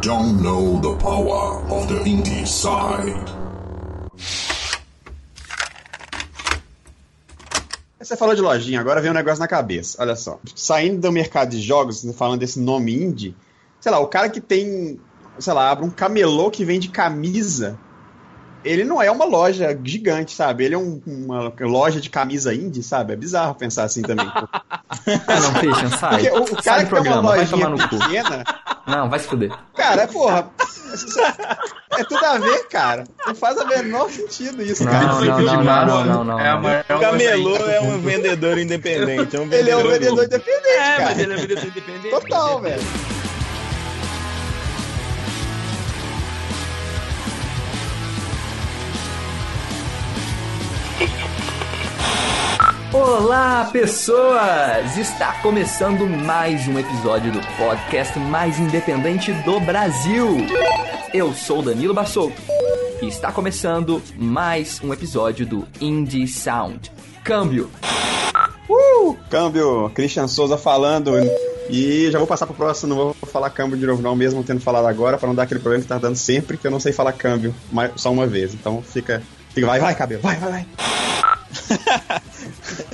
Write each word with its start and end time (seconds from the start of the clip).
don't 0.00 0.40
know 0.40 0.80
the 0.80 0.96
power 1.02 1.58
of 1.72 1.88
the 1.88 2.00
indie 2.08 2.46
side. 2.46 3.14
Você 7.98 8.16
falou 8.16 8.34
de 8.34 8.40
lojinha, 8.40 8.80
agora 8.80 9.00
vem 9.00 9.10
um 9.10 9.14
negócio 9.14 9.40
na 9.40 9.48
cabeça. 9.48 10.00
Olha 10.00 10.14
só. 10.14 10.38
Saindo 10.54 11.00
do 11.00 11.12
mercado 11.12 11.50
de 11.50 11.60
jogos, 11.60 12.06
falando 12.16 12.40
desse 12.40 12.60
nome 12.60 12.94
indie, 12.94 13.36
sei 13.80 13.90
lá, 13.90 13.98
o 13.98 14.06
cara 14.06 14.28
que 14.28 14.40
tem, 14.40 15.00
sei 15.38 15.52
lá, 15.52 15.70
abre 15.70 15.84
um 15.84 15.90
camelô 15.90 16.50
que 16.50 16.64
vende 16.64 16.88
camisa 16.88 17.78
ele 18.64 18.84
não 18.84 19.00
é 19.00 19.10
uma 19.10 19.24
loja 19.24 19.78
gigante, 19.84 20.32
sabe? 20.34 20.64
Ele 20.64 20.74
é 20.74 20.78
um, 20.78 21.00
uma 21.06 21.52
loja 21.60 22.00
de 22.00 22.10
camisa 22.10 22.54
indie, 22.54 22.82
sabe? 22.82 23.12
É 23.12 23.16
bizarro 23.16 23.54
pensar 23.54 23.84
assim 23.84 24.02
também. 24.02 24.26
não, 24.26 25.54
Christian, 25.60 25.90
sai. 25.96 26.28
Porque 26.28 26.52
o, 26.52 26.58
o 26.58 26.62
cara 26.62 26.84
que 26.84 26.90
programa, 26.90 27.36
tem 27.36 27.54
uma 27.54 27.68
lojinha 27.68 27.88
pequena... 27.88 28.44
Não, 28.88 29.08
vai 29.10 29.18
se 29.18 29.28
fuder. 29.28 29.52
Cara, 29.76 30.08
porra, 30.08 30.50
é 31.98 32.04
tudo 32.04 32.24
a 32.24 32.38
ver, 32.38 32.68
cara. 32.68 33.04
Não 33.26 33.34
faz 33.34 33.58
a 33.58 33.64
menor 33.64 34.10
sentido 34.10 34.62
isso, 34.62 34.84
não, 34.84 34.92
cara. 34.92 35.06
Não, 35.06 35.20
não, 35.20 35.40
não, 35.40 35.62
não, 35.62 36.04
não, 36.04 36.24
não, 36.24 36.40
é 36.40 36.58
maior 36.58 36.84
O 36.88 37.00
camelô 37.00 37.56
é 37.56 37.80
um 37.80 38.00
vendedor 38.00 38.58
independente. 38.58 39.36
É 39.36 39.40
um 39.40 39.48
vendedor 39.48 39.58
ele 39.58 39.70
é 39.70 39.76
um 39.76 39.88
vendedor 39.88 40.24
independente, 40.24 40.68
é, 40.68 40.96
cara. 40.96 41.04
mas 41.04 41.18
ele 41.18 41.32
é 41.32 41.36
um 41.36 41.40
vendedor 41.40 41.64
independente. 41.64 42.10
Total, 42.10 42.60
velho. 42.60 42.82
Olá, 53.00 53.68
pessoas! 53.72 54.96
Está 54.98 55.40
começando 55.40 56.04
mais 56.04 56.66
um 56.66 56.76
episódio 56.76 57.30
do 57.30 57.38
podcast 57.56 58.18
mais 58.18 58.58
independente 58.58 59.32
do 59.32 59.60
Brasil. 59.60 60.36
Eu 61.14 61.32
sou 61.32 61.62
Danilo 61.62 61.94
Bassolto 61.94 62.42
e 63.00 63.06
está 63.06 63.30
começando 63.30 64.02
mais 64.16 64.80
um 64.82 64.92
episódio 64.92 65.46
do 65.46 65.64
Indie 65.80 66.26
Sound. 66.26 66.90
Câmbio. 67.22 67.70
Uh, 68.68 69.16
câmbio. 69.30 69.88
Christian 69.94 70.26
Souza 70.26 70.58
falando. 70.58 71.12
E 71.70 72.10
já 72.10 72.18
vou 72.18 72.26
passar 72.26 72.46
pro 72.46 72.56
próximo, 72.56 72.88
não 72.88 72.96
vou 72.96 73.14
falar 73.30 73.50
câmbio 73.50 73.78
de 73.78 73.86
novo 73.86 74.02
não, 74.02 74.16
mesmo 74.16 74.42
tendo 74.42 74.60
falado 74.60 74.86
agora, 74.86 75.16
para 75.16 75.28
não 75.28 75.36
dar 75.36 75.44
aquele 75.44 75.60
problema 75.60 75.82
que 75.82 75.88
tá 75.88 75.98
dando 75.98 76.16
sempre, 76.16 76.56
que 76.56 76.66
eu 76.66 76.70
não 76.70 76.80
sei 76.80 76.92
falar 76.92 77.12
câmbio 77.12 77.54
só 77.94 78.10
uma 78.10 78.26
vez. 78.26 78.54
Então 78.54 78.82
fica, 78.82 79.22
fica 79.50 79.68
vai, 79.68 79.78
vai, 79.78 79.94
cabelo, 79.94 80.20
vai, 80.20 80.36
vai, 80.36 80.50
vai. 80.50 80.66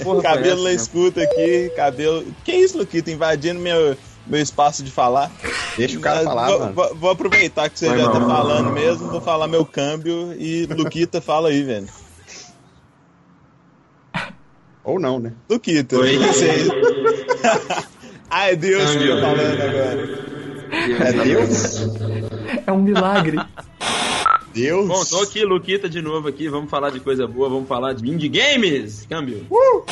Porra, 0.02 0.22
cabelo 0.34 0.64
na 0.64 0.72
escuta 0.72 1.22
aqui, 1.22 1.70
cabelo. 1.77 2.24
Que 2.44 2.52
isso, 2.52 2.78
Luquito? 2.78 3.11
Invadindo 3.11 3.61
meu, 3.61 3.96
meu 4.27 4.41
espaço 4.41 4.83
de 4.83 4.91
falar. 4.91 5.30
Deixa 5.77 5.98
o 5.98 6.00
cara 6.00 6.16
Mas, 6.16 6.24
falar, 6.24 6.50
vou, 6.50 6.72
vou, 6.72 6.94
vou, 6.94 7.11
aproveitar 7.11 7.69
que 7.69 7.78
você 7.78 7.88
Foi 7.88 7.98
já 7.98 8.11
tá 8.11 8.20
falando 8.20 8.70
mesmo, 8.70 9.11
vou 9.11 9.20
falar 9.20 9.48
meu 9.48 9.64
câmbio 9.64 10.34
e 10.38 10.66
Luquita 10.66 11.20
fala 11.20 11.48
aí, 11.48 11.62
velho. 11.62 11.88
Ou 14.84 15.00
não, 15.00 15.18
né? 15.18 15.33
Luquita. 15.48 15.96
Oi. 15.96 16.18
Ai, 18.30 18.55
Deus 18.56 18.91
que 18.96 19.08
tá 19.08 19.20
falando 19.20 19.62
agora. 19.62 20.24
É 21.00 21.12
Deus? 21.24 21.77
É 22.66 22.72
um 22.72 22.83
milagre. 22.83 23.39
Deus. 24.55 24.86
Bom, 24.86 25.05
tô 25.05 25.20
aqui, 25.20 25.44
Luquita, 25.44 25.88
de 25.88 26.00
novo 26.00 26.28
aqui. 26.28 26.48
Vamos 26.48 26.70
falar 26.70 26.91
de 26.91 27.00
coisa 27.00 27.27
boa, 27.27 27.48
vamos 27.48 27.66
falar 27.66 27.92
de 27.92 28.08
indie 28.08 28.28
games. 28.28 29.05
Câmbio. 29.11 29.44
Uh! 29.50 29.84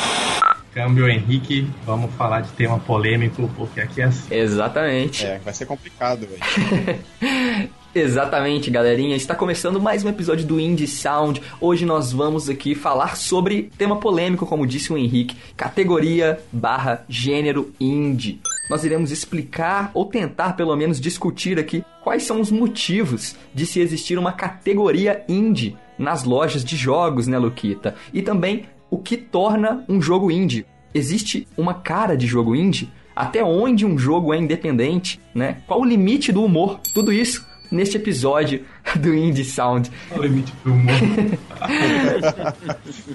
Câmbio 0.73 1.07
Henrique, 1.07 1.67
vamos 1.85 2.11
falar 2.15 2.41
de 2.41 2.51
tema 2.53 2.79
polêmico, 2.79 3.51
porque 3.55 3.81
aqui 3.81 4.01
é 4.01 4.05
assim. 4.05 4.33
Exatamente. 4.33 5.25
É, 5.25 5.37
vai 5.39 5.53
ser 5.53 5.65
complicado, 5.65 6.25
velho. 6.25 7.69
Exatamente, 7.93 8.71
galerinha. 8.71 9.15
Está 9.15 9.35
começando 9.35 9.79
mais 9.79 10.03
um 10.03 10.09
episódio 10.09 10.47
do 10.47 10.59
Indie 10.59 10.87
Sound. 10.87 11.41
Hoje 11.61 11.85
nós 11.85 12.11
vamos 12.11 12.49
aqui 12.49 12.73
falar 12.73 13.15
sobre 13.17 13.69
tema 13.77 13.97
polêmico, 13.97 14.47
como 14.47 14.65
disse 14.65 14.91
o 14.91 14.97
Henrique, 14.97 15.37
categoria 15.55 16.39
barra 16.51 17.05
gênero 17.07 17.71
indie. 17.79 18.39
Nós 18.73 18.83
iremos 18.83 19.11
explicar 19.11 19.91
ou 19.93 20.03
tentar 20.03 20.53
pelo 20.53 20.75
menos 20.75 20.99
discutir 20.99 21.59
aqui 21.59 21.85
quais 22.03 22.23
são 22.23 22.41
os 22.41 22.49
motivos 22.49 23.35
de 23.53 23.67
se 23.67 23.79
existir 23.79 24.17
uma 24.17 24.31
categoria 24.31 25.23
indie 25.29 25.77
nas 25.95 26.23
lojas 26.23 26.65
de 26.65 26.75
jogos, 26.75 27.27
né, 27.27 27.37
Luquita? 27.37 27.93
E 28.11 28.23
também 28.23 28.65
o 28.89 28.97
que 28.97 29.15
torna 29.15 29.85
um 29.87 30.01
jogo 30.01 30.31
indie. 30.31 30.65
Existe 30.91 31.47
uma 31.55 31.75
cara 31.75 32.17
de 32.17 32.25
jogo 32.25 32.55
indie? 32.55 32.89
Até 33.15 33.43
onde 33.43 33.85
um 33.85 33.95
jogo 33.95 34.33
é 34.33 34.39
independente, 34.39 35.21
né? 35.35 35.61
Qual 35.67 35.81
o 35.81 35.85
limite 35.85 36.31
do 36.31 36.43
humor? 36.43 36.79
Tudo 36.95 37.13
isso 37.13 37.45
neste 37.71 37.97
episódio 37.97 38.65
do 38.99 39.13
Indie 39.13 39.45
Sound. 39.45 39.91
O 40.17 40.19
limite 40.19 40.51
do 40.65 40.73
humor. 40.73 40.95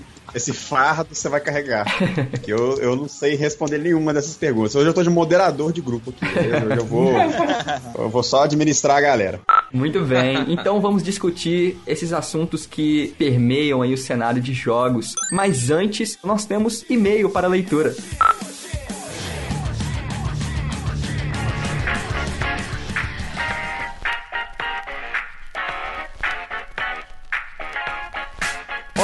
Esse 0.39 0.53
fardo 0.53 1.17
você 1.17 1.29
vai 1.29 1.41
carregar. 1.41 1.85
Que 2.43 2.53
eu, 2.53 2.79
eu 2.79 2.95
não 2.95 3.09
sei 3.09 3.35
responder 3.35 3.79
nenhuma 3.79 4.15
dessas 4.15 4.37
perguntas. 4.37 4.77
Hoje 4.77 4.87
eu 4.89 4.95
tô 4.95 5.03
de 5.03 5.11
moderador 5.11 5.73
de 5.73 5.81
grupo 5.81 6.11
aqui. 6.11 6.25
Hoje 6.25 6.79
eu 6.79 6.85
vou, 6.85 7.13
eu 7.99 8.09
vou 8.09 8.23
só 8.23 8.45
administrar 8.45 8.99
a 8.99 9.01
galera. 9.01 9.41
Muito 9.73 10.01
bem. 10.05 10.47
Então 10.49 10.81
vamos 10.81 11.03
discutir 11.03 11.77
esses 11.87 12.13
assuntos 12.13 12.67
que 12.67 13.15
permeiam 13.19 13.83
aí 13.83 13.93
o 13.93 13.99
cenário 13.99 14.41
de 14.41 14.55
jogos. 14.55 15.13
Mas 15.33 15.73
antes, 15.73 16.17
nós 16.23 16.45
temos 16.45 16.85
e-mail 16.89 17.29
para 17.31 17.49
leitura. 17.49 17.93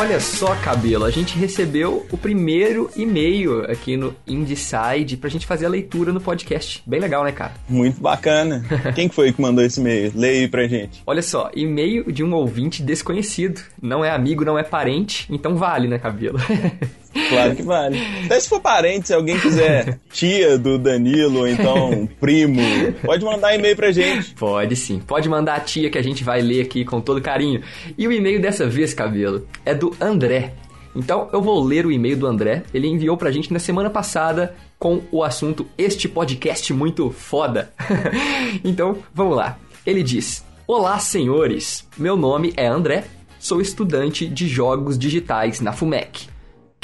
Olha 0.04 0.20
só, 0.20 0.54
cabelo, 0.56 1.06
a 1.06 1.10
gente 1.10 1.38
recebeu 1.38 2.06
o 2.12 2.18
primeiro 2.18 2.90
e-mail 2.94 3.62
aqui 3.62 3.96
no 3.96 4.14
Indeside 4.26 5.16
pra 5.16 5.30
gente 5.30 5.46
fazer 5.46 5.64
a 5.64 5.68
leitura 5.70 6.12
no 6.12 6.20
podcast. 6.20 6.82
Bem 6.84 7.00
legal, 7.00 7.24
né, 7.24 7.32
cara? 7.32 7.54
Muito 7.66 8.02
bacana. 8.02 8.62
Quem 8.94 9.08
foi 9.08 9.32
que 9.32 9.40
mandou 9.40 9.64
esse 9.64 9.80
e-mail? 9.80 10.12
Leia 10.14 10.42
aí 10.42 10.48
pra 10.48 10.68
gente. 10.68 11.02
Olha 11.06 11.22
só, 11.22 11.50
e-mail 11.54 12.12
de 12.12 12.22
um 12.22 12.34
ouvinte 12.34 12.82
desconhecido. 12.82 13.62
Não 13.80 14.04
é 14.04 14.10
amigo, 14.10 14.44
não 14.44 14.58
é 14.58 14.62
parente, 14.62 15.26
então 15.32 15.56
vale, 15.56 15.88
né, 15.88 15.98
cabelo? 15.98 16.38
Claro 17.28 17.54
que 17.54 17.62
vale. 17.62 17.98
Até 18.24 18.40
se 18.40 18.48
for 18.48 18.60
parente, 18.60 19.06
se 19.06 19.14
alguém 19.14 19.38
quiser 19.38 19.98
tia 20.12 20.58
do 20.58 20.78
Danilo, 20.78 21.40
ou 21.40 21.48
então 21.48 22.08
primo, 22.20 22.60
pode 23.04 23.24
mandar 23.24 23.54
e-mail 23.54 23.76
pra 23.76 23.92
gente. 23.92 24.34
Pode 24.34 24.74
sim. 24.74 24.98
Pode 24.98 25.28
mandar 25.28 25.54
a 25.54 25.60
tia 25.60 25.88
que 25.88 25.98
a 25.98 26.02
gente 26.02 26.24
vai 26.24 26.42
ler 26.42 26.62
aqui 26.62 26.84
com 26.84 27.00
todo 27.00 27.20
carinho. 27.22 27.62
E 27.96 28.06
o 28.06 28.12
e-mail 28.12 28.40
dessa 28.40 28.66
vez, 28.66 28.92
cabelo, 28.92 29.46
é 29.64 29.74
do 29.74 29.94
André. 30.00 30.54
Então 30.94 31.28
eu 31.32 31.40
vou 31.40 31.62
ler 31.62 31.86
o 31.86 31.92
e-mail 31.92 32.16
do 32.16 32.26
André. 32.26 32.64
Ele 32.72 32.88
enviou 32.88 33.16
pra 33.16 33.30
gente 33.30 33.52
na 33.52 33.58
semana 33.58 33.90
passada 33.90 34.54
com 34.78 35.00
o 35.10 35.22
assunto 35.22 35.66
Este 35.78 36.08
podcast 36.08 36.72
muito 36.72 37.10
foda. 37.10 37.72
então 38.64 38.98
vamos 39.14 39.36
lá. 39.36 39.58
Ele 39.86 40.02
diz: 40.02 40.44
Olá, 40.66 40.98
senhores. 40.98 41.86
Meu 41.96 42.16
nome 42.16 42.52
é 42.56 42.66
André. 42.66 43.04
Sou 43.38 43.60
estudante 43.60 44.26
de 44.26 44.48
jogos 44.48 44.98
digitais 44.98 45.60
na 45.60 45.72
FUMEC 45.72 46.33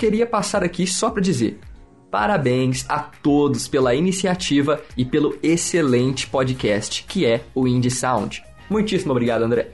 queria 0.00 0.25
passar 0.25 0.65
aqui 0.65 0.87
só 0.87 1.11
para 1.11 1.21
dizer 1.21 1.61
parabéns 2.11 2.87
a 2.88 3.00
todos 3.00 3.69
pela 3.69 3.94
iniciativa 3.94 4.83
e 4.97 5.05
pelo 5.05 5.38
excelente 5.43 6.27
podcast 6.27 7.05
que 7.06 7.27
é 7.27 7.43
o 7.55 7.69
Indie 7.69 7.91
Sound. 7.91 8.43
Muitíssimo 8.71 9.12
obrigado, 9.12 9.43
André. 9.43 9.69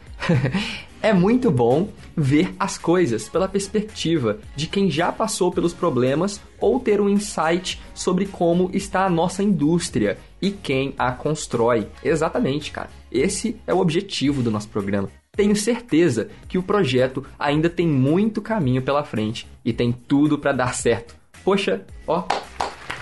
é 1.00 1.12
muito 1.12 1.48
bom 1.48 1.90
ver 2.16 2.52
as 2.58 2.76
coisas 2.76 3.28
pela 3.28 3.46
perspectiva 3.46 4.40
de 4.56 4.66
quem 4.66 4.90
já 4.90 5.12
passou 5.12 5.52
pelos 5.52 5.72
problemas 5.72 6.40
ou 6.58 6.80
ter 6.80 7.00
um 7.00 7.08
insight 7.08 7.80
sobre 7.94 8.26
como 8.26 8.68
está 8.74 9.06
a 9.06 9.10
nossa 9.10 9.44
indústria 9.44 10.18
e 10.42 10.50
quem 10.50 10.92
a 10.98 11.12
constrói. 11.12 11.86
Exatamente, 12.02 12.72
cara. 12.72 12.90
Esse 13.12 13.56
é 13.64 13.72
o 13.72 13.78
objetivo 13.78 14.42
do 14.42 14.50
nosso 14.50 14.68
programa. 14.70 15.08
Tenho 15.36 15.54
certeza 15.54 16.28
que 16.48 16.56
o 16.56 16.62
projeto 16.62 17.24
ainda 17.38 17.68
tem 17.68 17.86
muito 17.86 18.40
caminho 18.40 18.80
pela 18.80 19.04
frente 19.04 19.46
e 19.62 19.72
tem 19.72 19.92
tudo 19.92 20.38
para 20.38 20.52
dar 20.52 20.74
certo. 20.74 21.14
Poxa, 21.44 21.84
ó, 22.06 22.24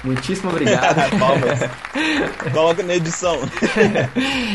Muitíssimo 0.04 0.50
obrigado. 0.50 0.96
Palmas. 1.18 1.60
Coloca 2.52 2.82
na 2.82 2.94
edição. 2.94 3.38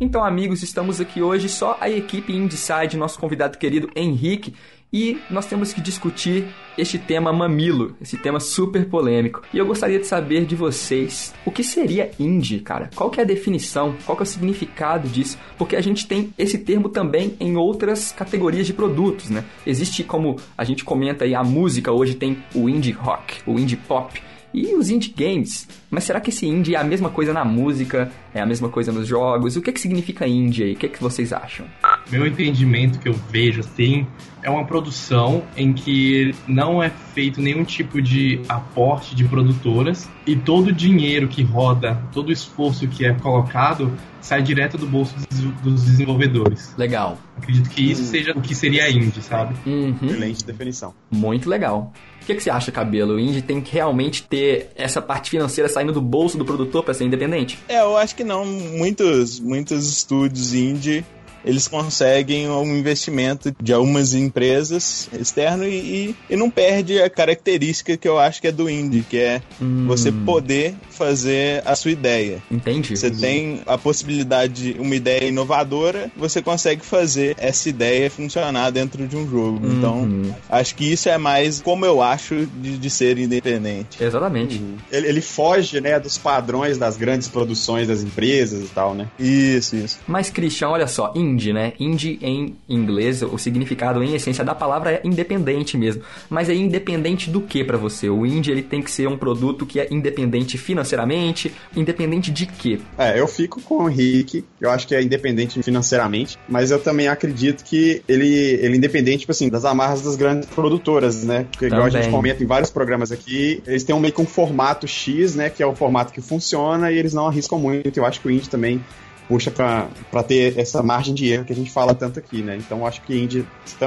Então, 0.00 0.24
amigos, 0.24 0.62
estamos 0.62 1.00
aqui 1.00 1.20
hoje 1.20 1.48
só 1.48 1.76
a 1.80 1.90
equipe 1.90 2.32
Inside, 2.32 2.96
nosso 2.96 3.18
convidado 3.18 3.58
querido 3.58 3.90
Henrique, 3.96 4.54
e 4.92 5.18
nós 5.30 5.46
temos 5.46 5.72
que 5.72 5.80
discutir 5.80 6.46
este 6.76 6.98
tema 6.98 7.32
mamilo, 7.32 7.94
esse 8.00 8.16
tema 8.16 8.40
super 8.40 8.86
polêmico. 8.86 9.42
E 9.52 9.58
eu 9.58 9.66
gostaria 9.66 9.98
de 9.98 10.06
saber 10.06 10.46
de 10.46 10.54
vocês, 10.54 11.34
o 11.44 11.50
que 11.50 11.62
seria 11.62 12.10
indie, 12.18 12.60
cara? 12.60 12.90
Qual 12.94 13.10
que 13.10 13.20
é 13.20 13.22
a 13.22 13.26
definição? 13.26 13.94
Qual 14.06 14.16
que 14.16 14.22
é 14.22 14.24
o 14.24 14.26
significado 14.26 15.08
disso? 15.08 15.38
Porque 15.56 15.76
a 15.76 15.80
gente 15.80 16.06
tem 16.06 16.32
esse 16.38 16.58
termo 16.58 16.88
também 16.88 17.36
em 17.40 17.56
outras 17.56 18.12
categorias 18.12 18.66
de 18.66 18.72
produtos, 18.72 19.28
né? 19.28 19.44
Existe 19.66 20.04
como 20.04 20.36
a 20.56 20.64
gente 20.64 20.84
comenta 20.84 21.24
aí 21.24 21.34
a 21.34 21.42
música, 21.42 21.92
hoje 21.92 22.14
tem 22.14 22.38
o 22.54 22.68
indie 22.68 22.92
rock, 22.92 23.40
o 23.46 23.58
indie 23.58 23.76
pop, 23.76 24.22
e 24.52 24.74
os 24.74 24.88
indie 24.88 25.12
games? 25.14 25.68
Mas 25.90 26.04
será 26.04 26.20
que 26.20 26.30
esse 26.30 26.46
indie 26.46 26.74
é 26.74 26.78
a 26.78 26.84
mesma 26.84 27.10
coisa 27.10 27.32
na 27.32 27.44
música? 27.44 28.10
É 28.32 28.40
a 28.40 28.46
mesma 28.46 28.68
coisa 28.68 28.90
nos 28.90 29.06
jogos? 29.06 29.56
O 29.56 29.62
que, 29.62 29.72
que 29.72 29.80
significa 29.80 30.26
indie 30.26 30.64
aí? 30.64 30.72
O 30.72 30.76
que, 30.76 30.88
que 30.88 31.02
vocês 31.02 31.32
acham? 31.32 31.66
Meu 32.10 32.26
entendimento 32.26 32.98
que 32.98 33.08
eu 33.08 33.14
vejo 33.30 33.60
assim 33.60 34.06
é 34.42 34.48
uma 34.48 34.64
produção 34.64 35.42
em 35.56 35.72
que 35.72 36.34
não 36.46 36.82
é 36.82 36.90
feito 36.90 37.40
nenhum 37.40 37.64
tipo 37.64 38.00
de 38.00 38.40
aporte 38.48 39.14
de 39.14 39.24
produtoras 39.24 40.08
e 40.26 40.36
todo 40.36 40.68
o 40.68 40.72
dinheiro 40.72 41.28
que 41.28 41.42
roda, 41.42 42.00
todo 42.12 42.28
o 42.28 42.32
esforço 42.32 42.86
que 42.88 43.04
é 43.04 43.12
colocado 43.12 43.92
sai 44.20 44.42
direto 44.42 44.76
do 44.76 44.86
bolso 44.86 45.14
dos 45.62 45.84
desenvolvedores. 45.84 46.74
Legal. 46.76 47.18
Acredito 47.36 47.70
que 47.70 47.90
isso 47.90 48.04
seja 48.04 48.32
o 48.32 48.40
que 48.40 48.54
seria 48.54 48.90
indie, 48.90 49.22
sabe? 49.22 49.54
Uhum. 49.66 49.96
Excelente 50.02 50.44
definição. 50.44 50.94
Muito 51.10 51.48
legal. 51.48 51.92
O 52.20 52.26
que, 52.26 52.34
que 52.34 52.42
você 52.42 52.50
acha, 52.50 52.70
Cabelo? 52.70 53.14
O 53.14 53.20
indie 53.20 53.40
tem 53.40 53.60
que 53.60 53.72
realmente 53.72 54.22
ter 54.22 54.70
essa 54.76 55.00
parte 55.00 55.30
financeira 55.30 55.68
saindo 55.68 55.92
do 55.92 56.00
bolso 56.00 56.36
do 56.36 56.44
produtor 56.44 56.84
para 56.84 56.92
ser 56.92 57.04
independente? 57.04 57.58
É, 57.68 57.80
eu 57.80 57.96
acho 57.96 58.14
que 58.14 58.24
não. 58.24 58.44
Muitos, 58.44 59.40
muitos 59.40 59.88
estúdios 59.88 60.52
indie 60.52 61.04
eles 61.44 61.68
conseguem 61.68 62.48
um 62.48 62.76
investimento 62.76 63.54
de 63.60 63.72
algumas 63.72 64.14
empresas 64.14 65.08
externo 65.12 65.64
e, 65.64 66.14
e, 66.28 66.36
não 66.36 66.50
perde 66.50 67.00
a 67.00 67.10
característica 67.10 67.96
que 67.96 68.08
eu 68.08 68.18
acho 68.18 68.40
que 68.40 68.48
é 68.48 68.52
do 68.52 68.68
indie, 68.68 69.02
que 69.02 69.18
é 69.18 69.42
hum. 69.60 69.86
você 69.86 70.12
poder 70.12 70.74
fazer 70.90 71.62
a 71.64 71.74
sua 71.74 71.90
ideia. 71.90 72.42
Entendi. 72.50 72.96
Você 72.96 73.10
tem 73.10 73.60
a 73.66 73.76
possibilidade 73.76 74.72
de 74.72 74.80
uma 74.80 74.94
ideia 74.94 75.26
inovadora, 75.26 76.10
você 76.16 76.42
consegue 76.42 76.84
fazer 76.84 77.36
essa 77.38 77.68
ideia 77.68 78.10
funcionar 78.10 78.70
dentro 78.70 79.06
de 79.06 79.16
um 79.16 79.28
jogo. 79.28 79.64
Uhum. 79.64 79.72
Então, 79.72 80.36
acho 80.48 80.74
que 80.74 80.92
isso 80.92 81.08
é 81.08 81.18
mais 81.18 81.60
como 81.60 81.84
eu 81.84 82.02
acho 82.02 82.46
de, 82.46 82.78
de 82.78 82.90
ser 82.90 83.18
independente. 83.18 84.02
Exatamente. 84.02 84.58
Uhum. 84.58 84.76
Ele, 84.90 85.08
ele 85.08 85.20
foge, 85.20 85.80
né, 85.80 85.98
dos 85.98 86.18
padrões 86.18 86.78
das 86.78 86.96
grandes 86.96 87.28
produções 87.28 87.88
das 87.88 88.02
empresas 88.02 88.64
e 88.64 88.68
tal, 88.68 88.94
né? 88.94 89.08
Isso, 89.18 89.76
isso. 89.76 89.98
Mas, 90.06 90.30
Christian, 90.30 90.68
olha 90.68 90.86
só, 90.86 91.12
indie, 91.28 91.52
né? 91.52 91.72
Indie 91.78 92.18
em 92.22 92.56
inglês, 92.68 93.22
o 93.22 93.38
significado 93.38 94.02
em 94.02 94.14
essência 94.14 94.44
da 94.44 94.54
palavra 94.54 94.92
é 94.92 95.00
independente 95.04 95.76
mesmo. 95.76 96.02
Mas 96.28 96.48
é 96.48 96.54
independente 96.54 97.30
do 97.30 97.40
que 97.40 97.62
para 97.64 97.76
você? 97.76 98.08
O 98.08 98.26
indie 98.26 98.50
ele 98.50 98.62
tem 98.62 98.82
que 98.82 98.90
ser 98.90 99.08
um 99.08 99.16
produto 99.16 99.66
que 99.66 99.80
é 99.80 99.88
independente 99.90 100.56
financeiramente, 100.56 101.52
independente 101.76 102.30
de 102.30 102.46
quê? 102.46 102.78
É, 102.96 103.18
eu 103.18 103.26
fico 103.26 103.60
com 103.60 103.84
o 103.84 103.90
Henrique, 103.90 104.44
eu 104.60 104.70
acho 104.70 104.86
que 104.86 104.94
é 104.94 105.02
independente 105.02 105.62
financeiramente, 105.62 106.38
mas 106.48 106.70
eu 106.70 106.78
também 106.78 107.08
acredito 107.08 107.64
que 107.64 108.02
ele, 108.08 108.28
ele 108.28 108.74
é 108.74 108.76
independente, 108.76 109.20
tipo 109.20 109.32
assim, 109.32 109.48
das 109.48 109.64
amarras 109.64 110.02
das 110.02 110.16
grandes 110.16 110.48
produtoras, 110.48 111.24
né? 111.24 111.46
Porque 111.50 111.66
igual 111.66 111.84
a 111.84 111.90
gente 111.90 112.10
comenta 112.10 112.42
em 112.42 112.46
vários 112.46 112.70
programas 112.70 113.12
aqui, 113.12 113.62
eles 113.66 113.84
têm 113.84 113.94
um 113.94 114.00
meio 114.00 114.12
que 114.12 114.20
um 114.20 114.26
formato 114.26 114.86
X, 114.86 115.34
né? 115.34 115.50
Que 115.50 115.62
é 115.62 115.66
o 115.66 115.74
formato 115.74 116.12
que 116.12 116.20
funciona 116.20 116.90
e 116.90 116.98
eles 116.98 117.12
não 117.12 117.26
arriscam 117.26 117.58
muito. 117.58 117.96
Eu 117.96 118.04
acho 118.04 118.20
que 118.20 118.28
o 118.28 118.30
indie 118.30 118.48
também 118.48 118.80
puxa 119.28 119.50
para 119.50 120.22
ter 120.22 120.58
essa 120.58 120.82
margem 120.82 121.14
de 121.14 121.30
erro 121.30 121.44
que 121.44 121.52
a 121.52 121.56
gente 121.56 121.70
fala 121.70 121.94
tanto 121.94 122.18
aqui, 122.18 122.42
né? 122.42 122.56
Então 122.56 122.86
acho 122.86 123.02
que 123.02 123.16
indie 123.16 123.46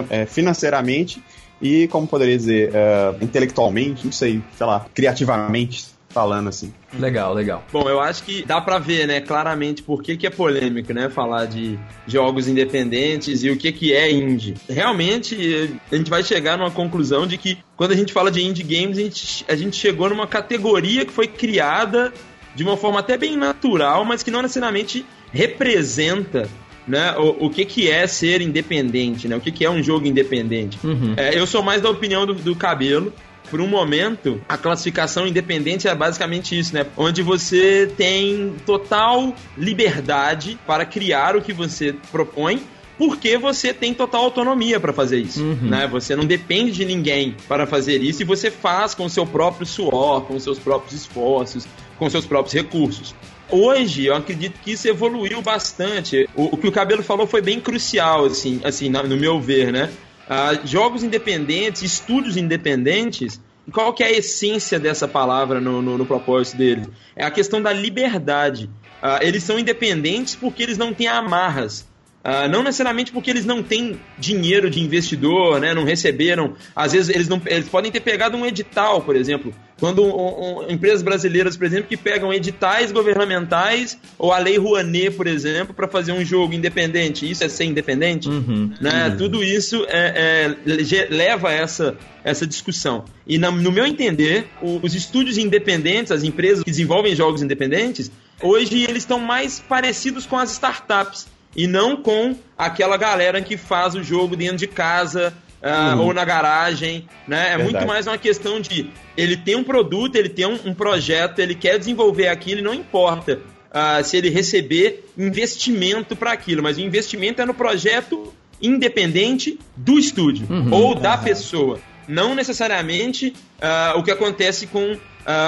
é, 0.09 0.25
financeiramente 0.25 1.21
e, 1.61 1.87
como 1.87 2.07
poderia 2.07 2.37
dizer, 2.37 2.71
é, 2.73 3.15
intelectualmente, 3.21 4.05
não 4.05 4.11
sei, 4.11 4.41
sei 4.55 4.65
lá, 4.65 4.85
criativamente 4.93 5.91
falando 6.11 6.49
assim. 6.49 6.73
Legal, 6.99 7.33
legal. 7.33 7.63
Bom, 7.71 7.89
eu 7.89 7.99
acho 7.99 8.23
que 8.23 8.45
dá 8.45 8.59
para 8.59 8.77
ver, 8.77 9.07
né, 9.07 9.21
claramente 9.21 9.81
por 9.81 10.03
que, 10.03 10.17
que 10.17 10.27
é 10.27 10.29
polêmico, 10.29 10.93
né, 10.93 11.09
falar 11.09 11.45
de 11.45 11.79
jogos 12.05 12.47
independentes 12.47 13.43
e 13.43 13.49
o 13.49 13.57
que, 13.57 13.71
que 13.71 13.93
é 13.93 14.11
indie. 14.11 14.55
Realmente, 14.69 15.79
a 15.91 15.95
gente 15.95 16.09
vai 16.09 16.21
chegar 16.21 16.57
numa 16.57 16.71
conclusão 16.71 17.25
de 17.25 17.37
que 17.37 17.57
quando 17.77 17.91
a 17.91 17.95
gente 17.95 18.11
fala 18.13 18.29
de 18.29 18.43
indie 18.43 18.63
games, 18.63 18.97
a 18.97 19.01
gente, 19.01 19.45
a 19.47 19.55
gente 19.55 19.77
chegou 19.77 20.09
numa 20.09 20.27
categoria 20.27 21.05
que 21.05 21.13
foi 21.13 21.27
criada 21.27 22.13
de 22.53 22.63
uma 22.63 22.75
forma 22.75 22.99
até 22.99 23.17
bem 23.17 23.37
natural, 23.37 24.03
mas 24.03 24.21
que 24.21 24.29
não 24.29 24.41
necessariamente 24.41 25.05
representa 25.31 26.49
né, 26.87 27.15
o, 27.17 27.45
o 27.45 27.49
que, 27.49 27.65
que 27.65 27.89
é 27.89 28.05
ser 28.07 28.41
independente, 28.41 29.27
né, 29.27 29.35
o 29.35 29.39
que, 29.39 29.51
que 29.51 29.65
é 29.65 29.69
um 29.69 29.81
jogo 29.81 30.07
independente. 30.07 30.77
Uhum. 30.83 31.13
É, 31.15 31.37
eu 31.37 31.47
sou 31.47 31.61
mais 31.63 31.81
da 31.81 31.89
opinião 31.89 32.25
do, 32.25 32.33
do 32.33 32.55
cabelo. 32.55 33.13
Por 33.49 33.59
um 33.59 33.67
momento, 33.67 34.39
a 34.47 34.57
classificação 34.57 35.27
independente 35.27 35.85
é 35.85 35.93
basicamente 35.93 36.57
isso, 36.57 36.73
né? 36.73 36.85
Onde 36.95 37.21
você 37.21 37.91
tem 37.97 38.53
total 38.65 39.35
liberdade 39.57 40.57
para 40.65 40.85
criar 40.85 41.35
o 41.35 41.41
que 41.41 41.51
você 41.51 41.93
propõe, 42.13 42.61
porque 42.97 43.37
você 43.37 43.73
tem 43.73 43.93
total 43.93 44.23
autonomia 44.23 44.79
para 44.79 44.93
fazer 44.93 45.17
isso, 45.17 45.43
uhum. 45.43 45.57
né? 45.63 45.85
Você 45.87 46.15
não 46.15 46.23
depende 46.23 46.71
de 46.71 46.85
ninguém 46.85 47.35
para 47.45 47.67
fazer 47.67 48.01
isso 48.01 48.21
e 48.21 48.25
você 48.25 48.49
faz 48.49 48.93
com 48.93 49.03
o 49.03 49.09
seu 49.09 49.25
próprio 49.25 49.65
suor, 49.65 50.21
com 50.21 50.39
seus 50.39 50.57
próprios 50.57 51.01
esforços, 51.01 51.67
com 51.99 52.09
seus 52.09 52.25
próprios 52.25 52.53
recursos. 52.53 53.13
Hoje, 53.51 54.05
eu 54.05 54.15
acredito 54.15 54.59
que 54.61 54.71
isso 54.71 54.87
evoluiu 54.87 55.41
bastante. 55.41 56.27
O, 56.33 56.55
o 56.55 56.57
que 56.57 56.67
o 56.67 56.71
Cabelo 56.71 57.03
falou 57.03 57.27
foi 57.27 57.41
bem 57.41 57.59
crucial, 57.59 58.25
assim, 58.25 58.61
assim 58.63 58.89
no 58.89 59.17
meu 59.17 59.41
ver, 59.41 59.73
né? 59.73 59.91
Uh, 60.25 60.65
jogos 60.65 61.03
independentes, 61.03 61.81
estúdios 61.81 62.37
independentes, 62.37 63.41
qual 63.73 63.93
que 63.93 64.03
é 64.03 64.07
a 64.07 64.11
essência 64.11 64.79
dessa 64.79 65.07
palavra 65.07 65.59
no, 65.59 65.81
no, 65.81 65.97
no 65.97 66.05
propósito 66.05 66.57
dele? 66.57 66.87
É 67.15 67.25
a 67.25 67.31
questão 67.31 67.61
da 67.61 67.73
liberdade. 67.73 68.69
Uh, 69.03 69.21
eles 69.21 69.43
são 69.43 69.59
independentes 69.59 70.33
porque 70.35 70.63
eles 70.63 70.77
não 70.77 70.93
têm 70.93 71.07
amarras. 71.07 71.85
Uh, 72.23 72.47
não 72.47 72.61
necessariamente 72.61 73.11
porque 73.11 73.31
eles 73.31 73.45
não 73.45 73.63
têm 73.63 73.99
dinheiro 74.19 74.69
de 74.69 74.79
investidor, 74.79 75.59
né, 75.59 75.73
não 75.73 75.83
receberam. 75.83 76.53
Às 76.75 76.91
vezes 76.91 77.09
eles, 77.09 77.27
não, 77.27 77.41
eles 77.47 77.67
podem 77.67 77.91
ter 77.91 77.99
pegado 77.99 78.37
um 78.37 78.45
edital, 78.45 79.01
por 79.01 79.15
exemplo. 79.15 79.51
Quando 79.79 80.03
um, 80.03 80.59
um, 80.59 80.69
empresas 80.69 81.01
brasileiras, 81.01 81.57
por 81.57 81.65
exemplo, 81.65 81.87
que 81.89 81.97
pegam 81.97 82.31
editais 82.31 82.91
governamentais 82.91 83.97
ou 84.19 84.31
a 84.31 84.37
Lei 84.37 84.55
Rouanet, 84.55 85.09
por 85.17 85.25
exemplo, 85.25 85.73
para 85.73 85.87
fazer 85.87 86.11
um 86.11 86.23
jogo 86.23 86.53
independente. 86.53 87.27
Isso 87.27 87.43
é 87.43 87.49
ser 87.49 87.63
independente? 87.63 88.29
Uhum, 88.29 88.71
né? 88.79 89.07
Uhum. 89.07 89.17
Tudo 89.17 89.43
isso 89.43 89.83
é, 89.89 90.53
é, 90.63 91.07
leva 91.09 91.49
a 91.49 91.53
essa, 91.53 91.97
essa 92.23 92.45
discussão. 92.45 93.05
E 93.25 93.39
na, 93.39 93.49
no 93.49 93.71
meu 93.71 93.87
entender, 93.87 94.45
o, 94.61 94.79
os 94.83 94.93
estúdios 94.93 95.39
independentes, 95.39 96.11
as 96.11 96.21
empresas 96.21 96.63
que 96.63 96.69
desenvolvem 96.69 97.15
jogos 97.15 97.41
independentes, 97.41 98.11
hoje 98.39 98.83
eles 98.83 99.01
estão 99.01 99.17
mais 99.17 99.59
parecidos 99.59 100.27
com 100.27 100.37
as 100.37 100.51
startups 100.51 101.30
e 101.55 101.67
não 101.67 101.97
com 101.97 102.35
aquela 102.57 102.97
galera 102.97 103.41
que 103.41 103.57
faz 103.57 103.95
o 103.95 104.03
jogo 104.03 104.35
dentro 104.35 104.57
de 104.57 104.67
casa 104.67 105.33
uh, 105.61 105.97
uhum. 105.97 106.07
ou 106.07 106.13
na 106.13 106.25
garagem, 106.25 107.07
né? 107.27 107.53
É 107.53 107.57
Verdade. 107.57 107.63
muito 107.63 107.87
mais 107.87 108.07
uma 108.07 108.17
questão 108.17 108.59
de 108.59 108.89
ele 109.15 109.37
tem 109.37 109.55
um 109.55 109.63
produto, 109.63 110.15
ele 110.15 110.29
tem 110.29 110.45
um, 110.45 110.59
um 110.65 110.73
projeto, 110.73 111.39
ele 111.39 111.55
quer 111.55 111.77
desenvolver 111.77 112.27
aquilo, 112.27 112.61
não 112.61 112.73
importa 112.73 113.39
uh, 113.69 114.03
se 114.03 114.17
ele 114.17 114.29
receber 114.29 115.05
investimento 115.17 116.15
para 116.15 116.31
aquilo, 116.31 116.63
mas 116.63 116.77
o 116.77 116.81
investimento 116.81 117.41
é 117.41 117.45
no 117.45 117.53
projeto 117.53 118.33
independente 118.61 119.59
do 119.75 119.97
estúdio 119.97 120.45
uhum. 120.49 120.71
ou 120.71 120.95
da 120.95 121.15
uhum. 121.15 121.23
pessoa, 121.23 121.79
não 122.07 122.35
necessariamente 122.35 123.33
uh, 123.59 123.97
o 123.97 124.03
que 124.03 124.11
acontece 124.11 124.67
com 124.67 124.97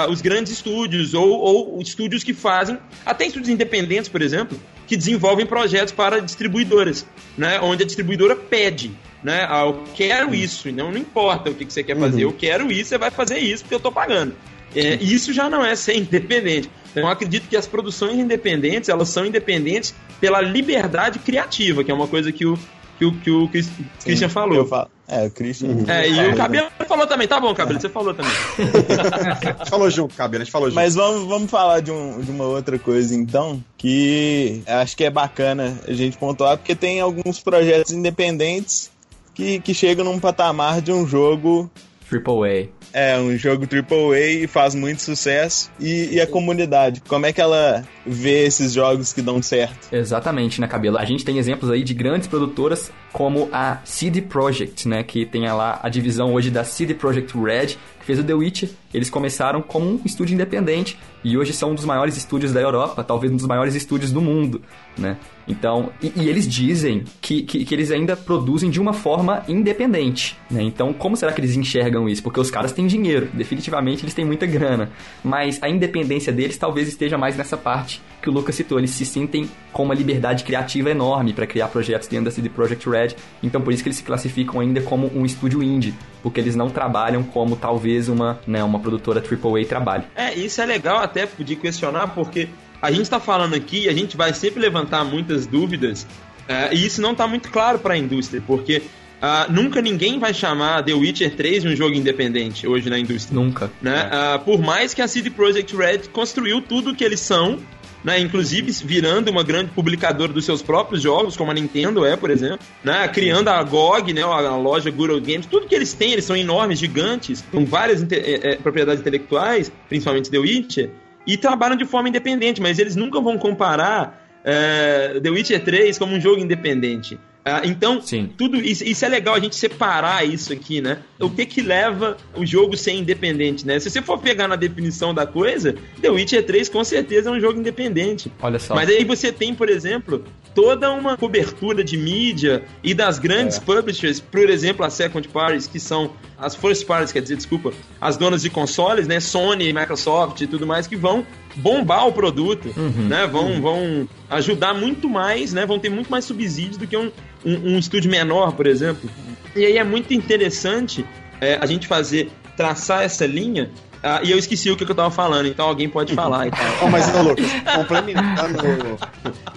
os 0.08 0.22
grandes 0.22 0.52
estúdios 0.52 1.14
ou, 1.14 1.28
ou 1.28 1.82
estúdios 1.82 2.22
que 2.22 2.32
fazem, 2.32 2.78
até 3.04 3.26
estúdios 3.26 3.48
independentes, 3.48 4.08
por 4.08 4.22
exemplo, 4.22 4.56
que 4.86 4.96
desenvolvem 4.96 5.46
projetos 5.46 5.92
para 5.92 6.20
distribuidoras, 6.20 7.06
né? 7.36 7.58
Onde 7.60 7.82
a 7.82 7.86
distribuidora 7.86 8.36
pede. 8.36 8.90
né? 9.22 9.46
Ah, 9.48 9.62
eu 9.64 9.82
quero 9.94 10.34
isso, 10.34 10.70
não, 10.70 10.90
não 10.90 10.98
importa 10.98 11.48
o 11.50 11.54
que, 11.54 11.64
que 11.64 11.72
você 11.72 11.82
quer 11.82 11.96
fazer, 11.98 12.24
Uhum. 12.24 12.30
eu 12.30 12.36
quero 12.36 12.70
isso, 12.70 12.90
você 12.90 12.98
vai 12.98 13.10
fazer 13.10 13.38
isso 13.38 13.62
porque 13.64 13.74
eu 13.74 13.80
tô 13.80 13.90
pagando. 13.90 14.34
É, 14.76 14.96
isso 14.96 15.32
já 15.32 15.48
não 15.48 15.64
é 15.64 15.74
ser 15.74 15.96
independente. 15.98 16.68
Eu 16.94 17.06
acredito 17.08 17.48
que 17.48 17.56
as 17.56 17.66
produções 17.66 18.18
independentes, 18.18 18.88
elas 18.88 19.08
são 19.08 19.24
independentes 19.24 19.94
pela 20.20 20.40
liberdade 20.40 21.18
criativa, 21.20 21.82
que 21.82 21.90
é 21.90 21.94
uma 21.94 22.06
coisa 22.06 22.30
que 22.30 22.44
o, 22.44 22.58
que 22.98 23.04
o, 23.04 23.12
que 23.20 23.30
o 23.30 23.48
Chris- 23.48 23.70
Christian 24.02 24.28
falou. 24.28 24.56
Eu 24.56 24.66
falo. 24.66 24.88
É, 25.06 25.26
o 25.26 25.30
Christian. 25.30 25.84
É, 25.86 26.08
e 26.08 26.32
o 26.32 26.36
Cabelo 26.36 26.68
falou 26.88 27.06
também, 27.06 27.28
tá 27.28 27.38
bom, 27.38 27.54
Cabelo, 27.54 27.78
você 27.80 27.90
falou 27.90 28.14
também. 28.14 28.32
A 29.52 29.58
gente 29.58 29.70
falou 29.70 29.90
junto, 29.90 30.14
Cabelo, 30.14 30.42
a 30.42 30.44
gente 30.44 30.52
falou 30.52 30.68
junto. 30.68 30.76
Mas 30.76 30.94
vamos, 30.94 31.28
vamos 31.28 31.50
falar 31.50 31.80
de, 31.80 31.90
um, 31.90 32.20
de 32.20 32.30
uma 32.30 32.44
outra 32.44 32.78
coisa, 32.78 33.14
então, 33.14 33.62
que 33.76 34.62
acho 34.66 34.96
que 34.96 35.04
é 35.04 35.10
bacana 35.10 35.78
a 35.86 35.92
gente 35.92 36.16
pontuar, 36.16 36.56
porque 36.56 36.74
tem 36.74 37.00
alguns 37.00 37.38
projetos 37.38 37.92
independentes 37.92 38.90
que, 39.34 39.60
que 39.60 39.74
chegam 39.74 40.04
num 40.06 40.18
patamar 40.18 40.80
de 40.80 40.90
um 40.90 41.06
jogo 41.06 41.70
Triple 42.14 42.70
É, 42.92 43.18
um 43.18 43.36
jogo 43.36 43.66
AAA 43.66 44.44
e 44.44 44.46
faz 44.46 44.74
muito 44.74 45.02
sucesso. 45.02 45.70
E, 45.80 46.14
e 46.14 46.20
a 46.20 46.26
comunidade, 46.26 47.00
como 47.08 47.26
é 47.26 47.32
que 47.32 47.40
ela 47.40 47.84
vê 48.06 48.44
esses 48.44 48.72
jogos 48.72 49.12
que 49.12 49.20
dão 49.20 49.42
certo? 49.42 49.92
Exatamente, 49.92 50.60
né, 50.60 50.68
Cabelo? 50.68 50.98
A 50.98 51.04
gente 51.04 51.24
tem 51.24 51.38
exemplos 51.38 51.70
aí 51.70 51.82
de 51.82 51.94
grandes 51.94 52.28
produtoras 52.28 52.92
como 53.12 53.48
a 53.52 53.78
CD 53.84 54.20
Projekt, 54.20 54.88
né, 54.88 55.02
que 55.02 55.24
tem 55.24 55.42
lá 55.42 55.78
a 55.82 55.88
divisão 55.88 56.34
hoje 56.34 56.50
da 56.50 56.64
CD 56.64 56.94
Projekt 56.94 57.36
Red, 57.38 57.76
que 58.04 58.06
fez 58.06 58.18
o 58.18 58.22
The 58.24 58.34
Witcher. 58.34 58.68
Eles 58.92 59.08
começaram 59.08 59.62
como 59.62 59.90
um 59.90 60.00
estúdio 60.04 60.34
independente 60.34 60.98
e 61.24 61.38
hoje 61.38 61.54
são 61.54 61.70
um 61.70 61.74
dos 61.74 61.86
maiores 61.86 62.16
estúdios 62.18 62.52
da 62.52 62.60
Europa, 62.60 63.02
talvez 63.02 63.32
um 63.32 63.36
dos 63.36 63.46
maiores 63.46 63.74
estúdios 63.74 64.12
do 64.12 64.20
mundo, 64.20 64.60
né? 64.96 65.16
Então, 65.48 65.90
e, 66.02 66.12
e 66.16 66.28
eles 66.28 66.46
dizem 66.46 67.04
que, 67.20 67.42
que, 67.42 67.64
que 67.64 67.74
eles 67.74 67.90
ainda 67.90 68.14
produzem 68.14 68.70
de 68.70 68.80
uma 68.80 68.92
forma 68.92 69.42
independente, 69.48 70.36
né? 70.50 70.62
Então, 70.62 70.92
como 70.92 71.16
será 71.16 71.32
que 71.32 71.40
eles 71.40 71.56
enxergam 71.56 72.08
isso? 72.08 72.22
Porque 72.22 72.38
os 72.38 72.50
caras 72.50 72.72
têm 72.72 72.86
dinheiro, 72.86 73.28
definitivamente 73.32 74.04
eles 74.04 74.14
têm 74.14 74.24
muita 74.24 74.46
grana, 74.46 74.92
mas 75.24 75.62
a 75.62 75.68
independência 75.68 76.32
deles 76.32 76.58
talvez 76.58 76.86
esteja 76.88 77.16
mais 77.16 77.36
nessa 77.36 77.56
parte 77.56 78.02
que 78.24 78.30
o 78.30 78.32
Lucas 78.32 78.54
citou. 78.54 78.78
Eles 78.78 78.90
se 78.90 79.04
sentem 79.04 79.48
com 79.70 79.84
uma 79.84 79.94
liberdade 79.94 80.44
criativa 80.44 80.90
enorme 80.90 81.34
para 81.34 81.46
criar 81.46 81.68
projetos 81.68 82.08
dentro 82.08 82.24
da 82.24 82.30
CD 82.30 82.48
Projekt 82.48 82.88
Red, 82.88 83.08
então 83.42 83.60
por 83.60 83.72
isso 83.72 83.82
que 83.82 83.88
eles 83.90 83.98
se 83.98 84.02
classificam 84.02 84.60
ainda 84.60 84.80
como 84.80 85.10
um 85.14 85.26
estúdio 85.26 85.62
indie, 85.62 85.94
porque 86.22 86.40
eles 86.40 86.56
não 86.56 86.70
trabalham 86.70 87.22
como 87.22 87.54
talvez 87.54 88.08
uma, 88.08 88.40
né, 88.46 88.64
uma 88.64 88.80
produtora 88.80 89.20
AAA 89.22 89.66
trabalhe. 89.66 90.04
É, 90.16 90.32
isso 90.34 90.60
é 90.60 90.66
legal 90.66 90.98
até 90.98 91.28
de 91.38 91.54
questionar, 91.54 92.08
porque 92.08 92.48
a 92.80 92.90
gente 92.90 93.02
está 93.02 93.20
falando 93.20 93.54
aqui, 93.54 93.88
a 93.88 93.92
gente 93.92 94.16
vai 94.16 94.32
sempre 94.32 94.60
levantar 94.60 95.04
muitas 95.04 95.46
dúvidas, 95.46 96.06
é, 96.48 96.74
e 96.74 96.86
isso 96.86 97.02
não 97.02 97.12
está 97.12 97.26
muito 97.26 97.50
claro 97.50 97.78
para 97.78 97.94
a 97.94 97.98
indústria, 97.98 98.42
porque 98.46 98.82
ah, 99.20 99.46
nunca 99.48 99.80
ninguém 99.80 100.18
vai 100.18 100.34
chamar 100.34 100.82
The 100.82 100.92
Witcher 100.92 101.34
3 101.34 101.62
de 101.62 101.68
um 101.68 101.76
jogo 101.76 101.94
independente 101.94 102.66
hoje 102.66 102.90
na 102.90 102.98
indústria. 102.98 103.34
Nunca. 103.34 103.70
Né? 103.80 104.08
Ah, 104.10 104.38
por 104.44 104.60
mais 104.60 104.92
que 104.92 105.00
a 105.00 105.08
CD 105.08 105.30
Projekt 105.30 105.74
Red 105.74 106.00
construiu 106.12 106.60
tudo 106.60 106.90
o 106.90 106.94
que 106.94 107.02
eles 107.02 107.20
são, 107.20 107.58
né? 108.04 108.20
inclusive 108.20 108.70
virando 108.84 109.30
uma 109.30 109.42
grande 109.42 109.70
publicadora 109.70 110.32
dos 110.32 110.44
seus 110.44 110.60
próprios 110.60 111.02
jogos, 111.02 111.36
como 111.36 111.50
a 111.50 111.54
Nintendo 111.54 112.04
é, 112.04 112.16
por 112.16 112.30
exemplo, 112.30 112.60
né? 112.84 113.08
criando 113.08 113.48
a 113.48 113.62
GOG, 113.62 114.12
né? 114.12 114.22
a 114.22 114.56
loja 114.56 114.90
Good 114.90 115.20
Games, 115.20 115.46
tudo 115.46 115.66
que 115.66 115.74
eles 115.74 115.94
têm, 115.94 116.12
eles 116.12 116.24
são 116.24 116.36
enormes, 116.36 116.78
gigantes, 116.78 117.42
com 117.50 117.64
várias 117.64 118.02
inte- 118.02 118.16
eh, 118.16 118.40
eh, 118.42 118.56
propriedades 118.56 119.00
intelectuais, 119.00 119.72
principalmente 119.88 120.30
The 120.30 120.38
Witcher, 120.38 120.90
e 121.26 121.36
trabalham 121.38 121.76
de 121.76 121.86
forma 121.86 122.08
independente, 122.10 122.60
mas 122.60 122.78
eles 122.78 122.94
nunca 122.94 123.18
vão 123.20 123.38
comparar 123.38 124.22
eh, 124.44 125.18
The 125.22 125.30
Witcher 125.30 125.64
3 125.64 125.96
como 125.98 126.14
um 126.14 126.20
jogo 126.20 126.38
independente. 126.40 127.18
Ah, 127.44 127.60
então, 127.64 128.00
Sim. 128.00 128.30
tudo 128.38 128.56
isso, 128.56 128.82
isso 128.84 129.04
é 129.04 129.08
legal 129.08 129.34
a 129.34 129.40
gente 129.40 129.54
separar 129.54 130.26
isso 130.26 130.50
aqui, 130.50 130.80
né? 130.80 130.98
O 131.20 131.28
que 131.28 131.44
que 131.44 131.60
leva 131.60 132.16
o 132.34 132.46
jogo 132.46 132.74
a 132.74 132.76
ser 132.76 132.92
independente, 132.92 133.66
né? 133.66 133.78
Se 133.78 133.90
você 133.90 134.00
for 134.00 134.18
pegar 134.18 134.48
na 134.48 134.56
definição 134.56 135.12
da 135.12 135.26
coisa, 135.26 135.74
The 136.00 136.10
Witcher 136.10 136.44
3 136.46 136.70
com 136.70 136.82
certeza 136.82 137.28
é 137.28 137.32
um 137.32 137.38
jogo 137.38 137.60
independente. 137.60 138.32
Olha 138.40 138.58
só. 138.58 138.74
Mas 138.74 138.88
aí 138.88 139.04
você 139.04 139.30
tem, 139.30 139.54
por 139.54 139.68
exemplo, 139.68 140.24
toda 140.54 140.90
uma 140.90 141.18
cobertura 141.18 141.84
de 141.84 141.98
mídia 141.98 142.62
e 142.82 142.94
das 142.94 143.18
grandes 143.18 143.58
publishers, 143.58 144.20
por 144.20 144.48
exemplo, 144.48 144.84
as 144.86 144.94
second 144.94 145.28
parties, 145.28 145.66
que 145.66 145.78
são 145.80 146.12
as 146.38 146.54
first 146.54 146.86
parties, 146.86 147.12
quer 147.12 147.20
dizer, 147.20 147.36
desculpa, 147.36 147.72
as 148.00 148.16
donas 148.16 148.42
de 148.42 148.50
consoles, 148.50 149.06
né, 149.06 149.20
Sony, 149.20 149.72
Microsoft 149.72 150.40
e 150.40 150.46
tudo 150.46 150.66
mais, 150.66 150.86
que 150.86 150.96
vão 150.96 151.26
bombar 151.56 152.06
o 152.06 152.12
produto, 152.12 152.68
né, 153.08 153.26
vão, 153.26 153.60
vão 153.60 154.08
ajudar 154.30 154.74
muito 154.74 155.08
mais, 155.08 155.52
né, 155.52 155.64
vão 155.64 155.78
ter 155.78 155.88
muito 155.88 156.10
mais 156.10 156.24
subsídios 156.24 156.76
do 156.76 156.86
que 156.86 156.96
um, 156.96 157.10
um, 157.44 157.74
um 157.74 157.78
estúdio 157.78 158.10
menor, 158.10 158.52
por 158.52 158.66
exemplo. 158.66 159.08
E 159.54 159.64
aí 159.64 159.78
é 159.78 159.84
muito 159.84 160.12
interessante 160.12 161.04
é, 161.40 161.56
a 161.60 161.66
gente 161.66 161.86
fazer, 161.86 162.30
traçar 162.56 163.02
essa 163.02 163.26
linha, 163.26 163.70
ah, 164.02 164.20
e 164.22 164.30
eu 164.30 164.38
esqueci 164.38 164.70
o 164.70 164.76
que, 164.76 164.84
eu 164.84 164.94
tava 164.94 165.10
falando, 165.10 165.46
então 165.46 165.66
alguém 165.66 165.88
pode 165.88 166.14
falar 166.14 166.46
e 166.46 166.50
tal. 166.50 166.60
Bom, 166.80 166.90
mas, 166.90 167.14
ô, 167.14 167.22
Lucas, 167.22 167.46
complementando, 167.74 168.98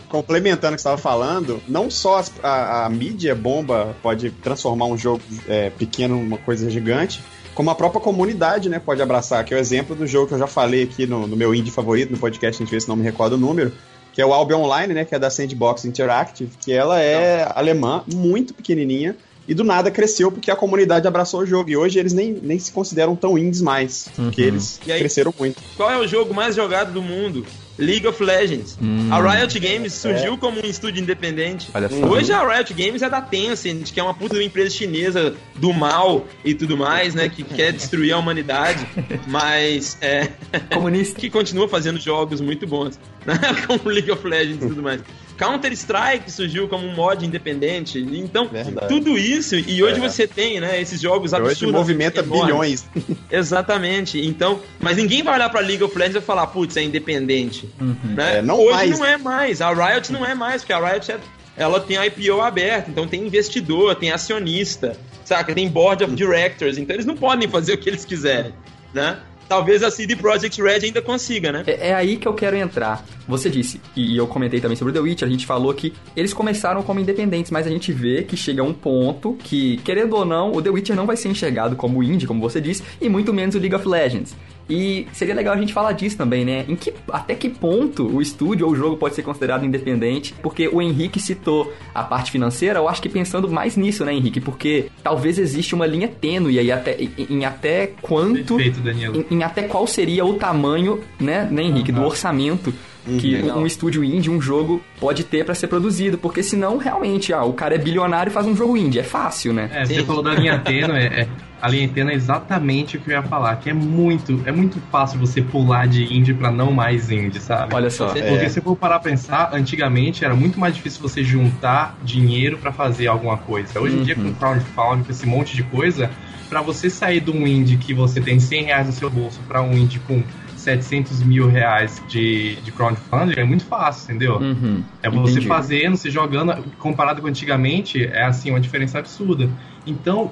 complementando 0.08 0.74
o 0.74 0.76
que 0.78 0.82
você 0.82 0.88
estava 0.88 0.98
falando, 0.98 1.62
não 1.68 1.90
só 1.92 2.18
as- 2.20 2.32
a, 2.42 2.86
a 2.86 2.90
mídia 2.90 3.36
bomba 3.36 3.96
pode 4.02 4.32
transformar 4.32 4.86
um 4.86 4.98
jogo 4.98 5.22
é, 5.48 5.70
pequeno 5.70 6.16
numa 6.16 6.38
coisa 6.38 6.70
gigante, 6.70 7.22
como 7.54 7.70
a 7.72 7.76
própria 7.76 8.00
comunidade 8.00 8.70
né, 8.70 8.80
pode 8.80 9.02
abraçar, 9.02 9.44
que 9.44 9.54
é 9.54 9.58
o 9.58 9.60
exemplo 9.60 9.96
do 9.96 10.08
jogo 10.08 10.28
que 10.28 10.34
eu 10.36 10.40
já 10.40 10.48
falei 10.48 10.84
aqui 10.84 11.06
no, 11.06 11.28
no 11.28 11.36
meu 11.36 11.54
indie 11.54 11.72
favorito, 11.72 12.12
no 12.12 12.18
podcast, 12.18 12.62
a 12.62 12.66
gente 12.66 12.74
vê 12.74 12.80
se 12.80 12.88
não 12.88 12.96
me 12.96 13.04
recordo 13.04 13.34
o 13.34 13.38
número, 13.38 13.74
que 14.18 14.22
é 14.24 14.26
o 14.26 14.34
Albion 14.34 14.64
Online, 14.64 14.96
né, 14.96 15.06
que 15.06 15.14
é 15.14 15.20
da 15.20 15.30
Sandbox 15.30 15.86
Interactive, 15.86 16.50
que 16.66 16.74
ela 16.74 17.00
é 17.00 17.48
alemã, 17.54 18.02
muito 18.12 18.52
pequenininha, 18.52 19.16
e 19.48 19.54
do 19.54 19.64
nada 19.64 19.92
cresceu 19.92 20.32
porque 20.32 20.50
a 20.50 20.56
comunidade 20.56 21.08
abraçou 21.08 21.42
o 21.42 21.46
jogo. 21.46 21.70
E 21.70 21.78
hoje 21.78 22.00
eles 22.00 22.14
nem, 22.14 22.32
nem 22.42 22.58
se 22.58 22.72
consideram 22.72 23.16
tão 23.16 23.38
indies 23.38 23.62
mais, 23.62 24.08
porque 24.16 24.42
eles 24.42 24.80
aí- 24.88 24.98
cresceram 24.98 25.32
muito. 25.38 25.62
Qual 25.76 25.92
é 25.92 26.00
o 26.00 26.08
jogo 26.08 26.34
mais 26.34 26.56
jogado 26.56 26.92
do 26.92 27.00
mundo? 27.00 27.46
League 27.78 28.08
of 28.08 28.22
Legends. 28.24 28.78
Hum. 28.82 29.10
A 29.12 29.20
Riot 29.20 29.60
Games 29.60 29.94
surgiu 29.94 30.38
como 30.38 30.60
um 30.64 30.66
estúdio 30.70 31.02
independente. 31.02 31.70
Olha 31.74 31.90
só. 31.90 32.06
Hoje 32.06 32.32
a 32.32 32.48
Riot 32.48 32.74
Games 32.74 33.02
é 33.02 33.10
da 33.10 33.22
Tencent, 33.22 33.92
que 33.92 34.00
é 34.00 34.04
uma 34.04 34.14
puta 34.14 34.36
de 34.36 34.42
uma 34.42 34.46
empresa 34.46 34.70
chinesa 34.70 35.36
do 35.56 35.74
mal 35.74 36.26
e 36.44 36.54
tudo 36.54 36.76
mais, 36.78 37.14
né? 37.14 37.30
Que 37.30 37.44
quer 37.44 37.72
destruir 37.74 38.14
a 38.14 38.18
humanidade, 38.18 38.86
mas 39.28 39.98
é, 40.02 40.30
Comunista. 40.74 41.20
que 41.20 41.30
continua 41.30 41.68
fazendo 41.68 42.00
jogos 42.00 42.42
muito 42.42 42.66
bons, 42.66 43.00
né? 43.26 43.40
como 43.68 43.90
League 43.90 44.12
of 44.12 44.26
Legends 44.28 44.64
e 44.64 44.68
tudo 44.68 44.82
mais. 44.82 45.02
Counter-Strike 45.38 46.32
surgiu 46.32 46.68
como 46.68 46.88
um 46.88 46.94
mod 46.96 47.26
independente. 47.26 48.00
Então, 48.00 48.48
Verdade. 48.48 48.88
tudo 48.88 49.18
isso, 49.18 49.56
e 49.56 49.82
hoje 49.84 49.98
É. 50.04 50.10
você 50.10 50.28
tem, 50.28 50.60
né, 50.60 50.82
esses 50.82 51.00
jogos 51.00 51.34
Hoje 51.34 51.42
absurdos. 51.44 51.74
movimenta 51.76 52.20
enormes. 52.22 52.46
bilhões. 52.46 52.86
Exatamente. 53.32 54.20
Então, 54.26 54.60
mas 54.80 54.98
ninguém 54.98 55.24
vai 55.24 55.36
olhar 55.36 55.50
pra 55.50 55.62
League 55.62 55.84
of 55.84 55.98
Legends 55.98 56.22
e 56.24 56.26
falar, 56.26 56.48
putz, 56.48 56.76
é 56.78 56.84
independente. 56.84 57.70
Né? 58.04 58.38
É, 58.38 58.42
não 58.42 58.60
Hoje 58.60 58.72
mais. 58.74 59.00
não 59.00 59.06
é 59.06 59.18
mais. 59.18 59.62
A 59.62 59.72
Riot 59.74 60.12
não 60.12 60.26
é 60.26 60.34
mais, 60.36 60.62
porque 60.62 60.74
a 60.74 60.80
Riot 60.92 61.12
é- 61.12 61.20
ela 61.56 61.80
tem 61.80 61.98
a 61.98 62.06
IPO 62.06 62.42
aberta, 62.42 62.90
então 62.92 63.08
tem 63.08 63.26
investidor, 63.26 63.96
tem 63.96 64.12
acionista, 64.12 64.96
saca? 65.26 65.54
Tem 65.56 65.68
board 65.68 66.04
of 66.04 66.14
directors, 66.16 66.78
então 66.78 66.96
eles 66.96 67.06
não 67.06 67.16
podem 67.16 67.48
fazer 67.50 67.74
o 67.74 67.78
que 67.78 67.90
eles 67.90 68.06
quiserem, 68.06 68.54
né? 68.94 69.18
Talvez 69.48 69.82
a 69.82 69.90
CD 69.90 70.16
Projekt 70.16 70.62
Red 70.62 70.86
ainda 70.86 71.02
consiga, 71.02 71.52
né? 71.52 71.64
É, 71.66 71.90
é 71.90 71.94
aí 71.94 72.18
que 72.18 72.28
eu 72.28 72.34
quero 72.34 72.58
entrar. 72.58 73.06
Você 73.28 73.50
disse, 73.50 73.80
e 73.96 74.16
eu 74.16 74.28
comentei 74.28 74.60
também 74.60 74.76
sobre 74.76 74.94
The 74.94 75.00
Witcher, 75.00 75.28
a 75.28 75.32
gente 75.32 75.46
falou 75.46 75.74
que 75.74 75.94
eles 76.16 76.34
começaram 76.34 76.84
como 76.84 77.00
independentes, 77.00 77.52
mas 77.52 77.66
a 77.66 77.70
gente 77.70 77.92
vê 77.92 78.24
que 78.24 78.36
chega 78.36 78.64
um 78.64 78.74
ponto 78.74 79.34
que, 79.34 79.78
querendo 79.78 80.16
ou 80.16 80.26
não, 80.26 80.52
o 80.52 80.62
The 80.62 80.70
Witcher 80.70 80.96
não 80.96 81.06
vai 81.06 81.18
ser 81.18 81.30
enxergado 81.30 81.76
como 81.76 82.04
indie, 82.04 82.28
como 82.28 82.42
você 82.42 82.60
disse, 82.60 82.84
e 83.02 83.10
muito 83.10 83.34
menos 83.34 83.56
o 83.56 83.60
League 83.60 83.76
of 83.76 83.88
Legends. 83.88 84.36
E 84.70 85.08
seria 85.14 85.34
legal 85.34 85.54
a 85.54 85.58
gente 85.58 85.74
falar 85.74 85.94
disso 85.94 86.18
também, 86.18 86.44
né? 86.44 86.66
Em 86.68 86.76
que, 86.76 86.94
até 87.12 87.36
que 87.36 87.50
ponto 87.50 88.06
o 88.06 88.22
estúdio 88.22 88.66
ou 88.66 88.74
o 88.74 88.76
jogo 88.76 88.98
pode 88.98 89.16
ser 89.16 89.22
considerado 89.22 89.66
independente? 89.66 90.34
Porque 90.42 90.68
o 90.68 90.82
Henrique 90.82 91.20
citou 91.20 91.74
a 91.94 92.04
parte 92.04 92.32
financeira, 92.32 92.80
eu 92.80 92.90
acho 92.90 93.02
que 93.02 93.10
pensando 93.10 93.50
mais 93.50 93.78
nisso, 93.78 94.04
né, 94.04 94.14
Henrique? 94.14 94.42
Porque 94.42 94.88
talvez 95.02 95.40
existe 95.40 95.74
uma 95.74 95.86
linha 95.86 96.08
tênue 96.08 96.60
aí 96.60 96.72
até, 96.72 96.98
em, 97.00 97.12
em 97.30 97.46
até 97.46 97.88
quanto 98.02 98.56
Perfeito, 98.56 98.82
Danilo. 98.82 99.26
em, 99.30 99.36
em 99.36 99.44
até 99.44 99.64
qual 99.64 99.88
seria 99.88 100.26
o 100.26 100.34
tamanho, 100.34 101.02
né, 101.20 101.48
né 101.50 101.64
Henrique, 101.64 101.92
do 101.92 102.04
orçamento 102.04 102.74
que 103.20 103.38
Legal. 103.38 103.58
um 103.60 103.66
estúdio 103.66 104.04
indie, 104.04 104.30
um 104.30 104.42
jogo 104.42 104.82
pode 105.00 105.24
ter 105.24 105.46
pra 105.46 105.56
ser 105.56 105.68
produzido, 105.68 106.18
porque 106.18 106.44
senão 106.44 106.78
realmente, 106.78 107.32
ah, 107.34 107.44
o 107.44 107.54
cara 107.54 107.76
é 107.76 107.78
bilionário 107.78 108.30
e 108.30 108.34
faz 108.34 108.46
um 108.46 108.56
jogo 108.56 108.76
indie, 108.76 109.00
é 109.00 109.04
fácil, 109.04 109.54
né? 109.54 109.70
É, 109.74 109.86
você 109.86 110.04
falou 110.04 110.22
da 110.22 110.34
linha 110.34 110.60
tênue, 110.60 110.98
é, 110.98 111.22
é- 111.22 111.28
a 111.62 111.68
linha 111.70 111.88
tênue 111.88 112.12
é 112.14 112.16
exatamente 112.16 112.98
o 112.98 113.00
que 113.00 113.10
eu 113.10 113.16
ia 113.16 113.24
falar, 113.24 113.56
que 113.56 113.70
é 113.70 113.74
muito, 113.74 114.42
é 114.46 114.52
muito 114.52 114.80
fácil 114.92 115.20
você 115.20 115.42
pular 115.42 115.88
de 115.88 116.04
indie 116.16 116.34
pra 116.34 116.52
não 116.52 116.72
mais 116.72 117.10
indie, 117.10 117.40
sabe? 117.40 117.74
Olha 117.74 117.90
só. 117.90 118.10
Porque 118.10 118.50
se 118.50 118.62
for 118.62 118.76
parar 118.76 119.00
pra 119.00 119.10
pensar, 119.12 119.50
antigamente 119.54 120.24
era 120.24 120.36
muito 120.36 120.60
mais 120.60 120.76
difícil 120.76 121.02
você 121.02 121.24
juntar 121.24 121.98
dinheiro 122.04 122.58
pra 122.58 122.72
fazer 122.72 123.08
alguma 123.08 123.38
coisa. 123.38 123.80
Hoje 123.80 123.98
em 123.98 124.04
dia, 124.04 124.16
com 124.16 124.32
crowdfunding, 124.34 125.04
com 125.04 125.12
esse 125.12 125.26
monte 125.26 125.56
de 125.56 125.64
coisa, 125.64 126.12
pra 126.48 126.62
você 126.62 126.90
sair 126.90 127.20
de 127.22 127.32
um 127.32 127.46
indie 127.48 127.78
que 127.78 127.94
você 127.94 128.22
tem 128.22 128.40
100 128.40 128.64
reais 128.66 128.88
no 128.88 128.94
seu 128.94 129.10
bolso 129.10 129.40
pra 129.48 129.62
um 129.62 129.74
indie 129.74 130.00
com 130.08 130.22
700 130.68 131.24
mil 131.24 131.48
reais 131.48 132.02
de, 132.10 132.58
de 132.58 132.74
crowdfunding 132.74 133.40
é 133.40 133.44
muito 133.46 133.64
fácil, 133.64 134.12
entendeu? 134.12 134.38
Uhum, 134.38 134.84
é 135.02 135.10
você 135.10 135.34
entendi. 135.34 135.48
fazendo, 135.48 135.96
se 135.96 136.10
jogando, 136.10 136.62
comparado 136.78 137.22
com 137.22 137.28
antigamente, 137.28 138.04
é 138.04 138.24
assim, 138.24 138.50
uma 138.50 138.60
diferença 138.60 139.00
absurda. 139.00 139.50
Então, 139.86 140.30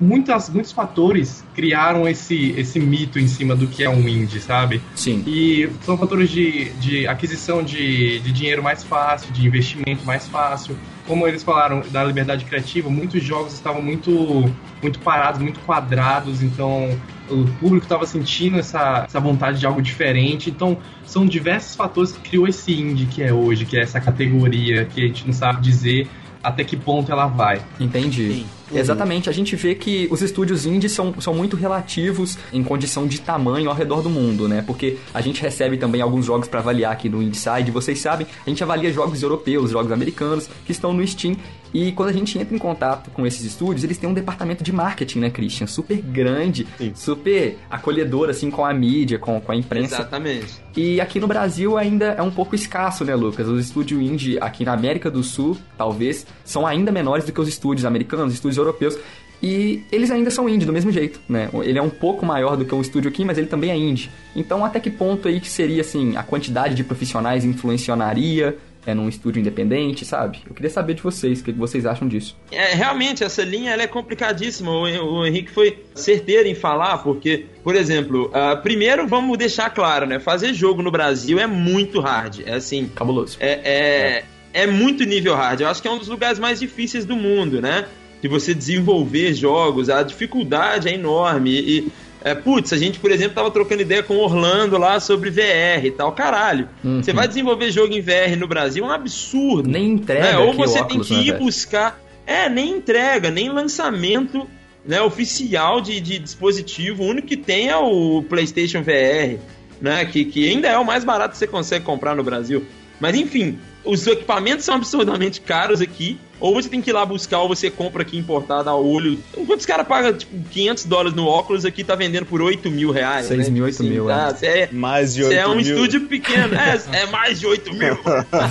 muitas, 0.00 0.48
muitos 0.48 0.72
fatores 0.72 1.44
criaram 1.54 2.08
esse, 2.08 2.52
esse 2.56 2.78
mito 2.78 3.18
em 3.18 3.28
cima 3.28 3.54
do 3.54 3.66
que 3.66 3.84
é 3.84 3.90
um 3.90 4.08
indie, 4.08 4.40
sabe? 4.40 4.80
Sim. 4.94 5.22
E 5.26 5.68
são 5.82 5.96
fatores 5.96 6.30
de, 6.30 6.70
de 6.74 7.06
aquisição 7.06 7.62
de, 7.62 8.20
de 8.20 8.32
dinheiro 8.32 8.62
mais 8.62 8.84
fácil, 8.84 9.32
de 9.32 9.46
investimento 9.46 10.04
mais 10.04 10.26
fácil. 10.28 10.76
Como 11.06 11.26
eles 11.26 11.42
falaram 11.42 11.82
da 11.90 12.04
liberdade 12.04 12.44
criativa, 12.44 12.90
muitos 12.90 13.22
jogos 13.22 13.54
estavam 13.54 13.80
muito, 13.80 14.52
muito 14.82 14.98
parados, 14.98 15.40
muito 15.40 15.58
quadrados, 15.60 16.42
então 16.42 16.90
o 17.30 17.44
público 17.58 17.84
estava 17.84 18.06
sentindo 18.06 18.58
essa, 18.58 19.04
essa 19.06 19.20
vontade 19.20 19.58
de 19.58 19.66
algo 19.66 19.80
diferente. 19.80 20.50
Então, 20.50 20.76
são 21.04 21.24
diversos 21.26 21.74
fatores 21.74 22.12
que 22.12 22.20
criou 22.20 22.46
esse 22.46 22.72
indie 22.72 23.06
que 23.06 23.22
é 23.22 23.32
hoje, 23.32 23.64
que 23.64 23.76
é 23.76 23.82
essa 23.82 24.00
categoria 24.00 24.84
que 24.84 25.02
a 25.02 25.06
gente 25.06 25.26
não 25.26 25.32
sabe 25.32 25.60
dizer 25.62 26.08
até 26.42 26.64
que 26.64 26.76
ponto 26.76 27.10
ela 27.10 27.26
vai. 27.26 27.60
Entendi. 27.80 28.32
Sim. 28.32 28.46
Exatamente, 28.72 29.28
a 29.28 29.32
gente 29.32 29.56
vê 29.56 29.74
que 29.74 30.08
os 30.10 30.22
estúdios 30.22 30.66
indies 30.66 30.92
são, 30.92 31.14
são 31.20 31.34
muito 31.34 31.56
relativos 31.56 32.38
em 32.52 32.62
condição 32.62 33.06
de 33.06 33.20
tamanho 33.20 33.70
ao 33.70 33.76
redor 33.76 34.02
do 34.02 34.10
mundo, 34.10 34.48
né? 34.48 34.62
Porque 34.66 34.98
a 35.12 35.20
gente 35.20 35.40
recebe 35.40 35.76
também 35.76 36.00
alguns 36.00 36.26
jogos 36.26 36.48
para 36.48 36.60
avaliar 36.60 36.92
aqui 36.92 37.08
no 37.08 37.22
Inside, 37.22 37.70
vocês 37.70 37.98
sabem, 37.98 38.26
a 38.46 38.48
gente 38.48 38.62
avalia 38.62 38.92
jogos 38.92 39.22
europeus, 39.22 39.70
jogos 39.70 39.92
americanos 39.92 40.48
que 40.64 40.72
estão 40.72 40.92
no 40.92 41.06
Steam. 41.06 41.36
E 41.72 41.92
quando 41.92 42.08
a 42.08 42.12
gente 42.12 42.38
entra 42.38 42.54
em 42.54 42.58
contato 42.58 43.10
com 43.10 43.26
esses 43.26 43.44
estúdios, 43.44 43.84
eles 43.84 43.98
têm 43.98 44.08
um 44.08 44.14
departamento 44.14 44.64
de 44.64 44.72
marketing, 44.72 45.18
né, 45.18 45.30
Christian? 45.30 45.66
Super 45.66 46.00
grande, 46.00 46.66
Sim. 46.78 46.92
super 46.94 47.58
acolhedor, 47.70 48.30
assim, 48.30 48.50
com 48.50 48.64
a 48.64 48.72
mídia, 48.72 49.18
com, 49.18 49.38
com 49.40 49.52
a 49.52 49.56
imprensa. 49.56 49.96
Exatamente. 49.96 50.62
E 50.74 51.00
aqui 51.00 51.20
no 51.20 51.26
Brasil 51.26 51.76
ainda 51.76 52.06
é 52.06 52.22
um 52.22 52.30
pouco 52.30 52.54
escasso, 52.54 53.04
né, 53.04 53.14
Lucas? 53.14 53.46
Os 53.46 53.60
estúdios 53.60 54.00
indie 54.00 54.38
aqui 54.40 54.64
na 54.64 54.72
América 54.72 55.10
do 55.10 55.22
Sul, 55.22 55.58
talvez, 55.76 56.26
são 56.44 56.66
ainda 56.66 56.90
menores 56.90 57.24
do 57.26 57.32
que 57.32 57.40
os 57.40 57.48
estúdios 57.48 57.84
americanos, 57.84 58.32
estúdios 58.32 58.57
europeus. 58.58 58.98
E 59.42 59.84
eles 59.92 60.10
ainda 60.10 60.30
são 60.30 60.48
indie 60.48 60.66
do 60.66 60.72
mesmo 60.72 60.90
jeito, 60.90 61.20
né? 61.28 61.48
Ele 61.62 61.78
é 61.78 61.82
um 61.82 61.90
pouco 61.90 62.26
maior 62.26 62.56
do 62.56 62.64
que 62.64 62.74
um 62.74 62.80
estúdio 62.80 63.08
aqui, 63.08 63.24
mas 63.24 63.38
ele 63.38 63.46
também 63.46 63.70
é 63.70 63.76
indie. 63.76 64.10
Então, 64.34 64.64
até 64.64 64.80
que 64.80 64.90
ponto 64.90 65.28
aí 65.28 65.40
que 65.40 65.48
seria, 65.48 65.80
assim, 65.80 66.16
a 66.16 66.24
quantidade 66.24 66.74
de 66.74 66.82
profissionais 66.82 67.44
influenciaria 67.44 68.58
é, 68.84 68.94
num 68.94 69.08
estúdio 69.08 69.38
independente, 69.38 70.04
sabe? 70.04 70.40
Eu 70.48 70.54
queria 70.54 70.70
saber 70.70 70.94
de 70.94 71.02
vocês, 71.02 71.40
o 71.40 71.44
que 71.44 71.52
vocês 71.52 71.86
acham 71.86 72.08
disso. 72.08 72.36
É, 72.50 72.74
realmente, 72.74 73.22
essa 73.22 73.44
linha 73.44 73.72
ela 73.72 73.82
é 73.82 73.86
complicadíssima. 73.86 74.70
O, 74.70 74.82
o 74.82 75.26
Henrique 75.26 75.52
foi 75.52 75.84
certeiro 75.94 76.48
em 76.48 76.54
falar, 76.54 76.98
porque, 76.98 77.46
por 77.62 77.76
exemplo, 77.76 78.30
ah, 78.32 78.56
primeiro 78.56 79.06
vamos 79.06 79.36
deixar 79.38 79.70
claro, 79.70 80.06
né? 80.06 80.18
Fazer 80.18 80.54
jogo 80.54 80.82
no 80.82 80.90
Brasil 80.90 81.38
é 81.38 81.46
muito 81.46 82.00
hard. 82.00 82.40
É 82.46 82.54
assim, 82.54 82.90
Cabuloso. 82.94 83.36
é, 83.40 83.60
é, 83.62 84.24
é 84.52 84.66
muito 84.66 85.04
nível 85.04 85.34
hard. 85.34 85.60
Eu 85.60 85.68
acho 85.68 85.82
que 85.82 85.86
é 85.86 85.90
um 85.90 85.98
dos 85.98 86.08
lugares 86.08 86.38
mais 86.38 86.58
difíceis 86.58 87.04
do 87.04 87.14
mundo, 87.14 87.60
né? 87.60 87.86
De 88.20 88.28
você 88.28 88.52
desenvolver 88.54 89.32
jogos, 89.34 89.88
a 89.88 90.02
dificuldade 90.02 90.88
é 90.88 90.94
enorme. 90.94 91.50
E, 91.52 91.88
é, 92.22 92.34
putz, 92.34 92.72
a 92.72 92.76
gente, 92.76 92.98
por 92.98 93.10
exemplo, 93.12 93.34
tava 93.34 93.50
trocando 93.50 93.82
ideia 93.82 94.02
com 94.02 94.14
o 94.14 94.20
Orlando 94.20 94.76
lá 94.76 94.98
sobre 94.98 95.30
VR 95.30 95.84
e 95.84 95.90
tal. 95.92 96.10
Caralho, 96.12 96.68
Uhum. 96.82 97.00
você 97.02 97.12
vai 97.12 97.28
desenvolver 97.28 97.70
jogo 97.70 97.94
em 97.94 98.00
VR 98.00 98.36
no 98.36 98.48
Brasil 98.48 98.84
é 98.84 98.88
um 98.88 98.90
absurdo. 98.90 99.68
Nem 99.68 99.90
entrega 99.92 100.32
né? 100.32 100.38
Ou 100.38 100.52
você 100.52 100.80
óculos, 100.80 100.92
tem 100.92 101.00
que 101.00 101.14
né, 101.14 101.20
ir 101.20 101.32
velho? 101.32 101.44
buscar. 101.44 102.00
É, 102.26 102.48
nem 102.48 102.70
entrega, 102.72 103.30
nem 103.30 103.48
lançamento 103.48 104.46
né, 104.84 105.00
oficial 105.00 105.80
de, 105.80 106.00
de 106.00 106.18
dispositivo. 106.18 107.04
O 107.04 107.06
único 107.06 107.28
que 107.28 107.36
tem 107.36 107.68
é 107.68 107.76
o 107.76 108.22
PlayStation 108.28 108.82
VR, 108.82 109.38
né? 109.80 110.04
Que, 110.04 110.24
que 110.24 110.48
ainda 110.48 110.66
é 110.68 110.76
o 110.76 110.84
mais 110.84 111.04
barato 111.04 111.32
que 111.32 111.38
você 111.38 111.46
consegue 111.46 111.84
comprar 111.84 112.14
no 112.16 112.22
Brasil. 112.24 112.64
Mas 113.00 113.14
enfim, 113.16 113.58
os 113.88 114.06
equipamentos 114.06 114.66
são 114.66 114.74
absurdamente 114.74 115.40
caros 115.40 115.80
aqui. 115.80 116.18
Ou 116.40 116.54
você 116.54 116.68
tem 116.68 116.80
que 116.80 116.90
ir 116.90 116.92
lá 116.92 117.04
buscar, 117.04 117.40
ou 117.40 117.48
você 117.48 117.68
compra 117.68 118.02
aqui 118.02 118.16
importado 118.16 118.70
a 118.70 118.76
olho. 118.76 119.18
Enquanto 119.36 119.58
os 119.58 119.66
caras 119.66 119.88
pagam 119.88 120.12
tipo 120.12 120.32
500 120.50 120.84
dólares 120.84 121.14
no 121.14 121.26
óculos, 121.26 121.64
aqui 121.64 121.82
tá 121.82 121.96
vendendo 121.96 122.26
por 122.26 122.40
8 122.40 122.70
mil 122.70 122.92
reais. 122.92 123.26
6 123.26 123.46
né? 123.46 123.50
mil, 123.50 123.64
8 123.64 123.82
mil, 123.82 124.06
tá, 124.06 124.32
cê 124.36 124.46
é. 124.46 124.68
Mais 124.70 125.14
de 125.14 125.24
Você 125.24 125.30
8 125.30 125.38
é 125.40 125.46
um 125.48 125.56
mil. 125.56 125.60
estúdio 125.62 126.02
pequeno. 126.02 126.54
É, 126.54 126.80
é 127.02 127.06
mais 127.06 127.40
de 127.40 127.46
8 127.46 127.74
mil. 127.74 127.98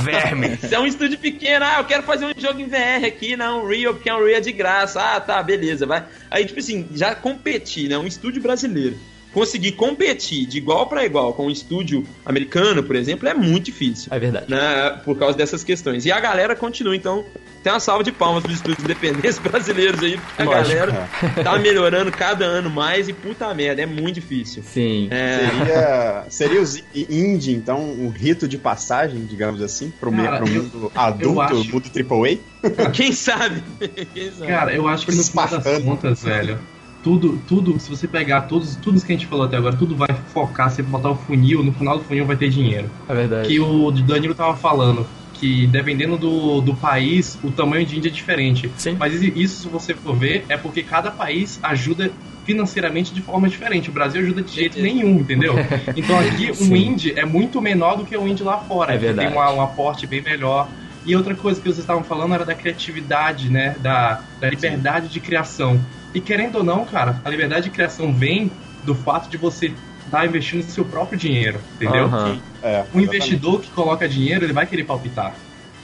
Verme. 0.04 0.58
Você 0.58 0.76
é 0.76 0.80
um 0.80 0.86
estúdio 0.86 1.18
pequeno, 1.18 1.64
ah, 1.64 1.78
eu 1.78 1.86
quero 1.86 2.04
fazer 2.04 2.26
um 2.26 2.34
jogo 2.38 2.60
em 2.60 2.66
VR 2.66 3.06
aqui 3.06 3.38
na 3.38 3.56
Unreal, 3.56 3.94
porque 3.94 4.10
a 4.10 4.18
Unreal 4.18 4.40
é 4.40 4.42
de 4.42 4.52
graça. 4.52 5.00
Ah, 5.00 5.22
tá, 5.22 5.42
beleza, 5.42 5.86
vai. 5.86 6.04
Aí, 6.30 6.46
tipo 6.46 6.60
assim, 6.60 6.90
já 6.94 7.16
competir, 7.16 7.88
né? 7.88 7.98
Um 7.98 8.08
estúdio 8.08 8.42
brasileiro. 8.42 8.98
Conseguir 9.38 9.74
competir 9.74 10.48
de 10.48 10.58
igual 10.58 10.88
para 10.88 11.06
igual 11.06 11.32
com 11.32 11.46
um 11.46 11.52
estúdio 11.52 12.04
americano, 12.26 12.82
por 12.82 12.96
exemplo, 12.96 13.28
é 13.30 13.36
muito 13.36 13.66
difícil. 13.66 14.08
É 14.12 14.18
verdade. 14.18 14.46
Né, 14.50 15.00
por 15.06 15.16
causa 15.16 15.38
dessas 15.38 15.64
questões. 15.64 16.06
E 16.08 16.12
a 16.12 16.20
galera 16.20 16.56
continua, 16.56 16.96
então, 16.96 17.24
tem 17.62 17.72
uma 17.72 17.80
salva 17.80 18.04
de 18.04 18.12
palmas 18.12 18.42
pros 18.42 18.56
estúdios 18.56 18.84
independentes 18.84 19.38
brasileiros 19.40 20.02
aí, 20.02 20.18
porque 20.18 20.42
a 20.42 20.46
Lógico. 20.46 20.76
galera 20.76 21.10
tá 21.44 21.60
melhorando 21.60 22.12
cada 22.12 22.46
ano 22.46 22.68
mais 22.72 23.08
e 23.08 23.14
puta 23.14 23.54
merda, 23.54 23.84
é 23.84 23.86
muito 23.86 24.16
difícil. 24.16 24.64
Sim. 24.64 25.08
É, 25.12 25.38
Seria, 25.52 26.26
seria 26.30 26.62
os 26.62 26.84
indie, 26.96 27.54
então, 27.54 27.80
um 27.80 28.10
rito 28.10 28.48
de 28.48 28.58
passagem, 28.58 29.24
digamos 29.26 29.62
assim, 29.62 29.92
pro, 30.00 30.12
me- 30.12 30.24
Cara, 30.24 30.38
pro 30.38 30.48
eu- 30.48 30.64
mundo 30.64 30.92
adulto, 30.96 31.42
acho- 31.42 31.72
mundo 31.72 31.92
AAA? 31.96 32.90
quem 32.92 33.12
sabe? 33.12 33.62
Quem 34.16 34.32
sabe? 34.32 34.48
Cara, 34.48 34.74
eu 34.74 34.88
acho 34.88 35.06
que 35.06 35.14
no 35.14 35.24
final 35.24 35.48
das 35.48 35.84
contas, 35.84 36.24
velho, 36.24 36.58
tudo, 37.04 37.40
tudo, 37.48 37.80
se 37.80 37.90
você 37.90 38.08
pegar 38.08 38.42
todos, 38.42 38.76
tudo 38.76 38.98
isso 38.98 39.06
que 39.06 39.14
a 39.14 39.16
gente 39.16 39.28
falou 39.28 39.46
até 39.46 39.56
agora, 39.58 39.76
tudo 39.76 39.96
vai 39.96 40.10
focar, 40.34 40.70
se 40.70 40.82
botar 40.82 41.10
o 41.12 41.16
funil, 41.16 41.64
no 41.64 41.72
final 41.72 41.98
do 41.98 42.04
funil 42.04 42.26
vai 42.26 42.36
ter 42.36 42.50
dinheiro. 42.50 42.90
É 43.08 43.14
verdade. 43.14 43.48
Que 43.48 43.60
o 43.60 43.92
Danilo 43.92 44.36
tava 44.36 44.56
falando, 44.58 45.06
que 45.34 45.68
dependendo 45.68 46.18
do, 46.18 46.62
do 46.62 46.76
país, 46.76 47.38
o 47.44 47.52
tamanho 47.52 47.86
de 47.86 47.98
Índia 47.98 48.10
é 48.10 48.12
diferente. 48.12 48.70
Sim. 48.78 48.96
Mas 49.00 49.22
isso, 49.22 49.62
se 49.64 49.68
você 49.70 49.94
for 49.94 50.16
ver, 50.16 50.46
é 50.50 50.58
porque 50.58 50.82
cada 50.84 51.12
país 51.12 51.60
ajuda 51.64 52.12
financeiramente 52.46 53.14
de 53.14 53.22
forma 53.22 53.48
diferente. 53.50 53.90
O 53.90 53.94
Brasil 53.94 54.22
ajuda 54.22 54.42
de 54.42 54.52
jeito 54.54 54.82
nenhum, 54.82 55.18
entendeu? 55.20 55.54
Então 55.96 56.18
aqui 56.18 56.50
um 56.52 56.56
Sim. 56.56 56.76
indie 56.76 57.14
é 57.16 57.26
muito 57.26 57.62
menor 57.62 57.98
do 57.98 58.06
que 58.06 58.18
um 58.18 58.28
indie 58.28 58.44
lá 58.44 58.58
fora. 58.58 58.94
É 58.94 58.98
verdade. 58.98 59.28
Tem 59.30 59.38
uma- 59.38 59.52
um 59.52 59.62
aporte 59.62 60.08
bem 60.08 60.22
melhor. 60.22 60.68
E 61.06 61.16
outra 61.16 61.36
coisa 61.36 61.60
que 61.60 61.66
vocês 61.68 61.80
estavam 61.80 62.04
falando 62.04 62.34
era 62.34 62.44
da 62.46 62.54
criatividade, 62.56 63.50
né? 63.50 63.76
Da, 63.80 64.22
da 64.42 64.50
liberdade 64.50 65.08
de 65.10 65.20
criação. 65.20 65.80
E 66.14 66.22
querendo 66.22 66.58
ou 66.58 66.64
não, 66.64 66.86
cara, 66.86 67.22
a 67.24 67.30
liberdade 67.30 67.66
de 67.66 67.70
criação 67.70 68.14
vem 68.14 68.52
do 68.84 68.96
fato 68.96 69.30
de 69.30 69.38
você 69.38 69.74
estar 70.06 70.26
investindo 70.26 70.64
seu 70.64 70.86
próprio 70.86 71.18
dinheiro, 71.20 71.60
entendeu? 71.76 72.06
Aham. 72.06 72.40
É, 72.64 72.86
Um 72.94 73.00
investidor 73.02 73.60
que 73.62 73.70
coloca 73.72 74.08
dinheiro, 74.08 74.46
ele 74.46 74.54
vai 74.54 74.66
querer 74.66 74.86
palpitar. 74.86 75.34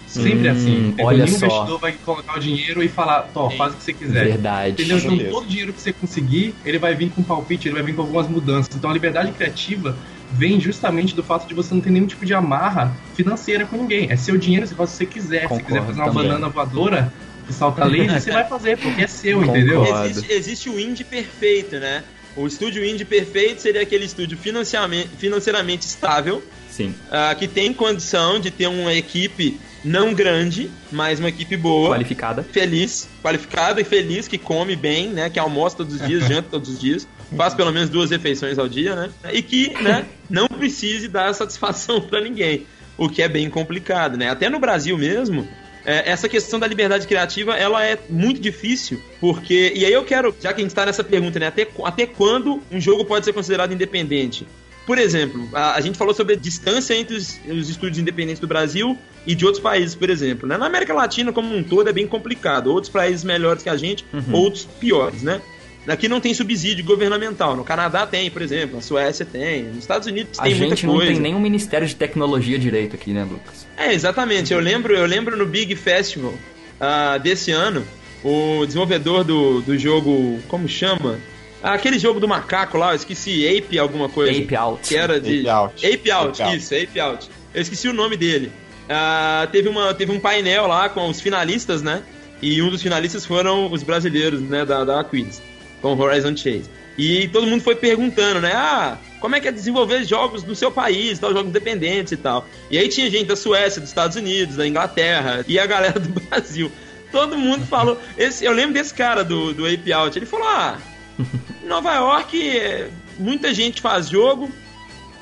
Sempre 0.08 0.48
Hum, 0.48 0.52
assim. 0.52 0.96
olha 1.02 1.26
Nenhum 1.26 1.38
só. 1.40 1.46
investidor 1.48 1.80
vai 1.80 1.92
colocar 1.94 2.38
o 2.38 2.40
dinheiro 2.40 2.84
e 2.84 2.88
falar, 2.88 3.24
Tó, 3.34 3.50
faz 3.52 3.74
o 3.74 3.78
que 3.78 3.84
você 3.84 3.94
quiser. 3.94 4.26
Verdade. 4.26 4.72
Entendeu? 4.84 4.98
Então 5.00 5.18
todo 5.32 5.44
o 5.46 5.48
dinheiro 5.48 5.74
que 5.74 5.82
você 5.82 5.92
conseguir, 5.92 6.54
ele 6.64 6.78
vai 6.78 6.94
vir 6.94 7.10
com 7.10 7.24
palpite, 7.24 7.68
ele 7.68 7.74
vai 7.76 7.84
vir 7.84 7.96
com 7.96 8.02
algumas 8.04 8.28
mudanças. 8.28 8.74
Então 8.76 8.90
a 8.90 8.94
liberdade 8.94 9.32
criativa 9.32 9.98
vem 10.32 10.60
justamente 10.60 11.16
do 11.16 11.24
fato 11.24 11.48
de 11.48 11.54
você 11.56 11.74
não 11.74 11.82
ter 11.82 11.90
nenhum 11.90 12.06
tipo 12.06 12.26
de 12.26 12.34
amarra 12.34 12.96
financeira 13.16 13.66
com 13.66 13.76
ninguém. 13.76 14.08
É 14.12 14.16
seu 14.16 14.38
dinheiro, 14.38 14.68
você 14.68 14.76
faz 14.76 14.90
o 14.90 14.94
que 14.94 14.98
você 14.98 15.06
quiser. 15.08 15.42
Se 15.42 15.48
você 15.48 15.64
Concordo 15.64 15.66
quiser 15.66 15.86
fazer 15.88 16.00
uma 16.02 16.08
também. 16.12 16.28
banana 16.28 16.50
voadora 16.50 17.14
salta 17.52 17.86
laser, 17.86 18.22
você 18.22 18.32
vai 18.32 18.48
fazer, 18.48 18.78
porque 18.78 19.02
é 19.02 19.08
seu, 19.08 19.44
entendeu? 19.44 19.82
Concordo. 19.82 20.10
Existe, 20.10 20.32
existe 20.32 20.70
o 20.70 20.80
indie 20.80 21.04
perfeito, 21.04 21.78
né? 21.78 22.04
O 22.36 22.48
estúdio 22.48 22.84
indie 22.84 23.06
perfeito 23.06 23.62
seria 23.62 23.82
aquele 23.82 24.06
estúdio 24.06 24.38
financeiramente 24.38 25.86
estável, 25.86 26.44
Sim. 26.70 26.96
ah, 27.12 27.36
que 27.36 27.48
tem 27.48 27.72
condição 27.72 28.40
de 28.40 28.50
ter 28.50 28.68
uma 28.68 28.94
equipe 28.94 29.60
não 29.84 30.14
grande, 30.14 30.72
mas 30.92 31.20
uma 31.20 31.30
equipe 31.30 31.58
boa, 31.58 31.92
Qualificada. 31.96 32.42
feliz, 32.42 33.08
qualificada 33.22 33.82
e 33.82 33.84
feliz, 33.84 34.28
que 34.28 34.38
come 34.38 34.76
bem, 34.76 35.10
né? 35.10 35.30
Que 35.30 35.38
almoça 35.38 35.78
todos 35.78 35.96
os 36.02 36.08
dias, 36.08 36.24
janta 36.28 36.50
todos 36.50 36.70
os 36.70 36.80
dias, 36.80 37.08
faz 37.36 37.54
pelo 37.54 37.72
menos 37.72 37.90
duas 37.90 38.10
refeições 38.10 38.58
ao 38.58 38.68
dia, 38.68 38.96
né? 38.96 39.10
E 39.32 39.42
que, 39.42 39.70
né, 39.82 40.06
não 40.30 40.48
precise 40.48 41.08
dar 41.08 41.34
satisfação 41.34 42.02
pra 42.08 42.22
ninguém, 42.22 42.66
o 42.98 43.10
que 43.10 43.22
é 43.22 43.28
bem 43.28 43.50
complicado, 43.50 44.18
né? 44.18 44.30
Até 44.30 44.50
no 44.50 44.60
Brasil 44.60 44.98
mesmo, 44.98 45.48
é, 45.86 46.10
essa 46.10 46.30
questão 46.30 46.60
da 46.60 46.68
liberdade 46.68 47.08
criativa, 47.08 47.56
ela 47.56 47.86
é 47.86 47.98
muito 48.10 48.40
difícil, 48.40 49.02
porque... 49.20 49.74
E 49.76 49.86
aí 49.86 49.94
eu 49.94 50.04
quero, 50.04 50.36
já 50.42 50.54
que 50.54 50.62
a 50.62 50.64
gente 50.64 50.76
tá 50.76 50.86
nessa 50.86 51.04
pergunta, 51.04 51.40
né? 51.40 51.48
Até, 51.48 51.68
até 51.84 52.06
quando 52.06 52.62
um 52.72 52.80
jogo 52.80 53.06
pode 53.06 53.26
ser 53.26 53.34
considerado 53.34 53.74
independente? 53.74 54.48
Por 54.86 54.98
exemplo, 54.98 55.48
a, 55.54 55.76
a 55.76 55.82
gente 55.82 55.98
falou 55.98 56.14
sobre 56.14 56.34
a 56.34 56.38
distância 56.38 56.94
entre 56.94 57.16
os, 57.16 57.40
os 57.50 57.70
estúdios 57.70 58.00
independentes 58.00 58.40
do 58.40 58.48
Brasil 58.48 58.98
e 59.26 59.34
de 59.34 59.46
outros 59.46 59.64
países, 59.64 59.96
por 59.96 60.10
exemplo. 60.10 60.48
Né? 60.48 60.58
Na 60.58 60.66
América 60.66 60.94
Latina, 60.94 61.32
como 61.32 61.56
um 61.56 61.64
todo, 61.64 61.90
é 61.90 61.94
bem 61.94 62.06
complicado. 62.06 62.68
Outros 62.68 62.92
países 62.92 63.24
melhores 63.24 63.64
que 63.64 63.70
a 63.70 63.78
gente, 63.78 64.06
outros 64.32 64.66
piores, 64.66 65.22
né? 65.22 65.42
Aqui 65.88 66.08
não 66.08 66.22
tem 66.22 66.34
subsídio 66.34 66.84
governamental. 66.86 67.56
No 67.56 67.64
Canadá 67.64 68.08
tem, 68.08 68.32
por 68.32 68.42
exemplo. 68.42 68.78
Na 68.78 68.82
Suécia 68.82 69.26
tem. 69.26 69.64
Nos 69.64 69.80
Estados 69.80 70.08
Unidos 70.08 70.40
A 70.40 70.44
tem 70.44 70.56
muita 70.56 70.76
gente 70.76 70.86
não 70.86 70.96
coisa. 70.96 71.12
tem 71.12 71.20
nenhum 71.20 71.40
ministério 71.40 71.86
de 71.86 71.96
tecnologia 71.96 72.58
direito 72.58 72.96
aqui, 72.96 73.12
né, 73.12 73.24
Lucas? 73.30 73.68
É, 73.76 73.94
exatamente. 73.94 74.54
Eu 74.54 74.60
lembro, 74.60 74.94
eu 74.96 75.06
lembro 75.06 75.36
no 75.36 75.46
Big 75.46 75.76
Festival 75.76 76.34
ah, 76.80 77.18
desse 77.18 77.52
ano, 77.52 77.86
o 78.24 78.66
desenvolvedor 78.66 79.24
do, 79.24 79.62
do 79.62 79.78
jogo, 79.78 80.40
como 80.48 80.68
chama? 80.68 81.20
Aquele 81.62 81.98
jogo 81.98 82.20
do 82.20 82.28
macaco 82.28 82.78
lá, 82.78 82.92
eu 82.92 82.96
esqueci, 82.96 83.48
Ape 83.48 83.80
alguma 83.80 84.10
coisa. 84.10 84.38
Ape 84.38 84.56
Out. 84.56 84.88
Que 84.88 84.96
era 84.96 85.20
de. 85.20 85.40
Ape 85.40 85.50
Out. 85.50 85.86
Ape 85.86 86.12
Out, 86.12 86.42
Ape 86.42 86.44
Out. 86.44 86.58
isso, 86.58 86.76
Ape 86.76 87.00
Out. 87.00 87.30
Eu 87.54 87.62
esqueci 87.62 87.88
o 87.88 87.94
nome 87.94 88.18
dele. 88.18 88.52
Ah, 88.90 89.48
teve, 89.52 89.70
uma, 89.70 89.94
teve 89.94 90.12
um 90.12 90.20
painel 90.20 90.68
lá 90.68 90.90
com 90.90 91.08
os 91.10 91.22
finalistas, 91.22 91.82
né? 91.82 92.02
E 92.42 92.62
um 92.62 92.70
dos 92.70 92.82
finalistas 92.82 93.26
foram 93.26 93.72
os 93.72 93.84
brasileiros, 93.84 94.42
né? 94.42 94.66
Da, 94.66 94.84
da 94.84 95.00
Aquiles, 95.00 95.42
com 95.84 96.00
Horizon 96.00 96.36
Chase. 96.36 96.70
E 96.98 97.28
todo 97.28 97.46
mundo 97.46 97.62
foi 97.62 97.76
perguntando, 97.76 98.40
né? 98.40 98.54
Ah, 98.56 98.98
como 99.20 99.36
é 99.36 99.40
que 99.42 99.48
é 99.48 99.52
desenvolver 99.52 100.06
jogos 100.06 100.44
no 100.44 100.56
seu 100.56 100.72
país, 100.72 101.20
tal, 101.20 101.34
jogos 101.34 101.50
independentes 101.50 102.14
e 102.14 102.18
tal. 102.18 102.48
E 102.72 102.78
aí 102.78 102.88
tinha 102.88 103.10
gente 103.10 103.28
da 103.28 103.36
Suécia, 103.36 103.82
dos 103.82 103.90
Estados 103.90 104.16
Unidos, 104.16 104.56
da 104.56 104.66
Inglaterra 104.66 105.44
e 105.46 105.60
a 105.60 105.66
galera 105.66 106.00
do 106.00 106.08
Brasil. 106.22 106.72
Todo 107.12 107.38
mundo 107.38 107.66
falou. 107.66 108.00
Esse, 108.18 108.46
eu 108.46 108.54
lembro 108.54 108.74
desse 108.74 108.94
cara 108.94 109.24
do, 109.24 109.54
do 109.54 109.68
Ape 109.68 109.92
Out. 109.92 110.18
Ele 110.18 110.26
falou: 110.26 110.48
Ah, 110.48 110.78
Nova 111.68 111.94
York, 111.96 112.90
muita 113.20 113.54
gente 113.54 113.82
faz 113.82 114.08
jogo, 114.08 114.50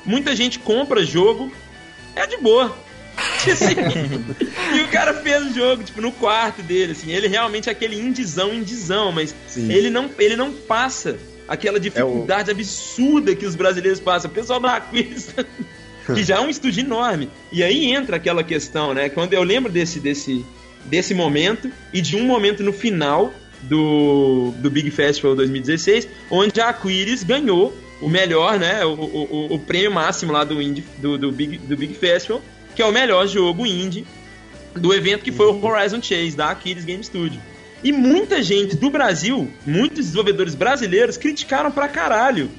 muita 0.04 0.36
gente 0.36 0.60
compra 0.60 1.04
jogo, 1.04 1.52
é 2.14 2.24
de 2.26 2.36
boa. 2.36 2.72
Assim, 3.16 3.74
e 4.76 4.80
o 4.82 4.88
cara 4.88 5.14
fez 5.14 5.46
o 5.50 5.54
jogo, 5.54 5.82
tipo, 5.82 6.00
no 6.00 6.12
quarto 6.12 6.62
dele, 6.62 6.92
assim. 6.92 7.10
Ele 7.12 7.26
realmente 7.28 7.68
é 7.68 7.72
aquele 7.72 7.96
indizão, 7.98 8.52
indizão, 8.54 9.12
mas 9.12 9.34
Sim. 9.48 9.70
ele 9.70 9.90
não, 9.90 10.10
ele 10.18 10.36
não 10.36 10.52
passa 10.52 11.18
aquela 11.48 11.78
dificuldade 11.78 12.50
absurda 12.50 13.34
que 13.34 13.44
os 13.44 13.54
brasileiros 13.54 14.00
passam. 14.00 14.30
O 14.30 14.34
pessoal 14.34 14.60
da 14.60 14.76
Aquiles, 14.76 15.34
que 16.14 16.22
já 16.22 16.36
é 16.36 16.40
um 16.40 16.48
estúdio 16.48 16.80
enorme. 16.80 17.28
E 17.50 17.62
aí 17.62 17.92
entra 17.92 18.16
aquela 18.16 18.42
questão, 18.44 18.94
né? 18.94 19.08
Quando 19.08 19.34
eu 19.34 19.42
lembro 19.42 19.70
desse, 19.70 20.00
desse, 20.00 20.44
desse 20.84 21.12
momento 21.14 21.70
e 21.92 22.00
de 22.00 22.16
um 22.16 22.24
momento 22.24 22.62
no 22.62 22.72
final 22.72 23.32
do, 23.62 24.52
do 24.58 24.70
Big 24.70 24.90
Festival 24.90 25.34
2016, 25.36 26.08
onde 26.30 26.60
a 26.60 26.68
Aquiles 26.70 27.22
ganhou 27.22 27.76
o 28.00 28.08
melhor, 28.08 28.58
né? 28.58 28.84
O, 28.84 28.94
o, 28.94 29.48
o- 29.50 29.54
o 29.54 29.58
prêmio 29.58 29.92
máximo 29.92 30.32
lá 30.32 30.42
do, 30.44 30.60
indie, 30.60 30.84
do, 30.98 31.16
do, 31.16 31.30
Big, 31.30 31.58
do 31.58 31.76
Big 31.76 31.94
Festival, 31.94 32.42
que 32.74 32.82
é 32.82 32.84
o 32.84 32.92
melhor 32.92 33.26
jogo 33.26 33.66
indie 33.66 34.06
do 34.74 34.92
evento, 34.92 35.22
que 35.22 35.32
foi 35.32 35.46
o 35.46 35.64
Horizon 35.64 36.00
Chase, 36.02 36.36
da 36.36 36.50
Aquiles 36.50 36.84
Game 36.84 37.02
Studio. 37.02 37.40
E 37.84 37.92
muita 37.92 38.42
gente 38.42 38.76
do 38.76 38.90
Brasil, 38.90 39.50
muitos 39.66 40.06
desenvolvedores 40.06 40.54
brasileiros, 40.54 41.16
criticaram 41.16 41.70
pra 41.70 41.88
caralho. 41.88 42.50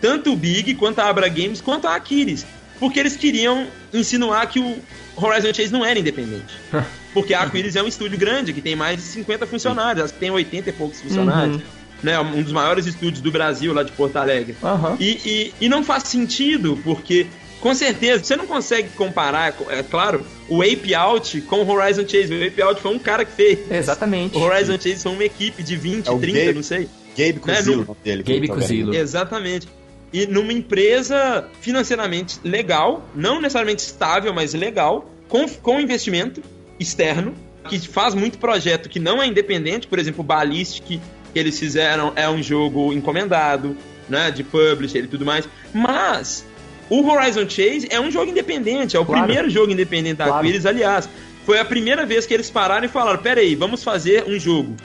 Tanto 0.00 0.32
o 0.32 0.36
Big, 0.36 0.74
quanto 0.74 0.98
a 0.98 1.08
Abra 1.08 1.28
Games, 1.28 1.60
quanto 1.60 1.86
a 1.86 1.94
Aquiles. 1.94 2.44
Porque 2.80 2.98
eles 2.98 3.16
queriam 3.16 3.68
insinuar 3.94 4.48
que 4.48 4.58
o 4.58 4.76
Horizon 5.16 5.54
Chase 5.54 5.72
não 5.72 5.84
era 5.84 5.98
independente. 5.98 6.52
Porque 7.14 7.34
a 7.34 7.42
Aquiles 7.42 7.76
é 7.76 7.82
um 7.82 7.86
estúdio 7.86 8.18
grande, 8.18 8.52
que 8.52 8.60
tem 8.60 8.74
mais 8.74 8.96
de 8.96 9.02
50 9.02 9.46
funcionários, 9.46 10.04
acho 10.04 10.14
que 10.14 10.18
tem 10.18 10.30
80 10.30 10.70
e 10.70 10.72
poucos 10.72 11.00
funcionários. 11.00 11.60
Né, 12.02 12.18
um 12.18 12.42
dos 12.42 12.50
maiores 12.50 12.84
estúdios 12.86 13.20
do 13.20 13.30
Brasil, 13.30 13.72
lá 13.72 13.84
de 13.84 13.92
Porto 13.92 14.16
Alegre. 14.16 14.56
Aham. 14.60 14.96
E, 14.98 15.20
e, 15.24 15.54
e 15.60 15.68
não 15.68 15.84
faz 15.84 16.04
sentido, 16.04 16.76
porque 16.82 17.28
com 17.62 17.74
certeza 17.74 18.22
você 18.24 18.36
não 18.36 18.46
consegue 18.46 18.88
comparar, 18.90 19.54
é 19.70 19.82
claro, 19.82 20.26
o 20.48 20.60
Ape 20.62 20.94
Out 20.94 21.40
com 21.42 21.62
o 21.62 21.70
Horizon 21.70 22.02
Chase. 22.06 22.34
O 22.34 22.46
Ape 22.46 22.60
Out 22.60 22.82
foi 22.82 22.94
um 22.94 22.98
cara 22.98 23.24
que 23.24 23.32
fez. 23.32 23.58
Exatamente. 23.70 24.36
O 24.36 24.40
Horizon 24.40 24.74
Chase 24.74 24.98
foi 25.02 25.12
uma 25.12 25.24
equipe 25.24 25.62
de 25.62 25.76
20, 25.76 26.08
É 26.08 26.10
o 26.10 26.18
30, 26.18 26.38
Gabe- 26.40 26.52
não 26.54 26.62
sei. 26.62 26.88
Gabe 27.16 27.40
Cozilo, 27.40 27.76
no- 27.76 27.82
o 27.82 27.86
nome 27.86 27.98
dele. 28.04 28.22
Gabe. 28.22 28.48
Cozilo. 28.48 28.94
Exatamente. 28.94 29.68
E 30.12 30.26
numa 30.26 30.52
empresa 30.52 31.48
financeiramente 31.60 32.38
legal, 32.44 33.02
não 33.14 33.40
necessariamente 33.40 33.82
estável, 33.82 34.34
mas 34.34 34.52
legal, 34.54 35.10
com, 35.28 35.48
com 35.48 35.80
investimento 35.80 36.42
externo, 36.78 37.34
que 37.68 37.78
faz 37.78 38.12
muito 38.14 38.38
projeto 38.38 38.88
que 38.88 38.98
não 38.98 39.22
é 39.22 39.26
independente, 39.26 39.86
por 39.86 39.98
exemplo, 39.98 40.20
o 40.20 40.24
Ballistic, 40.24 40.84
que 40.84 41.00
eles 41.34 41.58
fizeram, 41.58 42.12
é 42.16 42.28
um 42.28 42.42
jogo 42.42 42.92
encomendado, 42.92 43.76
né, 44.08 44.30
de 44.30 44.42
publisher 44.42 44.98
e 45.04 45.06
tudo 45.06 45.24
mais, 45.24 45.48
mas 45.72 46.44
o 46.90 47.06
Horizon 47.08 47.48
Chase 47.48 47.86
é 47.90 48.00
um 48.00 48.10
jogo 48.10 48.30
independente, 48.30 48.96
é 48.96 49.00
o 49.00 49.04
Claro. 49.04 49.24
primeiro 49.24 49.48
jogo 49.50 49.72
independente 49.72 50.16
da 50.16 50.26
Claro. 50.26 50.40
Aquiles, 50.46 50.66
aliás. 50.66 51.08
Foi 51.44 51.58
a 51.58 51.64
primeira 51.64 52.06
vez 52.06 52.24
que 52.26 52.32
eles 52.34 52.48
pararam 52.50 52.84
e 52.84 52.88
falaram: 52.88 53.18
peraí, 53.20 53.54
vamos 53.54 53.82
fazer 53.82 54.24
um 54.28 54.38
jogo. 54.38 54.76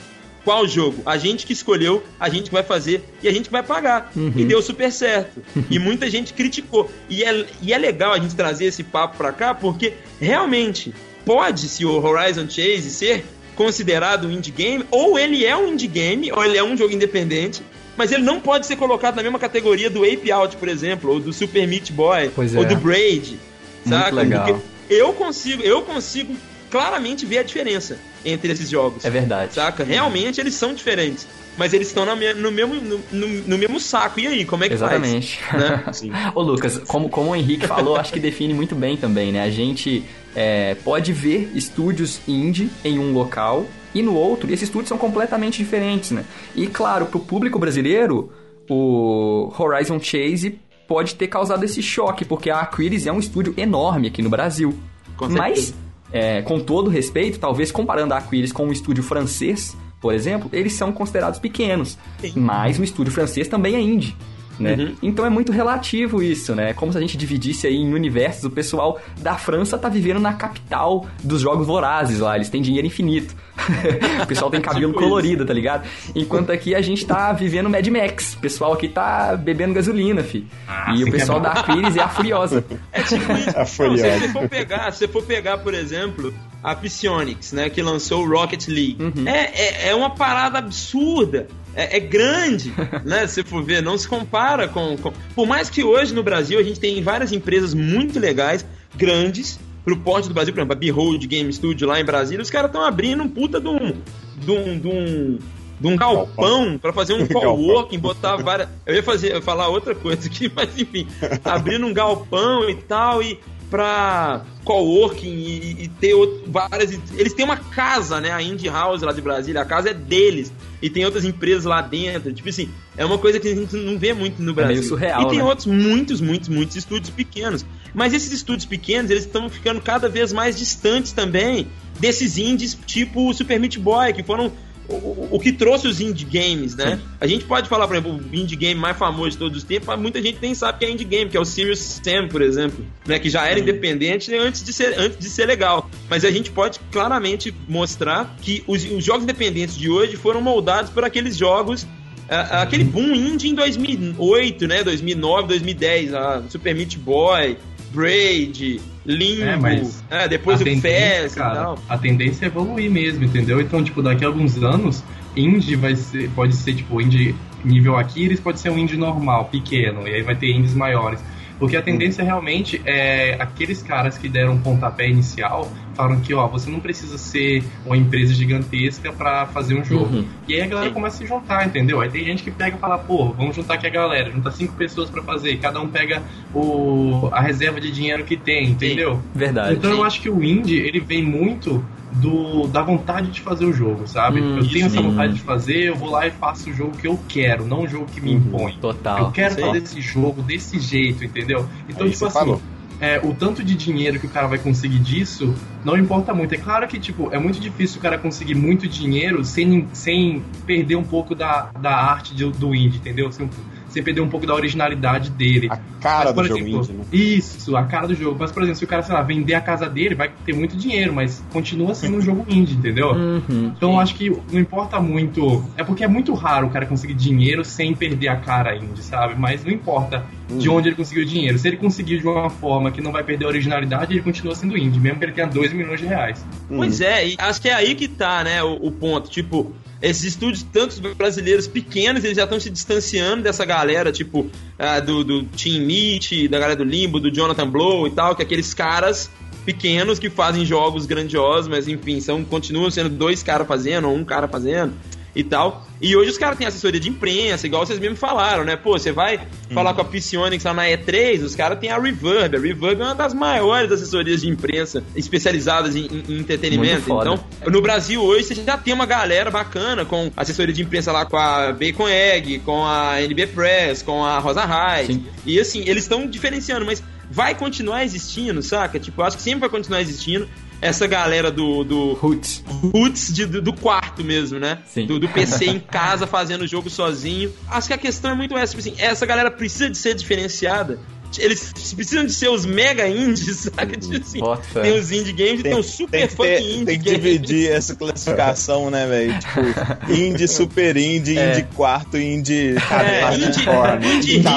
Qual 0.43 0.65
jogo? 0.65 1.01
A 1.05 1.17
gente 1.17 1.45
que 1.45 1.51
escolheu, 1.51 2.01
a 2.17 2.29
gente 2.29 2.45
que 2.45 2.53
vai 2.53 2.63
fazer 2.63 3.03
e 3.21 3.27
a 3.27 3.31
gente 3.33 3.45
que 3.45 3.51
vai 3.51 3.61
pagar. 3.63 4.11
E 4.15 4.45
deu 4.45 4.61
super 4.61 4.91
certo. 4.91 5.43
e 5.69 5.77
muita 5.77 6.09
gente 6.09 6.33
criticou. 6.33 6.89
E 7.09 7.21
é, 7.23 7.45
e 7.61 7.73
é 7.73 7.77
legal 7.77 8.13
a 8.13 8.17
gente 8.19 8.33
trazer 8.33 8.65
esse 8.65 8.81
papo 8.83 9.17
pra 9.17 9.33
cá, 9.33 9.53
porque 9.53 9.93
realmente 10.21 10.93
pode-se 11.25 11.85
o 11.85 12.01
Horizon 12.01 12.49
Chase 12.49 12.89
ser 12.89 13.25
considerado 13.57 14.27
um 14.27 14.31
indie 14.31 14.51
game, 14.51 14.85
ou 14.89 15.19
ele 15.19 15.45
é 15.45 15.55
um 15.57 15.73
indie 15.73 15.87
game, 15.87 16.31
ou 16.31 16.43
ele 16.45 16.57
é 16.57 16.63
um 16.63 16.77
jogo 16.77 16.93
independente, 16.93 17.61
mas 17.97 18.11
ele 18.11 18.23
não 18.23 18.39
pode 18.39 18.65
ser 18.67 18.75
colocado 18.77 19.15
na 19.15 19.23
mesma 19.23 19.39
categoria 19.39 19.89
do 19.89 20.03
Ape 20.03 20.31
Out, 20.31 20.55
por 20.57 20.69
exemplo, 20.69 21.11
ou 21.11 21.19
do 21.19 21.33
Super 21.33 21.67
Meat 21.67 21.91
Boy, 21.91 22.29
Pois 22.35 22.55
ou 22.55 22.63
é. 22.63 22.65
do 22.65 22.75
Braid. 22.77 23.37
Saca? 23.85 24.15
legal. 24.15 24.45
Porque 24.45 24.61
eu 24.89 25.11
consigo, 25.13 25.63
eu 25.63 25.81
consigo 25.81 26.35
claramente 26.69 27.25
ver 27.25 27.39
a 27.39 27.43
diferença 27.43 27.97
entre 28.25 28.51
esses 28.51 28.69
jogos. 28.69 29.03
É 29.05 29.09
verdade. 29.09 29.53
Saca? 29.53 29.83
Realmente 29.83 30.39
eles 30.39 30.53
são 30.53 30.73
diferentes. 30.73 31.27
Mas 31.57 31.73
eles 31.73 31.87
estão 31.87 32.03
me- 32.15 32.33
no, 32.35 32.51
mesmo, 32.51 32.75
no, 32.75 32.99
no- 33.11 33.27
no 33.47 33.57
mesmo 33.57 33.79
saco. 33.79 34.19
E 34.19 34.27
aí, 34.27 34.45
como 34.45 34.63
é 34.63 34.67
que 34.67 34.75
Exatamente. 34.75 35.39
faz? 35.39 35.59
Né? 35.63 35.83
Sim. 35.91 36.11
Ô 36.35 36.41
Lucas, 36.43 36.77
como, 36.85 37.09
como 37.09 37.31
o 37.31 37.35
Henrique 37.35 37.65
falou, 37.65 37.95
acho 37.95 38.13
que 38.13 38.19
define 38.19 38.53
muito 38.53 38.75
bem 38.75 38.95
também, 38.95 39.31
né? 39.31 39.41
A 39.41 39.49
gente 39.49 40.03
é, 40.35 40.75
pode 40.83 41.11
ver 41.13 41.49
estúdios 41.55 42.19
indie 42.27 42.69
em 42.85 42.99
um 42.99 43.11
local 43.11 43.65
e 43.99 44.03
no 44.03 44.13
outro, 44.13 44.49
e 44.49 44.53
esses 44.53 44.67
estúdios 44.67 44.89
são 44.89 44.97
completamente 44.97 45.57
diferentes, 45.57 46.11
né? 46.11 46.25
E 46.55 46.67
claro, 46.67 47.07
pro 47.07 47.19
público 47.19 47.57
brasileiro, 47.57 48.31
o 48.69 49.51
Horizon 49.57 49.99
Chase 49.99 50.59
pode 50.87 51.15
ter 51.15 51.27
causado 51.27 51.63
esse 51.63 51.81
choque, 51.81 52.23
porque 52.23 52.49
a 52.49 52.59
Aquiles 52.59 53.05
é 53.05 53.11
um 53.11 53.19
estúdio 53.19 53.53
enorme 53.57 54.07
aqui 54.07 54.21
no 54.21 54.29
Brasil. 54.29 54.73
Com 55.17 55.27
Mas, 55.29 55.73
é, 56.11 56.41
com 56.41 56.59
todo 56.59 56.89
respeito, 56.89 57.39
talvez 57.39 57.71
comparando 57.71 58.13
a 58.13 58.17
Aquiles 58.17 58.51
com 58.51 58.65
um 58.67 58.71
estúdio 58.71 59.03
francês, 59.03 59.75
por 59.99 60.13
exemplo, 60.13 60.49
eles 60.53 60.73
são 60.73 60.91
considerados 60.91 61.39
pequenos. 61.39 61.97
Mas 62.35 62.79
um 62.79 62.83
estúdio 62.83 63.11
francês 63.11 63.47
também 63.47 63.75
é 63.75 63.81
indie. 63.81 64.15
Né? 64.59 64.73
Uhum. 64.73 64.95
Então 65.03 65.25
é 65.25 65.29
muito 65.29 65.51
relativo 65.51 66.21
isso, 66.21 66.55
né? 66.55 66.73
Como 66.73 66.91
se 66.91 66.97
a 66.97 67.01
gente 67.01 67.15
dividisse 67.17 67.67
aí 67.67 67.75
em 67.75 67.93
universos. 67.93 68.43
O 68.45 68.49
pessoal 68.49 68.99
da 69.19 69.35
França 69.35 69.77
tá 69.77 69.89
vivendo 69.89 70.19
na 70.19 70.33
capital 70.33 71.05
dos 71.23 71.41
jogos 71.41 71.67
vorazes 71.67 72.19
lá, 72.19 72.35
eles 72.35 72.49
têm 72.49 72.61
dinheiro 72.61 72.87
infinito. 72.87 73.35
o 74.23 74.27
pessoal 74.27 74.51
tem 74.51 74.61
cabelo 74.61 74.93
Tipo 74.93 75.03
colorido, 75.03 75.45
tá 75.45 75.53
ligado? 75.53 75.87
Enquanto 76.15 76.51
aqui 76.51 76.75
a 76.75 76.81
gente 76.81 77.05
tá 77.05 77.31
vivendo 77.33 77.69
Mad 77.69 77.87
Max. 77.87 78.35
O 78.35 78.39
pessoal 78.39 78.73
aqui 78.73 78.87
tá 78.87 79.35
bebendo 79.35 79.73
gasolina, 79.73 80.23
fi. 80.23 80.45
Ah, 80.67 80.93
e 80.95 81.03
o 81.03 81.07
é 81.07 81.11
pessoal 81.11 81.39
da 81.39 81.51
Aquiles 81.51 81.95
é 81.95 82.01
a 82.01 82.09
Furiosa. 82.09 82.63
É 82.91 83.01
tipo 83.01 83.31
isso. 83.33 83.49
A 83.57 83.87
Não, 83.87 83.97
se 83.97 84.19
você 84.19 84.29
for 84.29 84.49
pegar, 84.49 84.91
se 84.91 84.99
você 84.99 85.07
for 85.07 85.23
pegar, 85.23 85.57
por 85.57 85.73
exemplo, 85.73 86.33
a 86.63 86.75
Psyonix, 86.75 87.51
né, 87.53 87.69
que 87.69 87.81
lançou 87.81 88.23
o 88.23 88.29
Rocket 88.29 88.67
League, 88.67 88.97
Uhum. 88.99 89.27
é, 89.27 89.51
é, 89.53 89.89
é 89.89 89.95
uma 89.95 90.09
parada 90.11 90.59
absurda. 90.59 91.47
É, 91.77 91.97
é 91.97 91.99
grande, 91.99 92.73
né? 93.05 93.27
Se 93.27 93.43
for 93.43 93.63
ver, 93.63 93.83
não 93.83 93.95
se 93.99 94.07
compara 94.07 94.67
com, 94.67 94.97
com. 94.97 95.13
Por 95.35 95.45
mais 95.45 95.69
que 95.69 95.83
hoje 95.83 96.13
no 96.13 96.23
Brasil 96.23 96.59
a 96.59 96.63
gente 96.63 96.79
tem 96.79 97.01
várias 97.03 97.31
empresas 97.31 97.75
muito 97.75 98.19
legais, 98.19 98.65
grandes, 98.95 99.59
pro 99.85 99.95
porte 99.95 100.27
do 100.27 100.33
Brasil, 100.33 100.51
por 100.51 100.59
exemplo, 100.59 100.73
a 100.73 100.75
Behold 100.75 101.23
Game 101.27 101.53
Studio 101.53 101.87
lá 101.87 101.99
em 101.99 102.03
Brasília, 102.03 102.41
os 102.41 102.49
caras 102.49 102.69
estão 102.69 102.83
abrindo 102.83 103.21
um 103.21 103.29
puta 103.29 103.61
de 103.61 103.67
um. 103.67 103.93
de 104.35 104.51
um. 104.51 104.79
de 104.79 104.87
um, 104.87 105.39
de 105.79 105.87
um 105.87 105.95
galpão 105.95 106.79
para 106.79 106.91
fazer 106.91 107.13
um 107.13 107.27
coworking, 107.29 107.99
botar 107.99 108.37
várias. 108.37 108.67
Eu 108.83 108.95
ia 108.95 109.03
fazer, 109.03 109.31
eu 109.31 109.35
ia 109.35 109.41
falar 109.43 109.67
outra 109.67 109.93
coisa 109.93 110.27
aqui, 110.27 110.49
mas 110.55 110.75
enfim, 110.75 111.07
abrindo 111.45 111.85
um 111.85 111.93
galpão 111.93 112.67
e 112.67 112.73
tal, 112.73 113.21
e 113.21 113.39
pra 113.69 114.43
coworking 114.63 115.27
e, 115.33 115.83
e 115.83 115.87
ter 115.87 116.13
outro, 116.13 116.43
várias. 116.47 116.91
Eles 117.15 117.33
têm 117.33 117.45
uma 117.45 117.57
casa, 117.57 118.19
né? 118.19 118.31
A 118.31 118.41
Indie 118.41 118.69
House 118.69 119.01
lá 119.01 119.11
de 119.13 119.21
Brasília, 119.21 119.61
a 119.61 119.65
casa 119.65 119.89
é 119.89 119.93
deles. 119.93 120.51
E 120.81 120.89
tem 120.89 121.05
outras 121.05 121.25
empresas 121.25 121.65
lá 121.65 121.81
dentro. 121.81 122.31
Tipo 122.33 122.49
assim, 122.49 122.69
é 122.95 123.03
uma 123.05 123.17
coisa 123.17 123.39
que 123.39 123.47
a 123.47 123.55
gente 123.55 123.75
não 123.75 123.97
vê 123.97 124.13
muito 124.13 124.41
no 124.41 124.53
Brasil. 124.53 124.75
meio 124.75 124.87
surreal, 124.87 125.23
E 125.23 125.29
tem 125.29 125.39
né? 125.39 125.43
outros 125.43 125.65
muitos, 125.65 126.21
muitos, 126.21 126.49
muitos 126.49 126.75
estúdios 126.75 127.09
pequenos. 127.09 127.65
Mas 127.93 128.13
esses 128.13 128.31
estúdios 128.31 128.65
pequenos, 128.65 129.09
eles 129.09 129.23
estão 129.25 129.49
ficando 129.49 129.81
cada 129.81 130.07
vez 130.07 130.31
mais 130.31 130.57
distantes 130.57 131.11
também 131.13 131.67
desses 131.99 132.37
indies 132.37 132.77
tipo 132.85 133.27
o 133.29 133.33
Super 133.33 133.59
Meat 133.59 133.79
Boy, 133.79 134.13
que 134.13 134.21
foram 134.21 134.51
o, 134.89 135.27
o- 135.31 135.39
que 135.39 135.51
trouxe 135.51 135.87
os 135.87 135.99
indie 136.01 136.25
games, 136.25 136.75
né? 136.75 136.99
A 137.19 137.27
gente 137.27 137.45
pode 137.45 137.67
falar, 137.69 137.87
por 137.87 137.95
exemplo, 137.95 138.13
o 138.31 138.35
indie 138.35 138.55
game 138.55 138.79
mais 138.79 138.97
famoso 138.97 139.31
de 139.31 139.37
todos 139.37 139.57
os 139.57 139.63
tempos, 139.63 139.87
mas 139.87 139.99
muita 139.99 140.21
gente 140.21 140.37
nem 140.41 140.53
sabe 140.55 140.79
que 140.79 140.85
é 140.85 140.91
indie 140.91 141.03
game, 141.05 141.29
que 141.29 141.37
é 141.37 141.39
o 141.39 141.45
Serious 141.45 141.79
Sam, 141.79 142.27
por 142.27 142.41
exemplo, 142.41 142.85
né? 143.05 143.19
Que 143.19 143.29
já 143.29 143.45
era 143.47 143.59
independente 143.59 144.33
antes 144.35 144.63
de, 144.63 144.71
ser, 144.73 144.97
antes 144.99 145.17
de 145.19 145.29
ser 145.29 145.45
legal. 145.45 145.89
Mas 146.09 146.23
a 146.25 146.31
gente 146.31 146.51
pode 146.51 146.79
claramente 146.91 147.53
mostrar 147.67 148.35
que 148.41 148.63
os, 148.67 148.83
os 148.83 149.03
jogos 149.03 149.23
independentes 149.23 149.75
de 149.77 149.89
hoje 149.89 150.15
foram 150.15 150.41
moldados 150.41 150.89
por 150.91 151.03
aqueles 151.03 151.35
jogos 151.37 151.85
aquele 152.29 152.83
boom 152.83 153.13
indie 153.15 153.47
em 153.47 153.55
2008, 153.55 154.67
né? 154.67 154.83
2009, 154.83 155.47
2010, 155.47 156.13
a 156.13 156.43
Super 156.49 156.75
Meat 156.75 156.97
Boy, 156.97 157.57
Braid, 157.91 158.81
Limbo, 159.05 159.43
É, 159.43 159.55
mas 159.55 160.03
é, 160.09 160.27
depois 160.27 160.59
o 160.61 160.63
Fez 160.63 161.33
e 161.33 161.35
tal. 161.35 161.79
A 161.87 161.97
tendência 161.97 162.45
é 162.45 162.47
evoluir 162.47 162.91
mesmo, 162.91 163.23
entendeu? 163.23 163.61
Então, 163.61 163.83
tipo, 163.83 164.01
daqui 164.01 164.25
a 164.25 164.27
alguns 164.27 164.61
anos, 164.61 165.03
indie 165.35 165.75
vai 165.75 165.95
ser, 165.95 166.29
pode 166.31 166.55
ser 166.55 166.75
tipo 166.75 166.99
indie 167.01 167.35
nível 167.63 167.97
Aquiles, 167.97 168.39
pode 168.39 168.59
ser 168.59 168.69
um 168.69 168.77
indie 168.77 168.97
normal, 168.97 169.45
pequeno, 169.45 170.07
e 170.07 170.13
aí 170.13 170.21
vai 170.21 170.35
ter 170.35 170.51
indies 170.51 170.73
maiores. 170.73 171.23
Porque 171.59 171.75
a 171.75 171.81
tendência 171.81 172.23
realmente 172.23 172.81
é 172.85 173.35
aqueles 173.39 173.81
caras 173.81 174.17
que 174.17 174.29
deram 174.29 174.53
um 174.53 174.59
pontapé 174.59 175.09
inicial 175.09 175.71
falaram 175.97 176.21
que, 176.21 176.33
ó, 176.33 176.47
você 176.47 176.69
não 176.69 176.79
precisa 176.79 177.17
ser 177.17 177.63
uma 177.85 177.97
empresa 177.97 178.33
gigantesca 178.33 179.11
para 179.11 179.47
fazer 179.47 179.75
um 179.75 179.83
jogo. 179.83 180.15
Uhum. 180.15 180.25
E 180.47 180.53
aí 180.53 180.61
a 180.61 180.67
galera 180.67 180.91
começa 180.91 181.17
a 181.17 181.19
se 181.19 181.27
juntar, 181.27 181.65
entendeu? 181.65 181.99
Aí 181.99 182.09
tem 182.09 182.23
gente 182.23 182.43
que 182.43 182.51
pega 182.51 182.77
e 182.77 182.79
fala, 182.79 182.97
pô, 182.97 183.31
vamos 183.31 183.55
juntar 183.55 183.73
aqui 183.73 183.87
a 183.87 183.89
galera, 183.89 184.31
juntar 184.31 184.51
cinco 184.51 184.73
pessoas 184.73 185.09
para 185.09 185.21
fazer, 185.23 185.57
cada 185.57 185.81
um 185.81 185.87
pega 185.87 186.21
o, 186.53 187.27
a 187.31 187.41
reserva 187.41 187.81
de 187.81 187.91
dinheiro 187.91 188.23
que 188.23 188.37
tem, 188.37 188.69
entendeu? 188.69 189.19
Verdade. 189.33 189.75
Então 189.75 189.91
eu 189.91 190.03
acho 190.03 190.21
que 190.21 190.29
o 190.29 190.43
indie, 190.43 190.77
ele 190.77 190.99
vem 190.99 191.23
muito 191.23 191.83
do, 192.13 192.67
da 192.67 192.81
vontade 192.81 193.31
de 193.31 193.41
fazer 193.41 193.65
o 193.65 193.73
jogo, 193.73 194.07
sabe? 194.07 194.41
Hum, 194.41 194.57
eu 194.57 194.69
tenho 194.69 194.85
essa 194.85 194.97
sim. 194.97 195.03
vontade 195.03 195.33
de 195.33 195.41
fazer, 195.41 195.89
eu 195.89 195.95
vou 195.95 196.09
lá 196.09 196.25
e 196.27 196.31
faço 196.31 196.69
o 196.69 196.73
jogo 196.73 196.97
que 196.97 197.07
eu 197.07 197.19
quero, 197.27 197.65
não 197.65 197.83
o 197.83 197.87
jogo 197.87 198.05
que 198.05 198.21
me 198.21 198.33
impõe. 198.33 198.77
Total. 198.79 199.19
Eu 199.19 199.31
quero 199.31 199.55
Sim. 199.55 199.61
fazer 199.61 199.77
esse 199.79 200.01
jogo 200.01 200.41
desse 200.41 200.79
jeito, 200.79 201.23
entendeu? 201.23 201.67
Então, 201.89 202.05
Aí 202.05 202.11
tipo 202.11 202.19
você 202.19 202.25
assim, 202.25 202.33
falou. 202.33 202.61
É, 202.99 203.19
o 203.23 203.33
tanto 203.33 203.63
de 203.63 203.75
dinheiro 203.75 204.19
que 204.19 204.25
o 204.25 204.29
cara 204.29 204.47
vai 204.47 204.57
conseguir 204.57 204.99
disso 204.99 205.53
não 205.85 205.95
importa 205.97 206.33
muito. 206.33 206.53
É 206.53 206.57
claro 206.57 206.87
que, 206.87 206.99
tipo, 206.99 207.29
é 207.33 207.37
muito 207.39 207.59
difícil 207.59 207.99
o 207.99 208.01
cara 208.01 208.17
conseguir 208.17 208.55
muito 208.55 208.87
dinheiro 208.87 209.43
sem, 209.45 209.87
sem 209.93 210.43
perder 210.65 210.95
um 210.95 211.03
pouco 211.03 211.35
da, 211.35 211.69
da 211.79 211.95
arte 211.95 212.35
de- 212.35 212.51
do 212.51 212.73
indie, 212.75 212.97
entendeu? 212.97 213.31
Sem, 213.31 213.49
sem 213.89 214.03
perder 214.03 214.21
um 214.21 214.29
pouco 214.29 214.45
da 214.45 214.53
originalidade 214.53 215.29
dele. 215.29 215.67
A 215.69 215.77
cara 215.99 216.25
Mas, 216.25 216.33
por 216.33 216.43
do 216.43 216.47
jogo 216.47 216.59
exemplo, 216.59 216.79
indie, 216.79 216.93
né? 216.93 217.03
Isso, 217.11 217.75
a 217.75 217.83
cara 217.83 218.07
do 218.07 218.15
jogo. 218.15 218.37
Mas, 218.39 218.51
por 218.51 218.63
exemplo, 218.63 218.79
se 218.79 218.85
o 218.85 218.87
cara, 218.87 219.03
sei 219.03 219.13
lá, 219.13 219.21
vender 219.21 219.53
a 219.53 219.61
casa 219.61 219.89
dele, 219.89 220.15
vai 220.15 220.31
ter 220.45 220.53
muito 220.53 220.75
dinheiro, 220.77 221.13
mas 221.13 221.43
continua 221.51 221.93
sendo 221.95 222.17
um 222.17 222.21
jogo 222.21 222.45
indie, 222.47 222.75
entendeu? 222.75 223.11
Uhum. 223.11 223.73
Então 223.75 223.93
eu 223.93 223.99
acho 223.99 224.15
que 224.15 224.29
não 224.51 224.59
importa 224.59 224.99
muito. 224.99 225.63
É 225.75 225.83
porque 225.83 226.03
é 226.03 226.07
muito 226.07 226.33
raro 226.33 226.67
o 226.67 226.69
cara 226.69 226.85
conseguir 226.85 227.13
dinheiro 227.13 227.63
sem 227.63 227.95
perder 227.95 228.29
a 228.29 228.35
cara 228.35 228.75
indie, 228.75 229.03
sabe? 229.03 229.35
Mas 229.37 229.63
não 229.63 229.71
importa 229.71 230.25
de 230.49 230.69
onde 230.69 230.89
ele 230.89 230.95
conseguiu 230.95 231.23
o 231.23 231.25
dinheiro. 231.25 231.57
Se 231.57 231.67
ele 231.67 231.77
conseguir 231.77 232.19
de 232.19 232.27
uma 232.27 232.49
forma 232.49 232.91
que 232.91 233.01
não 233.01 233.11
vai 233.11 233.23
perder 233.23 233.45
a 233.45 233.47
originalidade, 233.49 234.13
ele 234.13 234.21
continua 234.21 234.55
sendo 234.55 234.77
indie, 234.77 234.99
mesmo 234.99 235.19
que 235.19 235.25
ele 235.25 235.31
tenha 235.33 235.47
2 235.47 235.73
milhões 235.73 235.99
de 235.99 236.05
reais. 236.05 236.45
Pois 236.67 237.01
é, 237.01 237.29
e 237.29 237.35
acho 237.37 237.61
que 237.61 237.69
é 237.69 237.73
aí 237.73 237.95
que 237.95 238.07
tá, 238.07 238.43
né, 238.43 238.63
o, 238.63 238.73
o 238.75 238.91
ponto. 238.91 239.29
Tipo, 239.29 239.73
esses 240.01 240.23
estúdios, 240.23 240.63
tantos 240.63 240.99
brasileiros 240.99 241.67
pequenos, 241.67 242.23
eles 242.23 242.37
já 242.37 242.43
estão 242.43 242.59
se 242.59 242.69
distanciando 242.69 243.43
dessa 243.43 243.65
galera, 243.65 244.11
tipo, 244.11 244.49
ah, 244.77 244.99
do, 244.99 245.23
do 245.23 245.43
Team 245.43 245.85
Meat, 245.85 246.47
da 246.47 246.59
galera 246.59 246.75
do 246.75 246.83
Limbo, 246.83 247.19
do 247.19 247.31
Jonathan 247.31 247.69
Blow 247.69 248.07
e 248.07 248.11
tal, 248.11 248.35
que 248.35 248.41
é 248.41 248.45
aqueles 248.45 248.73
caras 248.73 249.29
pequenos 249.65 250.17
que 250.17 250.29
fazem 250.29 250.65
jogos 250.65 251.05
grandiosos, 251.05 251.67
mas 251.67 251.87
enfim, 251.87 252.21
são, 252.21 252.43
continuam 252.43 252.89
sendo 252.89 253.09
dois 253.09 253.43
caras 253.43 253.67
fazendo, 253.67 254.07
ou 254.07 254.15
um 254.15 254.23
cara 254.23 254.47
fazendo 254.47 254.93
e 255.37 255.43
tal. 255.43 255.85
E 256.01 256.15
hoje 256.15 256.29
os 256.31 256.37
caras 256.37 256.57
têm 256.57 256.67
assessoria 256.67 256.99
de 256.99 257.09
imprensa, 257.09 257.65
igual 257.65 257.85
vocês 257.85 257.97
mesmo 257.99 258.15
falaram, 258.17 258.63
né? 258.63 258.75
Pô, 258.75 258.97
você 258.99 259.11
vai 259.11 259.39
falar 259.73 259.93
com 259.93 260.01
a 260.01 260.05
Psionics 260.05 260.63
lá 260.63 260.73
na 260.73 260.83
E3, 260.85 261.43
os 261.43 261.55
caras 261.55 261.79
têm 261.79 261.89
a 261.89 261.99
Reverb. 261.99 262.55
A 262.55 262.59
Reverb 262.59 263.01
é 263.01 263.05
uma 263.05 263.15
das 263.15 263.33
maiores 263.33 263.91
assessorias 263.91 264.41
de 264.41 264.49
imprensa 264.49 265.03
especializadas 265.15 265.95
em, 265.95 266.05
em- 266.05 266.23
em 266.29 266.39
entretenimento. 266.39 267.03
Então, 267.21 267.43
no 267.71 267.81
Brasil 267.81 268.21
hoje 268.23 268.43
você 268.43 268.55
já 268.55 268.77
tem 268.77 268.93
uma 268.93 269.05
galera 269.05 269.49
bacana 269.51 270.05
com 270.05 270.31
assessoria 270.37 270.73
de 270.73 270.81
imprensa 270.83 271.11
lá 271.11 271.25
com 271.25 271.37
a 271.37 271.71
Bacon 271.73 272.07
Egg, 272.07 272.59
com 272.59 272.85
a 272.85 273.21
NB 273.21 273.47
Press, 273.47 274.01
com 274.01 274.23
a 274.23 274.39
Rosa 274.39 274.65
Hyde. 274.65 275.13
Sim. 275.13 275.25
E 275.45 275.59
assim, 275.59 275.81
eles 275.87 276.03
estão 276.03 276.27
diferenciando, 276.27 276.85
mas 276.85 277.03
vai 277.29 277.53
continuar 277.55 278.03
existindo, 278.05 278.61
saca? 278.61 278.99
Tipo, 278.99 279.21
eu 279.21 279.25
acho 279.25 279.35
que 279.37 279.43
sempre 279.43 279.59
vai 279.61 279.69
continuar 279.69 279.99
existindo 280.01 280.47
essa 280.81 281.07
galera 281.07 281.49
do, 281.51 281.83
do 281.83 282.13
Roots. 282.13 282.63
roots 282.93 283.33
de- 283.33 283.45
do, 283.45 283.61
do 283.61 283.73
quarto 283.73 284.23
mesmo, 284.23 284.59
né? 284.59 284.79
Sim. 284.85 285.05
Do, 285.07 285.19
do 285.19 285.27
PC 285.29 285.65
em 285.65 285.79
casa 285.79 286.25
fazendo 286.27 286.61
o 286.63 286.67
jogo 286.67 286.89
sozinho. 286.89 287.51
Acho 287.69 287.87
que 287.87 287.93
a 287.93 287.97
questão 287.97 288.31
é 288.31 288.35
muito 288.35 288.55
essa, 288.57 288.75
tipo 288.75 288.87
assim, 288.87 288.95
essa 289.01 289.25
galera 289.25 289.49
precisa 289.51 289.89
de 289.89 289.97
ser 289.97 290.13
diferenciada. 290.13 290.99
Eles 291.37 291.73
precisam 291.93 292.25
de 292.25 292.31
ser 292.31 292.47
os 292.49 292.65
mega 292.65 293.05
indies, 293.07 293.69
saca? 293.75 293.97
Tipo 293.97 294.15
assim, 294.15 294.39
tem 294.81 294.97
os 294.97 295.11
indie 295.11 295.33
games 295.33 295.59
e 295.59 295.63
tem, 295.63 295.77
os 295.77 295.85
super 295.87 296.19
tem 296.19 296.29
funk 296.29 296.49
indie 296.63 296.85
tem 296.85 296.99
que 296.99 297.05
games. 297.05 297.21
dividir 297.21 297.69
essa 297.69 297.95
classificação, 297.95 298.89
né, 298.89 299.05
velho? 299.05 299.37
Tipo, 299.37 300.11
indie, 300.13 300.47
super 300.47 300.95
indie, 300.95 301.37
É. 301.37 301.51
indie 301.51 301.63
quarto, 301.75 302.17
indie 302.17 302.75
É, 302.91 303.33
indie, 303.35 303.63
fora, 303.65 303.99
né? 303.99 304.15
indie 304.15 304.37
rico. 304.37 304.49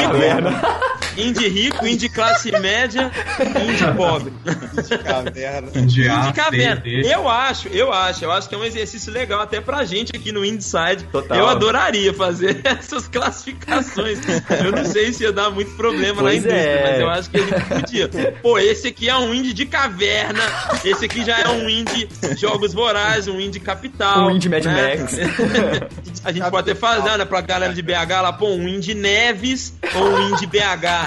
Indie 1.16 1.48
rico, 1.48 1.86
indie 1.86 2.08
classe 2.08 2.50
média, 2.52 3.10
indie 3.62 3.86
pobre. 3.96 4.32
caverna. 5.04 5.70
Indie 5.74 6.08
caverna. 6.34 6.82
C, 6.82 7.02
D. 7.02 7.12
Eu 7.12 7.28
acho, 7.28 7.68
eu 7.68 7.92
acho, 7.92 8.24
eu 8.24 8.32
acho 8.32 8.48
que 8.48 8.54
é 8.54 8.58
um 8.58 8.64
exercício 8.64 9.12
legal 9.12 9.40
até 9.40 9.60
pra 9.60 9.84
gente 9.84 10.14
aqui 10.14 10.32
no 10.32 10.44
Inside. 10.44 11.04
Total. 11.10 11.36
Eu 11.38 11.46
adoraria 11.48 12.12
fazer 12.14 12.60
essas 12.64 13.08
classificações. 13.08 14.18
Eu 14.64 14.72
não 14.72 14.84
sei 14.84 15.12
se 15.12 15.22
ia 15.24 15.32
dar 15.32 15.50
muito 15.50 15.72
problema 15.76 16.16
na 16.16 16.22
Pois 16.22 16.36
indústria, 16.38 16.60
é. 16.60 16.90
mas 16.90 17.00
eu 17.00 17.08
acho 17.08 17.30
que 17.30 17.36
a 17.36 17.40
gente 17.40 17.64
podia. 17.66 18.08
Pô, 18.42 18.58
esse 18.58 18.88
aqui 18.88 19.08
é 19.08 19.16
um 19.16 19.32
indie 19.34 19.52
de 19.52 19.66
caverna, 19.66 20.42
esse 20.84 21.04
aqui 21.04 21.24
já 21.24 21.38
é 21.38 21.48
um 21.48 21.68
indie 21.68 22.08
jogos 22.36 22.72
vorazes, 22.72 23.28
um 23.28 23.40
indie 23.40 23.60
capital. 23.60 24.26
Um 24.26 24.30
indie 24.32 24.48
Mad 24.48 24.64
né? 24.64 24.96
Max. 24.96 25.16
A 26.24 26.32
gente 26.32 26.50
pode 26.50 26.70
até 26.70 26.78
fazer, 26.78 27.16
né, 27.16 27.24
pra 27.24 27.40
galera 27.40 27.72
de 27.72 27.80
BH 27.80 28.22
lá, 28.22 28.32
pô, 28.32 28.48
um 28.48 28.68
indie 28.68 28.94
Neves 28.94 29.72
ou 29.94 30.04
um 30.04 30.28
indie 30.30 30.46
BH. 30.46 30.99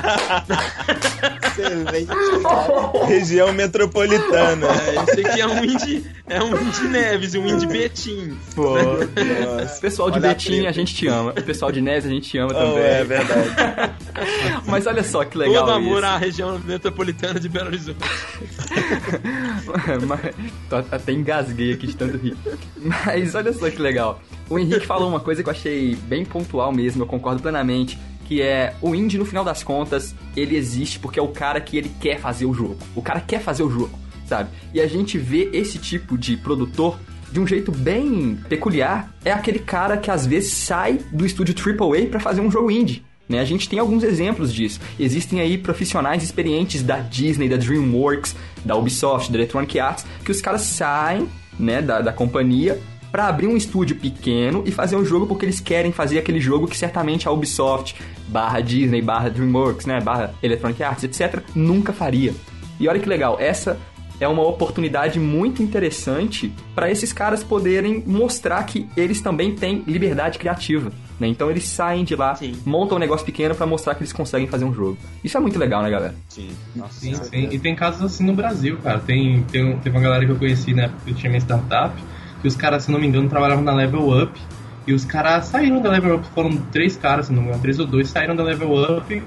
Excelente. 1.44 2.08
Região 3.08 3.54
metropolitana. 3.54 4.68
É, 4.68 5.04
esse 5.12 5.26
aqui 5.28 5.42
é 5.42 5.48
um 5.48 5.64
indie, 5.64 6.06
é 6.28 6.44
um 6.44 6.62
indie 6.62 6.88
Neves, 6.88 7.36
um 7.36 7.46
indie 7.48 7.68
Betim. 7.68 8.38
Pô. 8.56 8.76
Nossa. 8.78 9.80
Pessoal 9.82 10.12
de 10.12 10.20
Olha 10.20 10.32
a 10.32 10.34
Betim, 10.34 10.52
treta. 10.54 10.70
a 10.70 10.72
gente 10.72 10.96
te 10.96 11.08
ama. 11.08 11.32
O 11.32 11.42
pessoal 11.44 11.72
de 11.72 11.82
Nes, 11.82 12.06
a 12.06 12.10
gente 12.10 12.30
te 12.30 12.38
ama 12.38 12.52
Oh, 12.52 12.56
também. 12.56 12.84
é 12.84 13.04
verdade. 13.04 13.50
Mas 14.68 14.88
olha 14.88 15.04
só 15.04 15.24
que 15.24 15.38
legal 15.38 15.66
Todo 15.66 15.76
amor 15.76 15.98
isso. 16.00 16.06
à 16.08 16.18
região 16.18 16.60
metropolitana 16.60 17.40
de 17.40 17.50
Belo 17.50 17.68
Horizonte. 17.68 18.00
Mas- 20.08 20.36
tô- 20.70 20.78
até 20.96 21.12
engasguei 21.12 21.74
aqui 21.74 21.88
de 21.88 21.96
tanto 21.96 22.18
rir. 22.18 22.36
Mas 22.78 23.36
olha 23.36 23.54
só 23.54 23.70
que 23.70 23.82
legal. 23.82 24.22
O 24.50 24.60
Henrique 24.60 24.86
falou 24.86 25.10
uma 25.10 25.20
coisa 25.20 25.42
que 25.44 25.50
eu 25.50 25.54
achei 25.54 25.96
bem 25.96 26.26
pontual 26.26 26.72
mesmo, 26.72 27.04
eu 27.04 27.08
concordo 27.08 27.42
plenamente. 27.42 27.98
Que 28.34 28.41
é 28.41 28.74
o 28.82 28.96
indie, 28.96 29.19
no 29.19 29.26
final 29.26 29.43
das 29.43 29.62
contas, 29.62 30.15
ele 30.36 30.58
existe 30.58 30.98
porque 30.98 31.19
é 31.19 31.22
o 31.22 31.28
cara 31.28 31.62
que 31.62 31.78
ele 31.78 31.91
quer 32.02 32.19
fazer 32.19 32.48
o 32.48 32.54
jogo. 32.54 32.78
O 32.96 33.02
cara 33.02 33.19
quer 33.19 33.39
fazer 33.39 33.62
o 33.62 33.69
jogo, 33.69 33.91
sabe? 34.26 34.50
E 34.74 34.82
a 34.82 34.88
gente 34.88 35.19
vê 35.19 35.52
esse 35.54 35.78
tipo 35.78 36.17
de 36.17 36.36
produtor 36.36 36.98
de 37.32 37.39
um 37.39 37.46
jeito 37.46 37.72
bem 37.72 38.39
peculiar. 38.50 39.13
É 39.24 39.32
aquele 39.32 39.60
cara 39.60 39.98
que 39.98 40.10
às 40.10 40.26
vezes 40.26 40.52
sai 40.52 41.00
do 41.12 41.28
estúdio 41.28 41.54
AAA 41.54 42.08
pra 42.08 42.19
fazer 42.19 42.41
um 42.41 42.50
jogo 42.50 42.72
indie. 42.72 43.06
Né? 43.30 43.39
A 43.39 43.46
gente 43.46 43.69
tem 43.69 43.78
alguns 43.78 44.04
exemplos 44.04 44.52
disso. 44.52 44.80
Existem 45.00 45.39
aí 45.39 45.56
profissionais 45.56 46.24
experientes 46.24 46.82
da 46.82 47.02
Disney, 47.02 47.48
da 47.48 47.58
DreamWorks, 47.58 48.36
da 48.65 48.76
Ubisoft, 48.76 49.32
da 49.32 49.38
Electronic 49.38 49.80
Arts, 49.80 50.08
que 50.26 50.32
os 50.32 50.41
caras 50.41 50.62
saem 50.62 51.30
né, 51.60 51.84
da, 51.84 52.02
da 52.02 52.12
companhia 52.12 52.82
para 53.13 53.28
abrir 53.28 53.45
um 53.45 53.56
estúdio 53.56 53.95
pequeno 53.95 54.63
e 54.65 54.71
fazer 54.71 54.95
um 54.95 55.06
jogo 55.06 55.28
porque 55.28 55.45
eles 55.45 55.60
querem 55.60 55.91
fazer 55.91 56.17
aquele 56.17 56.39
jogo 56.41 56.65
que 56.67 56.76
certamente 56.76 57.28
a 57.28 57.32
Ubisoft, 57.32 57.95
barra 58.28 58.60
Disney, 58.60 59.04
barra 59.04 59.30
DreamWorks, 59.30 59.86
né, 59.86 60.02
barra 60.02 60.34
Electronic 60.41 60.82
Arts, 60.82 61.04
etc., 61.04 61.43
nunca 61.54 61.93
faria. 61.93 62.34
E 62.80 62.88
olha 62.88 62.99
que 62.99 63.08
legal, 63.08 63.38
essa 63.39 63.78
é 64.19 64.28
uma 64.28 64.41
oportunidade 64.41 65.19
muito 65.19 65.62
interessante 65.62 66.52
para 66.73 66.89
esses 66.89 67.13
caras 67.13 67.43
poderem 67.43 68.04
mostrar 68.06 68.63
que 68.63 68.88
eles 68.97 69.21
também 69.21 69.54
têm 69.54 69.84
liberdade 69.86 70.39
criativa. 70.39 70.91
Né? 71.19 71.28
Então 71.28 71.52
eles 71.52 71.65
saem 71.65 72.04
de 72.04 72.15
lá, 72.15 72.34
Sim. 72.34 72.54
montam 72.65 72.97
um 72.97 72.99
negócio 72.99 73.23
pequeno 73.23 73.54
para 73.54 73.67
mostrar 73.67 73.93
que 73.93 74.02
eles 74.02 74.12
conseguem 74.12 74.47
fazer 74.47 74.65
um 74.65 74.73
jogo. 74.73 74.97
Isso 75.23 75.38
é 75.38 75.39
muito 75.39 75.60
legal, 75.60 75.84
né, 75.84 75.89
galera? 75.91 76.15
Sim. 76.30 76.49
Nossa, 76.76 76.99
Sim, 76.99 77.13
sim. 77.13 77.49
E 77.52 77.60
tem 77.60 77.76
casos 77.76 78.02
assim 78.02 78.23
no 78.26 78.34
Brasil, 78.34 78.80
cara. 78.84 78.97
Tem, 78.99 79.43
tem, 79.52 79.63
um- 79.63 79.78
teve 79.80 79.95
uma 79.95 80.02
galera 80.02 80.26
que 80.26 80.32
eu 80.32 80.36
conheci 80.36 80.73
na 80.73 80.84
época 80.86 80.99
que 81.06 81.12
eu 81.12 81.15
tinha 81.15 81.30
minha 81.30 81.39
startup, 81.41 81.93
que 82.44 82.48
os 82.50 82.58
caras, 82.58 82.84
se 82.84 82.92
não 82.92 83.00
me 83.00 83.08
engano, 83.08 83.30
trabalhavam 83.30 83.64
na 83.64 83.74
Level 83.74 84.22
Up. 84.22 84.40
E 84.86 84.94
os 84.94 85.06
caras 85.06 85.46
saíram 85.46 85.82
da 85.82 85.90
Level 85.90 86.18
Up, 86.18 86.28
foram 86.36 86.58
três 86.58 86.98
caras, 86.98 87.28
se 87.28 87.34
não 87.34 87.42
me 87.42 87.48
engano, 87.48 87.62
três 87.62 87.80
ou 87.80 87.88
dois, 87.88 88.10
saíram 88.10 88.36
da 88.36 88.44
Level 88.44 88.98
Up 88.98 89.24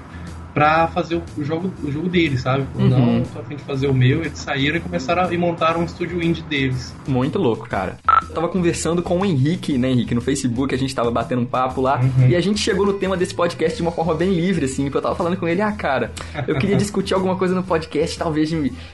pra 0.57 0.87
fazer 0.87 1.21
o, 1.37 1.43
jogo, 1.43 1.71
o 1.83 1.91
jogo 1.91 2.09
deles, 2.09 2.41
sabe? 2.41 2.65
Uhum. 2.75 2.89
Não, 2.89 3.21
tô 3.23 3.39
a 3.39 3.43
fim 3.43 3.55
de 3.55 3.61
fazer 3.61 3.85
o 3.85 3.93
meu, 3.93 4.21
eles 4.21 4.39
saíram 4.39 4.77
e 4.77 4.79
começaram 4.79 5.21
a, 5.21 5.31
e 5.31 5.37
montaram 5.37 5.81
um 5.81 5.83
estúdio 5.83 6.19
indie 6.19 6.41
deles. 6.41 6.95
Muito 7.07 7.37
louco, 7.37 7.69
cara. 7.69 7.99
Eu 8.23 8.29
tava 8.33 8.47
conversando 8.47 9.03
com 9.03 9.19
o 9.19 9.25
Henrique, 9.25 9.77
né, 9.77 9.91
Henrique, 9.91 10.15
no 10.15 10.21
Facebook, 10.21 10.73
a 10.73 10.77
gente 10.77 10.95
tava 10.95 11.11
batendo 11.11 11.43
um 11.43 11.45
papo 11.45 11.79
lá, 11.79 11.99
Uhum. 12.01 12.29
e 12.29 12.35
a 12.35 12.41
gente 12.41 12.59
chegou 12.59 12.87
no 12.87 12.93
tema 12.93 13.15
desse 13.15 13.35
podcast 13.35 13.75
de 13.77 13.83
uma 13.83 13.91
forma 13.91 14.15
bem 14.15 14.31
livre, 14.33 14.65
assim, 14.65 14.85
porque 14.85 14.97
eu 14.97 15.01
tava 15.01 15.13
falando 15.15 15.37
com 15.37 15.47
ele, 15.47 15.61
ah, 15.61 15.71
cara, 15.71 16.11
eu 16.47 16.55
queria 16.55 16.75
discutir 16.77 17.13
alguma 17.13 17.35
coisa 17.35 17.53
no 17.53 17.61
podcast, 17.61 18.17
talvez 18.17 18.51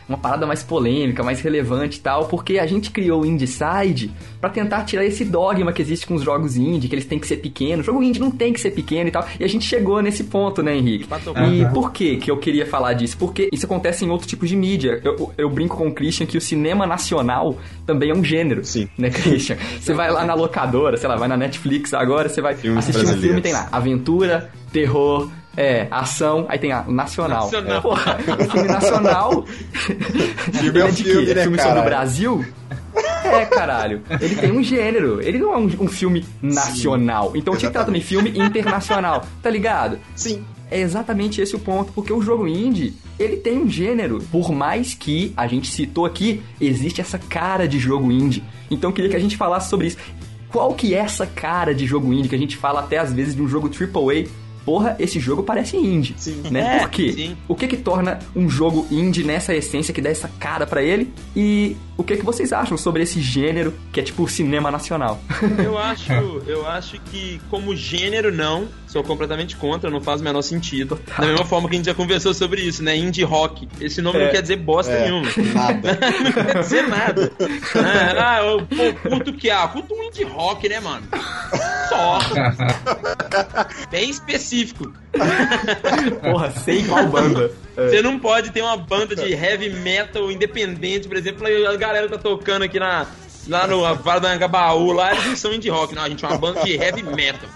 uma 0.09 0.17
parada 0.17 0.45
mais 0.45 0.63
polêmica, 0.63 1.23
mais 1.23 1.39
relevante 1.39 1.97
e 1.99 2.01
tal, 2.01 2.25
porque 2.25 2.59
a 2.59 2.65
gente 2.67 2.91
criou 2.91 3.21
o 3.21 3.25
Indieside 3.25 4.11
pra 4.41 4.49
tentar 4.49 4.83
tirar 4.83 5.05
esse 5.05 5.23
dogma 5.23 5.71
que 5.71 5.81
existe 5.81 6.05
com 6.05 6.15
os 6.15 6.23
jogos 6.23 6.57
indie, 6.57 6.89
que 6.89 6.95
eles 6.95 7.05
têm 7.05 7.19
que 7.19 7.27
ser 7.27 7.37
pequenos. 7.37 7.85
O 7.87 7.91
jogo 7.91 8.03
indie 8.03 8.19
não 8.19 8.31
tem 8.31 8.51
que 8.51 8.59
ser 8.59 8.71
pequeno 8.71 9.07
e 9.07 9.11
tal, 9.11 9.25
e 9.39 9.43
a 9.45 9.47
gente 9.47 9.65
chegou 9.65 10.01
nesse 10.01 10.25
ponto, 10.25 10.61
né, 10.61 10.75
Henrique? 10.75 11.07
Pra 11.07 11.19
tocar. 11.19 11.52
E 11.61 11.65
por 11.73 11.91
que 11.91 12.17
que 12.17 12.29
eu 12.29 12.37
queria 12.37 12.65
falar 12.65 12.93
disso? 12.93 13.17
Porque 13.17 13.49
isso 13.51 13.65
acontece 13.65 14.05
em 14.05 14.09
outros 14.09 14.27
tipos 14.27 14.49
de 14.49 14.55
mídia. 14.55 14.99
Eu, 15.03 15.33
eu 15.37 15.49
brinco 15.49 15.77
com 15.77 15.87
o 15.87 15.93
Christian 15.93 16.25
que 16.25 16.37
o 16.37 16.41
cinema 16.41 16.85
nacional 16.85 17.57
também 17.85 18.09
é 18.09 18.13
um 18.13 18.23
gênero. 18.23 18.63
Sim. 18.63 18.87
Né, 18.97 19.09
Christian? 19.09 19.57
Você 19.79 19.93
vai 19.93 20.11
lá 20.11 20.25
na 20.25 20.33
locadora, 20.33 20.97
sei 20.97 21.07
lá, 21.09 21.15
vai 21.15 21.27
na 21.27 21.37
Netflix 21.37 21.93
agora, 21.93 22.29
você 22.29 22.41
vai 22.41 22.55
Filmes 22.55 22.89
assistir 22.89 23.05
um 23.05 23.21
filme, 23.21 23.41
tem 23.41 23.53
lá 23.53 23.67
aventura, 23.71 24.51
terror, 24.71 25.29
é, 25.55 25.87
ação, 25.91 26.45
aí 26.49 26.57
tem 26.57 26.71
a 26.71 26.83
nacional. 26.83 27.43
Nacional. 27.43 27.81
Porra, 27.81 28.17
o 28.39 28.51
filme 28.51 28.67
nacional. 28.67 29.45
Filme 30.53 30.79
é 30.79 30.85
um 30.85 30.91
de 30.91 31.03
filme, 31.03 31.25
quê? 31.25 31.33
né, 31.33 31.41
filme 31.43 31.61
sobre 31.61 31.79
o? 31.79 31.83
Brasil? 31.83 32.45
É, 33.23 33.45
caralho. 33.45 34.01
Ele 34.21 34.35
tem 34.35 34.51
um 34.51 34.63
gênero. 34.63 35.21
Ele 35.21 35.39
não 35.39 35.53
é 35.53 35.57
um, 35.57 35.65
um 35.81 35.87
filme 35.87 36.25
nacional. 36.41 37.33
Então 37.35 37.55
tinha 37.55 37.71
que 37.71 37.77
estar 37.77 37.85
também 37.85 38.01
filme 38.01 38.29
internacional. 38.29 39.25
Tá 39.41 39.49
ligado? 39.49 39.99
Sim. 40.15 40.43
É 40.73 40.79
exatamente 40.79 41.39
esse 41.39 41.55
o 41.55 41.59
ponto, 41.59 41.93
porque 41.93 42.11
o 42.11 42.19
jogo 42.19 42.47
indie, 42.47 42.95
ele 43.19 43.37
tem 43.37 43.59
um 43.59 43.69
gênero. 43.69 44.19
Por 44.31 44.51
mais 44.51 44.95
que 44.95 45.31
a 45.37 45.45
gente 45.45 45.69
citou 45.69 46.03
aqui, 46.03 46.41
existe 46.59 46.99
essa 46.99 47.19
cara 47.19 47.67
de 47.67 47.77
jogo 47.77 48.11
indie. 48.11 48.43
Então 48.71 48.89
eu 48.89 48.93
queria 48.93 49.11
que 49.11 49.15
a 49.15 49.19
gente 49.19 49.37
falasse 49.37 49.69
sobre 49.69 49.87
isso. 49.87 49.97
Qual 50.49 50.73
que 50.73 50.95
é 50.95 50.97
essa 50.97 51.27
cara 51.27 51.75
de 51.75 51.85
jogo 51.85 52.11
indie 52.11 52.27
que 52.27 52.35
a 52.35 52.39
gente 52.39 52.57
fala 52.57 52.79
até 52.79 52.97
às 52.97 53.13
vezes 53.13 53.35
de 53.35 53.41
um 53.43 53.47
jogo 53.47 53.69
AAA? 53.69 54.25
Porra, 54.65 54.95
esse 54.97 55.19
jogo 55.19 55.43
parece 55.43 55.77
indie. 55.77 56.15
Sim. 56.17 56.41
Né? 56.49 56.77
É, 56.77 56.79
Por 56.79 56.89
quê? 56.89 57.11
sim. 57.11 57.37
O 57.47 57.55
que 57.55 57.67
que 57.67 57.77
torna 57.77 58.19
um 58.35 58.49
jogo 58.49 58.87
indie 58.89 59.23
nessa 59.23 59.53
essência 59.53 59.93
que 59.93 60.01
dá 60.01 60.09
essa 60.09 60.29
cara 60.39 60.65
pra 60.65 60.81
ele? 60.81 61.13
E 61.35 61.75
o 61.97 62.03
que 62.03 62.17
que 62.17 62.25
vocês 62.25 62.51
acham 62.51 62.75
sobre 62.77 63.03
esse 63.03 63.21
gênero 63.21 63.73
que 63.91 63.99
é 63.99 64.03
tipo 64.03 64.27
cinema 64.27 64.71
nacional? 64.71 65.19
Eu 65.63 65.77
acho, 65.77 66.11
eu 66.47 66.67
acho 66.67 66.99
que 66.99 67.39
como 67.49 67.75
gênero 67.75 68.31
não, 68.31 68.67
sou 68.87 69.03
completamente 69.03 69.55
contra, 69.55 69.89
não 69.89 70.01
faz 70.01 70.21
o 70.21 70.23
menor 70.23 70.41
sentido. 70.41 70.99
Da 71.17 71.25
mesma 71.25 71.45
forma 71.45 71.67
que 71.69 71.75
a 71.75 71.77
gente 71.77 71.85
já 71.85 71.93
conversou 71.93 72.33
sobre 72.33 72.61
isso, 72.61 72.83
né? 72.83 72.95
Indie 72.95 73.23
rock. 73.23 73.67
Esse 73.79 74.01
nome 74.01 74.19
É. 74.19 74.25
não 74.25 74.31
quer 74.31 74.41
dizer 74.41 74.57
bosta 74.57 74.91
É, 74.91 75.05
nenhuma. 75.05 75.29
nada. 75.53 75.99
não 76.23 76.31
quer 76.45 76.59
dizer 76.59 76.87
nada. 76.87 77.31
Ah, 77.75 78.37
ah, 78.37 78.43
eu 78.45 78.65
pô, 78.65 79.09
curto 79.09 79.29
o 79.31 79.33
que? 79.33 79.49
Ah, 79.49 79.67
curto 79.67 79.93
um 79.93 80.03
indie 80.03 80.23
rock, 80.23 80.67
né, 80.69 80.79
mano? 80.79 81.05
Só. 81.89 82.19
Bem 83.91 84.09
específico. 84.09 84.91
Porra, 86.21 86.51
sei 86.51 86.83
qual 86.83 87.05
banda. 87.07 87.51
Você 87.75 88.01
não 88.01 88.19
pode 88.19 88.51
ter 88.51 88.61
uma 88.61 88.77
banda 88.77 89.15
de 89.15 89.31
heavy 89.33 89.69
metal 89.69 90.31
independente, 90.31 91.07
por 91.07 91.17
exemplo, 91.17 91.47
e 91.47 91.65
a 91.65 91.75
galera 91.75 92.07
tá 92.09 92.17
tocando 92.17 92.63
aqui 92.63 92.79
na, 92.79 93.07
lá 93.47 93.65
no 93.67 93.81
Vale 93.95 94.19
do 94.21 94.27
Angabaú, 94.27 94.91
lá 94.91 95.11
eles 95.13 95.25
não 95.25 95.35
são 95.35 95.53
indie 95.53 95.69
rock, 95.69 95.95
não, 95.95 96.03
a 96.03 96.09
gente 96.09 96.23
é 96.23 96.27
uma 96.27 96.37
banda 96.37 96.61
de 96.63 96.73
heavy 96.73 97.03
metal. 97.03 97.49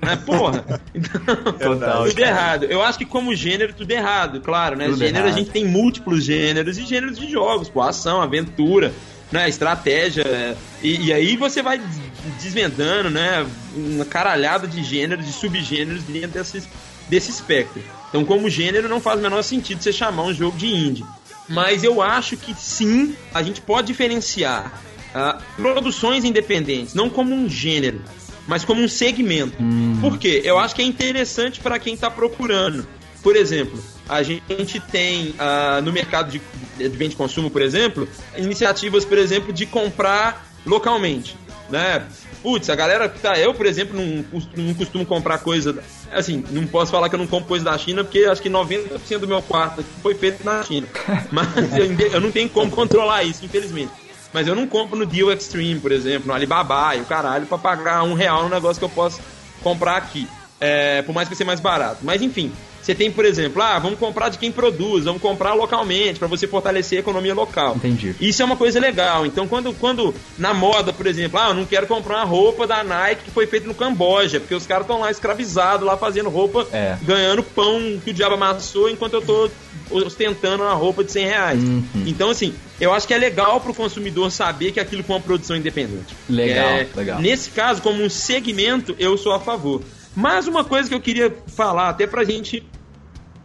Né? 0.00 0.16
Porra! 0.24 0.64
Então, 0.94 1.74
Total, 1.74 2.04
tudo 2.04 2.14
cara. 2.16 2.28
errado. 2.28 2.64
Eu 2.66 2.80
acho 2.82 2.96
que 2.98 3.04
como 3.04 3.34
gênero, 3.34 3.72
tudo 3.74 3.90
errado, 3.90 4.40
claro, 4.40 4.76
né? 4.76 4.84
Tudo 4.86 4.98
gênero, 4.98 5.26
errado. 5.26 5.34
a 5.34 5.38
gente 5.38 5.50
tem 5.50 5.64
múltiplos 5.64 6.22
gêneros 6.24 6.78
e 6.78 6.86
gêneros 6.86 7.18
de 7.18 7.28
jogos, 7.30 7.68
pô, 7.68 7.82
ação, 7.82 8.22
aventura, 8.22 8.92
né? 9.32 9.48
Estratégia. 9.48 10.22
é, 10.22 10.54
E, 10.82 11.06
e 11.06 11.12
aí 11.12 11.36
você 11.36 11.62
vai 11.62 11.78
des- 11.78 12.00
desvendando, 12.40 13.10
né? 13.10 13.44
Uma 13.76 14.04
caralhada 14.04 14.66
de 14.68 14.82
gêneros, 14.84 15.26
de 15.26 15.32
subgêneros 15.32 16.04
dentro 16.04 16.30
desses, 16.30 16.68
desse 17.08 17.30
espectro. 17.30 17.82
Então, 18.14 18.24
como 18.24 18.48
gênero, 18.48 18.88
não 18.88 19.00
faz 19.00 19.18
o 19.18 19.22
menor 19.24 19.42
sentido 19.42 19.82
você 19.82 19.92
chamar 19.92 20.22
um 20.22 20.32
jogo 20.32 20.56
de 20.56 20.68
indie. 20.68 21.04
Mas 21.48 21.82
eu 21.82 22.00
acho 22.00 22.36
que 22.36 22.54
sim, 22.54 23.16
a 23.34 23.42
gente 23.42 23.60
pode 23.60 23.88
diferenciar 23.88 24.80
ah, 25.12 25.40
produções 25.56 26.24
independentes, 26.24 26.94
não 26.94 27.10
como 27.10 27.34
um 27.34 27.48
gênero, 27.48 28.00
mas 28.46 28.64
como 28.64 28.80
um 28.80 28.86
segmento. 28.86 29.56
Por 30.00 30.16
quê? 30.16 30.42
Eu 30.44 30.60
acho 30.60 30.76
que 30.76 30.82
é 30.82 30.84
interessante 30.84 31.58
para 31.58 31.76
quem 31.76 31.94
está 31.94 32.08
procurando. 32.08 32.86
Por 33.20 33.34
exemplo, 33.34 33.82
a 34.08 34.22
gente 34.22 34.78
tem 34.78 35.34
ah, 35.36 35.80
no 35.82 35.92
mercado 35.92 36.30
de, 36.30 36.40
de 36.76 36.96
bem 36.96 37.08
de 37.08 37.16
consumo, 37.16 37.50
por 37.50 37.62
exemplo, 37.62 38.08
iniciativas, 38.36 39.04
por 39.04 39.18
exemplo, 39.18 39.52
de 39.52 39.66
comprar 39.66 40.46
localmente, 40.64 41.36
né? 41.68 42.06
Putz, 42.44 42.68
a 42.68 42.74
galera 42.74 43.08
que 43.08 43.18
tá. 43.18 43.38
Eu, 43.38 43.54
por 43.54 43.64
exemplo, 43.64 43.98
não, 43.98 44.22
não 44.54 44.74
costumo 44.74 45.06
comprar 45.06 45.38
coisa. 45.38 45.82
Assim, 46.12 46.44
não 46.50 46.66
posso 46.66 46.92
falar 46.92 47.08
que 47.08 47.14
eu 47.14 47.18
não 47.18 47.26
compro 47.26 47.48
coisa 47.48 47.64
da 47.64 47.78
China, 47.78 48.04
porque 48.04 48.26
acho 48.26 48.42
que 48.42 48.50
90% 48.50 49.18
do 49.18 49.26
meu 49.26 49.40
quarto 49.40 49.82
foi 50.02 50.14
feito 50.14 50.44
na 50.44 50.62
China. 50.62 50.86
Mas 51.32 51.48
eu, 51.74 52.10
eu 52.12 52.20
não 52.20 52.30
tenho 52.30 52.50
como 52.50 52.70
controlar 52.70 53.24
isso, 53.24 53.42
infelizmente. 53.46 53.90
Mas 54.30 54.46
eu 54.46 54.54
não 54.54 54.66
compro 54.66 54.94
no 54.94 55.06
Deal 55.06 55.32
Extreme, 55.32 55.80
por 55.80 55.90
exemplo, 55.90 56.26
no 56.26 56.34
Alibaba 56.34 56.94
e 56.94 57.00
o 57.00 57.06
caralho, 57.06 57.46
pra 57.46 57.56
pagar 57.56 58.02
um 58.02 58.12
real 58.12 58.42
num 58.42 58.50
negócio 58.50 58.78
que 58.78 58.84
eu 58.84 58.90
posso 58.90 59.22
comprar 59.62 59.96
aqui. 59.96 60.28
É, 60.60 61.00
por 61.00 61.14
mais 61.14 61.26
que 61.26 61.34
seja 61.34 61.46
mais 61.46 61.60
barato. 61.60 62.00
Mas 62.02 62.20
enfim, 62.20 62.52
você 62.84 62.94
tem, 62.94 63.10
por 63.10 63.24
exemplo, 63.24 63.62
ah, 63.62 63.78
vamos 63.78 63.98
comprar 63.98 64.28
de 64.28 64.36
quem 64.38 64.52
produz, 64.52 65.04
vamos 65.04 65.22
comprar 65.22 65.54
localmente, 65.54 66.18
para 66.18 66.28
você 66.28 66.46
fortalecer 66.46 66.98
a 66.98 67.00
economia 67.00 67.34
local. 67.34 67.76
Entendi. 67.76 68.14
Isso 68.20 68.42
é 68.42 68.44
uma 68.44 68.56
coisa 68.56 68.78
legal. 68.78 69.24
Então, 69.24 69.48
quando, 69.48 69.72
quando 69.74 70.14
na 70.38 70.52
moda, 70.52 70.92
por 70.92 71.06
exemplo, 71.06 71.38
ah, 71.40 71.48
eu 71.48 71.54
não 71.54 71.64
quero 71.64 71.86
comprar 71.86 72.16
uma 72.16 72.24
roupa 72.24 72.66
da 72.66 72.84
Nike 72.84 73.24
que 73.24 73.30
foi 73.30 73.46
feita 73.46 73.66
no 73.66 73.74
Camboja, 73.74 74.38
porque 74.38 74.54
os 74.54 74.66
caras 74.66 74.82
estão 74.84 75.00
lá 75.00 75.10
escravizados, 75.10 75.86
lá 75.86 75.96
fazendo 75.96 76.28
roupa, 76.28 76.66
É. 76.72 76.96
ganhando 77.02 77.42
pão 77.42 77.98
que 78.04 78.10
o 78.10 78.14
diabo 78.14 78.34
amassou, 78.34 78.90
enquanto 78.90 79.14
eu 79.14 79.22
tô 79.22 79.50
ostentando 79.90 80.62
uma 80.62 80.74
roupa 80.74 81.04
de 81.04 81.12
100 81.12 81.24
reais. 81.26 81.62
Uhum. 81.62 81.84
Então, 82.06 82.30
assim, 82.30 82.54
eu 82.80 82.92
acho 82.92 83.06
que 83.06 83.14
é 83.14 83.18
legal 83.18 83.60
pro 83.60 83.74
consumidor 83.74 84.30
saber 84.30 84.72
que 84.72 84.80
aquilo 84.80 85.02
foi 85.02 85.16
uma 85.16 85.22
produção 85.22 85.56
independente. 85.56 86.14
Legal, 86.28 86.68
É, 86.68 86.86
legal. 86.94 87.20
Nesse 87.20 87.50
caso, 87.50 87.80
como 87.82 88.02
um 88.02 88.08
segmento, 88.10 88.94
eu 88.98 89.16
sou 89.16 89.32
a 89.32 89.40
favor. 89.40 89.82
Mas 90.16 90.46
uma 90.46 90.64
coisa 90.64 90.88
que 90.88 90.94
eu 90.94 91.00
queria 91.00 91.34
falar, 91.48 91.88
até 91.88 92.06
pra 92.06 92.24
gente 92.24 92.62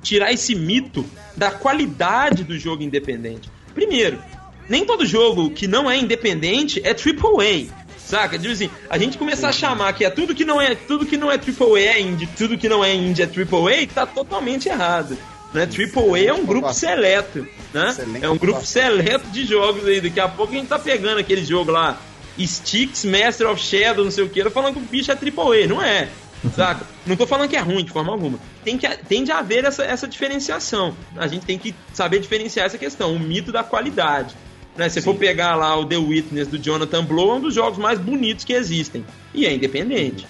tirar 0.02 0.32
esse 0.32 0.56
mito 0.56 1.06
da 1.36 1.52
qualidade 1.52 2.44
do 2.44 2.58
jogo 2.58 2.84
independente. 2.84 3.50
Primeiro, 3.74 4.22
nem 4.68 4.86
todo 4.86 5.06
jogo 5.06 5.50
que 5.50 5.68
não 5.68 5.90
é 5.90 5.98
independente 5.98 6.82
é 6.84 6.92
AAA. 6.92 7.68
Saca? 7.98 8.40
Tipo 8.40 8.52
assim, 8.52 8.70
a 8.90 8.98
gente 8.98 9.18
começar 9.18 9.50
a 9.50 9.54
chamar 9.54 9.94
que 9.94 10.04
é 10.04 10.10
tudo 10.10 10.34
que 10.34 10.44
não 10.44 10.60
é 10.60 10.74
tudo 10.74 11.06
que 11.06 11.16
não 11.16 11.32
é 11.32 11.36
AAA 11.36 11.80
é 11.80 12.02
indie, 12.02 12.28
tudo 12.36 12.58
que 12.58 12.68
não 12.68 12.84
é 12.84 12.94
indie 12.94 13.22
é 13.22 13.26
AAA, 13.26 13.88
tá 13.94 14.06
totalmente 14.06 14.68
errado. 14.68 15.16
Né? 15.54 15.68
AAA 15.68 16.26
é 16.26 16.34
um 16.34 16.46
grupo 16.46 16.74
seleto, 16.74 17.48
né? 17.74 17.96
É 18.22 18.30
um 18.30 18.38
grupo 18.38 18.66
seleto 18.66 19.28
de 19.30 19.46
jogos 19.46 19.86
aí. 19.86 20.02
Daqui 20.02 20.20
a 20.20 20.28
pouco 20.28 20.54
a 20.54 20.56
gente 20.56 20.68
tá 20.68 20.80
pegando 20.80 21.20
aquele 21.20 21.44
jogo 21.44 21.72
lá, 21.72 22.00
Sticks, 22.40 23.06
Master 23.06 23.50
of 23.50 23.62
Shadow, 23.62 24.04
não 24.04 24.12
sei 24.12 24.24
o 24.24 24.30
que, 24.30 24.48
falando 24.50 24.74
que 24.74 24.80
o 24.80 24.84
bicho 24.84 25.12
é 25.12 25.16
AAA. 25.16 25.68
Não 25.68 25.82
é. 25.82 26.08
Saca? 26.56 26.86
Não 27.06 27.16
tô 27.16 27.28
falando 27.28 27.50
que 27.50 27.56
é 27.56 27.60
ruim 27.60 27.84
de 27.84 27.92
forma 27.92 28.12
alguma. 28.12 28.40
Tem, 28.64 28.78
que, 28.78 28.88
tem 29.06 29.24
de 29.24 29.32
haver 29.32 29.66
essa, 29.66 29.84
essa 29.84 30.08
diferenciação. 30.08 30.96
A 31.18 31.28
gente 31.28 31.46
tem 31.46 31.58
que 31.58 31.76
saber 31.94 32.20
diferenciar 32.20 32.66
essa 32.66 32.78
questão, 32.78 33.14
o 33.14 33.20
mito 33.20 33.52
da 33.52 33.64
qualidade. 33.64 34.36
Né? 34.76 34.88
Se 34.88 35.02
for 35.02 35.16
pegar 35.16 35.56
lá 35.56 35.78
o 35.78 35.86
The 35.86 35.98
Witness 35.98 36.48
do 36.48 36.58
Jonathan 36.58 37.04
Blow, 37.04 37.32
é 37.32 37.36
um 37.36 37.42
dos 37.42 37.54
jogos 37.54 37.78
mais 37.78 38.00
bonitos 38.00 38.46
que 38.46 38.54
existem. 38.54 39.06
E 39.34 39.46
é 39.46 39.54
independente. 39.54 40.26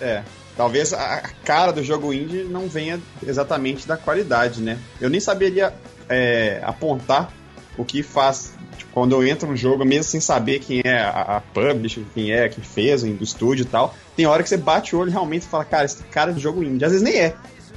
É. 0.00 0.22
Talvez 0.56 0.92
a 0.92 1.30
cara 1.44 1.72
do 1.72 1.82
jogo 1.82 2.12
indie 2.12 2.44
não 2.44 2.68
venha 2.68 3.00
exatamente 3.26 3.86
da 3.88 3.96
qualidade, 3.96 4.60
né? 4.60 4.78
Eu 5.00 5.10
nem 5.10 5.20
saberia 5.20 5.74
é, 6.08 6.60
apontar 6.62 7.32
o 7.76 7.84
que 7.84 8.02
faz 8.02 8.54
tipo, 8.76 8.92
quando 8.92 9.12
eu 9.12 9.26
entro 9.26 9.48
no 9.48 9.56
jogo, 9.56 9.84
mesmo 9.84 10.04
sem 10.04 10.20
saber 10.20 10.60
quem 10.60 10.80
é 10.84 11.00
a, 11.00 11.36
a 11.36 11.40
publisher, 11.40 12.02
quem 12.14 12.32
é, 12.32 12.48
quem 12.48 12.62
fez, 12.62 13.02
do 13.02 13.24
estúdio 13.24 13.62
e 13.62 13.66
tal. 13.66 13.94
Tem 14.16 14.26
hora 14.26 14.42
que 14.42 14.48
você 14.48 14.56
bate 14.56 14.94
o 14.94 14.98
olho 14.98 15.10
realmente 15.10 15.42
e 15.42 15.46
fala, 15.48 15.64
cara, 15.64 15.84
esse 15.84 16.02
cara 16.04 16.30
é 16.30 16.34
de 16.34 16.40
jogo 16.40 16.62
indie. 16.62 16.84
Às 16.84 16.92
vezes 16.92 17.04
nem 17.04 17.18
é. 17.18 17.34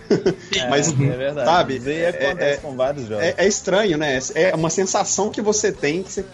Mas, 0.69 0.87
é 0.89 0.93
verdade. 0.93 1.47
sabe, 1.49 1.77
Isso 1.77 1.89
é- 1.89 2.35
é- 2.39 2.57
com 2.61 2.75
vários 2.75 3.07
jogos. 3.07 3.23
É, 3.23 3.35
é 3.37 3.47
estranho, 3.47 3.97
né? 3.97 4.19
É 4.35 4.55
uma 4.55 4.69
sensação 4.69 5.29
que 5.29 5.41
você 5.41 5.71
tem 5.71 6.03
que 6.03 6.11
você. 6.11 6.25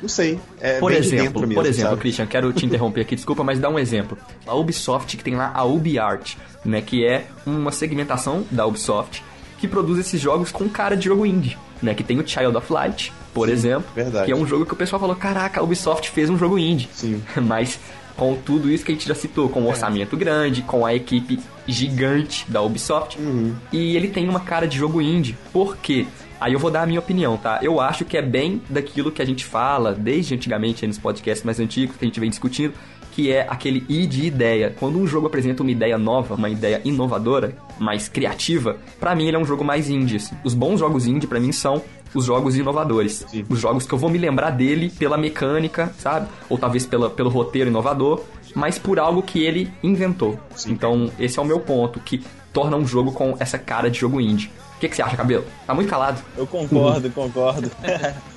Não 0.00 0.08
sei. 0.08 0.40
É 0.60 0.80
Por 0.80 0.90
exemplo, 0.90 1.42
mesmo, 1.42 1.54
por 1.54 1.64
exemplo, 1.64 1.90
sabe? 1.90 2.00
Christian, 2.00 2.26
quero 2.26 2.52
te 2.52 2.66
interromper 2.66 3.02
aqui, 3.02 3.14
desculpa, 3.14 3.44
mas 3.44 3.60
dá 3.60 3.68
um 3.68 3.78
exemplo. 3.78 4.18
A 4.44 4.54
Ubisoft 4.54 5.16
que 5.16 5.22
tem 5.22 5.36
lá 5.36 5.52
a 5.54 5.64
UbiArt, 5.64 6.34
né, 6.64 6.82
que 6.82 7.06
é 7.06 7.26
uma 7.46 7.70
segmentação 7.70 8.44
da 8.50 8.66
Ubisoft 8.66 9.22
que 9.58 9.68
produz 9.68 10.00
esses 10.00 10.20
jogos 10.20 10.50
com 10.50 10.68
cara 10.68 10.96
de 10.96 11.04
jogo 11.04 11.24
indie, 11.24 11.56
né, 11.80 11.94
que 11.94 12.02
tem 12.02 12.18
o 12.18 12.26
Child 12.26 12.56
of 12.56 12.72
Light, 12.72 13.12
por 13.32 13.48
exemplo, 13.48 13.88
verdade. 13.94 14.26
que 14.26 14.32
é 14.32 14.34
um 14.36 14.44
jogo 14.44 14.66
que 14.66 14.72
o 14.72 14.76
pessoal 14.76 14.98
falou, 14.98 15.14
caraca, 15.14 15.60
a 15.60 15.62
Ubisoft 15.62 16.10
fez 16.10 16.28
um 16.28 16.36
jogo 16.36 16.58
indie. 16.58 16.88
Sim. 16.92 17.22
Mas 17.40 17.78
com 18.16 18.36
tudo 18.36 18.70
isso 18.70 18.84
que 18.84 18.92
a 18.92 18.94
gente 18.94 19.08
já 19.08 19.14
citou, 19.14 19.48
com 19.48 19.60
um 19.62 19.68
orçamento 19.68 20.16
grande, 20.16 20.62
com 20.62 20.84
a 20.84 20.94
equipe 20.94 21.38
gigante 21.66 22.44
da 22.50 22.60
Ubisoft, 22.62 23.18
Uhum. 23.18 23.54
e 23.72 23.96
ele 23.96 24.08
tem 24.08 24.28
uma 24.28 24.40
cara 24.40 24.66
de 24.66 24.76
jogo 24.78 25.00
indie. 25.00 25.36
Por 25.52 25.76
quê? 25.76 26.06
Aí 26.40 26.52
eu 26.52 26.58
vou 26.58 26.70
dar 26.70 26.82
a 26.82 26.86
minha 26.86 26.98
opinião, 26.98 27.36
tá? 27.36 27.60
Eu 27.62 27.80
acho 27.80 28.04
que 28.04 28.16
é 28.16 28.22
bem 28.22 28.60
daquilo 28.68 29.12
que 29.12 29.22
a 29.22 29.24
gente 29.24 29.44
fala 29.44 29.94
desde 29.94 30.34
antigamente 30.34 30.84
nos 30.86 30.98
podcasts 30.98 31.44
mais 31.44 31.60
antigos 31.60 31.96
que 31.96 32.04
a 32.04 32.08
gente 32.08 32.18
vem 32.18 32.28
discutindo, 32.30 32.74
que 33.12 33.30
é 33.30 33.46
aquele 33.48 33.84
I 33.88 34.06
de 34.06 34.26
ideia. 34.26 34.74
Quando 34.78 34.98
um 34.98 35.06
jogo 35.06 35.26
apresenta 35.26 35.62
uma 35.62 35.70
ideia 35.70 35.96
nova, 35.96 36.34
uma 36.34 36.48
ideia 36.48 36.80
inovadora, 36.84 37.54
mais 37.78 38.08
criativa, 38.08 38.78
pra 38.98 39.14
mim 39.14 39.28
ele 39.28 39.36
é 39.36 39.38
um 39.38 39.44
jogo 39.44 39.62
mais 39.62 39.88
indie. 39.88 40.16
assim. 40.16 40.34
Os 40.42 40.54
bons 40.54 40.80
jogos 40.80 41.06
indie 41.06 41.26
pra 41.26 41.38
mim 41.38 41.52
são 41.52 41.82
os 42.14 42.24
jogos 42.24 42.56
inovadores. 42.56 43.24
Sim. 43.28 43.44
Os 43.48 43.60
jogos 43.60 43.86
que 43.86 43.92
eu 43.92 43.98
vou 43.98 44.10
me 44.10 44.18
lembrar 44.18 44.50
dele 44.50 44.90
pela 44.90 45.16
mecânica, 45.16 45.92
sabe? 45.98 46.26
Ou 46.48 46.58
talvez 46.58 46.84
pela, 46.86 47.08
pelo 47.08 47.30
roteiro 47.30 47.70
inovador. 47.70 48.20
mas 48.54 48.78
por 48.78 48.98
algo 48.98 49.22
que 49.22 49.42
ele 49.42 49.70
inventou. 49.82 50.38
Então, 50.66 51.10
esse 51.18 51.38
é 51.38 51.42
o 51.42 51.44
meu 51.44 51.60
ponto, 51.60 52.00
que 52.00 52.22
torna 52.52 52.76
um 52.76 52.86
jogo 52.86 53.12
com 53.12 53.34
essa 53.38 53.58
cara 53.58 53.90
de 53.90 53.98
jogo 53.98 54.20
indie. 54.20 54.50
O 54.76 54.80
que, 54.80 54.88
que 54.88 54.96
você 54.96 55.02
acha, 55.02 55.16
Cabelo? 55.16 55.44
Tá 55.66 55.72
muito 55.74 55.88
calado. 55.88 56.20
Eu 56.36 56.46
concordo, 56.46 57.08
concordo. 57.10 57.70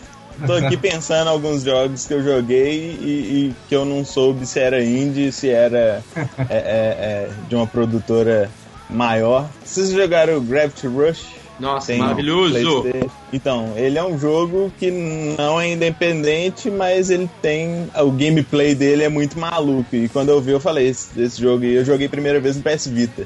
Tô 0.46 0.54
aqui 0.54 0.78
pensando 0.78 1.28
em 1.28 1.32
alguns 1.32 1.64
jogos 1.64 2.06
que 2.06 2.14
eu 2.14 2.24
joguei 2.24 2.98
e, 3.02 3.06
e 3.06 3.56
que 3.68 3.76
eu 3.76 3.86
não 3.86 4.04
soube 4.04 4.46
se 4.46 4.60
era 4.60 4.84
indie, 4.84 5.32
se 5.32 5.50
era 5.50 6.04
é, 6.16 6.44
é, 6.50 6.58
é, 6.58 7.30
de 7.48 7.56
uma 7.56 7.68
produtora 7.68 8.50
maior. 8.90 9.48
Vocês 9.64 9.92
jogaram 9.92 10.44
Gravity 10.44 10.88
Rush? 10.88 11.26
Nossa, 11.60 11.88
Tem 11.88 12.00
maravilhoso! 12.00 12.86
Então, 13.32 13.74
ele 13.78 13.98
é 13.98 14.04
um 14.04 14.20
jogo 14.20 14.72
que 14.78 14.92
não 14.92 15.60
é 15.60 15.72
independente, 15.72 16.70
mas 16.70 17.10
ele 17.10 17.30
tem. 17.42 17.90
O 17.96 18.12
gameplay 18.12 18.76
dele 18.76 19.04
é 19.04 19.10
muito 19.10 19.40
maluco. 19.40 19.96
E 19.96 20.10
quando 20.10 20.30
eu 20.30 20.42
vi, 20.42 20.52
eu 20.52 20.60
falei: 20.60 20.88
esse, 20.88 21.20
esse 21.20 21.42
jogo 21.42 21.64
eu 21.64 21.86
joguei 21.86 22.08
a 22.08 22.10
primeira 22.10 22.40
vez 22.42 22.58
no 22.58 22.64
PS 22.64 22.88
Vita. 22.88 23.26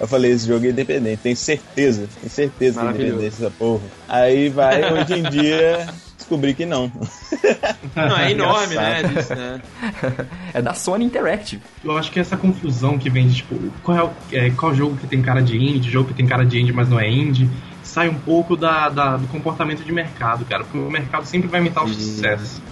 Eu 0.00 0.06
falei, 0.06 0.30
esse 0.30 0.46
jogo 0.46 0.64
é 0.64 0.68
independente, 0.70 1.20
tenho 1.22 1.36
certeza, 1.36 2.08
tenho 2.20 2.30
certeza 2.30 2.80
que 2.80 2.86
é 2.86 2.90
independente 2.90 3.34
essa 3.34 3.50
porra. 3.50 3.82
Aí 4.08 4.48
vai, 4.48 4.92
hoje 4.92 5.14
em 5.14 5.22
dia, 5.24 5.88
descobri 6.28 6.52
que 6.54 6.66
não. 6.66 6.90
Não, 7.96 8.16
é 8.18 8.30
enorme, 8.32 8.74
né? 8.76 9.02
Disso, 9.02 9.34
né? 9.34 9.60
É 10.54 10.60
da 10.62 10.74
Sony 10.74 11.04
Interactive. 11.04 11.62
Eu 11.84 11.96
acho 11.96 12.10
que 12.10 12.18
essa 12.20 12.36
confusão 12.36 12.98
que 12.98 13.08
vem 13.08 13.26
de, 13.26 13.36
tipo, 13.36 13.54
qual, 13.82 13.96
é, 13.96 14.02
o- 14.04 14.10
é, 14.32 14.50
qual 14.50 14.74
jogo 14.74 14.96
que 14.96 15.06
tem 15.06 15.22
cara 15.22 15.40
de 15.42 15.56
indie, 15.56 15.90
jogo 15.90 16.08
que 16.08 16.14
tem 16.14 16.26
cara 16.26 16.44
de 16.44 16.60
indie, 16.60 16.72
mas 16.72 16.88
não 16.88 16.98
é 16.98 17.08
indie, 17.10 17.48
sai 17.82 18.08
um 18.08 18.14
pouco 18.14 18.56
da, 18.56 18.88
da- 18.88 19.16
do 19.16 19.26
comportamento 19.28 19.82
de 19.84 19.92
mercado, 19.92 20.44
cara. 20.44 20.64
Porque 20.64 20.78
o 20.78 20.90
mercado 20.90 21.24
sempre 21.26 21.48
vai 21.48 21.60
imitar 21.60 21.84
o 21.84 21.88
sucesso. 21.88 22.62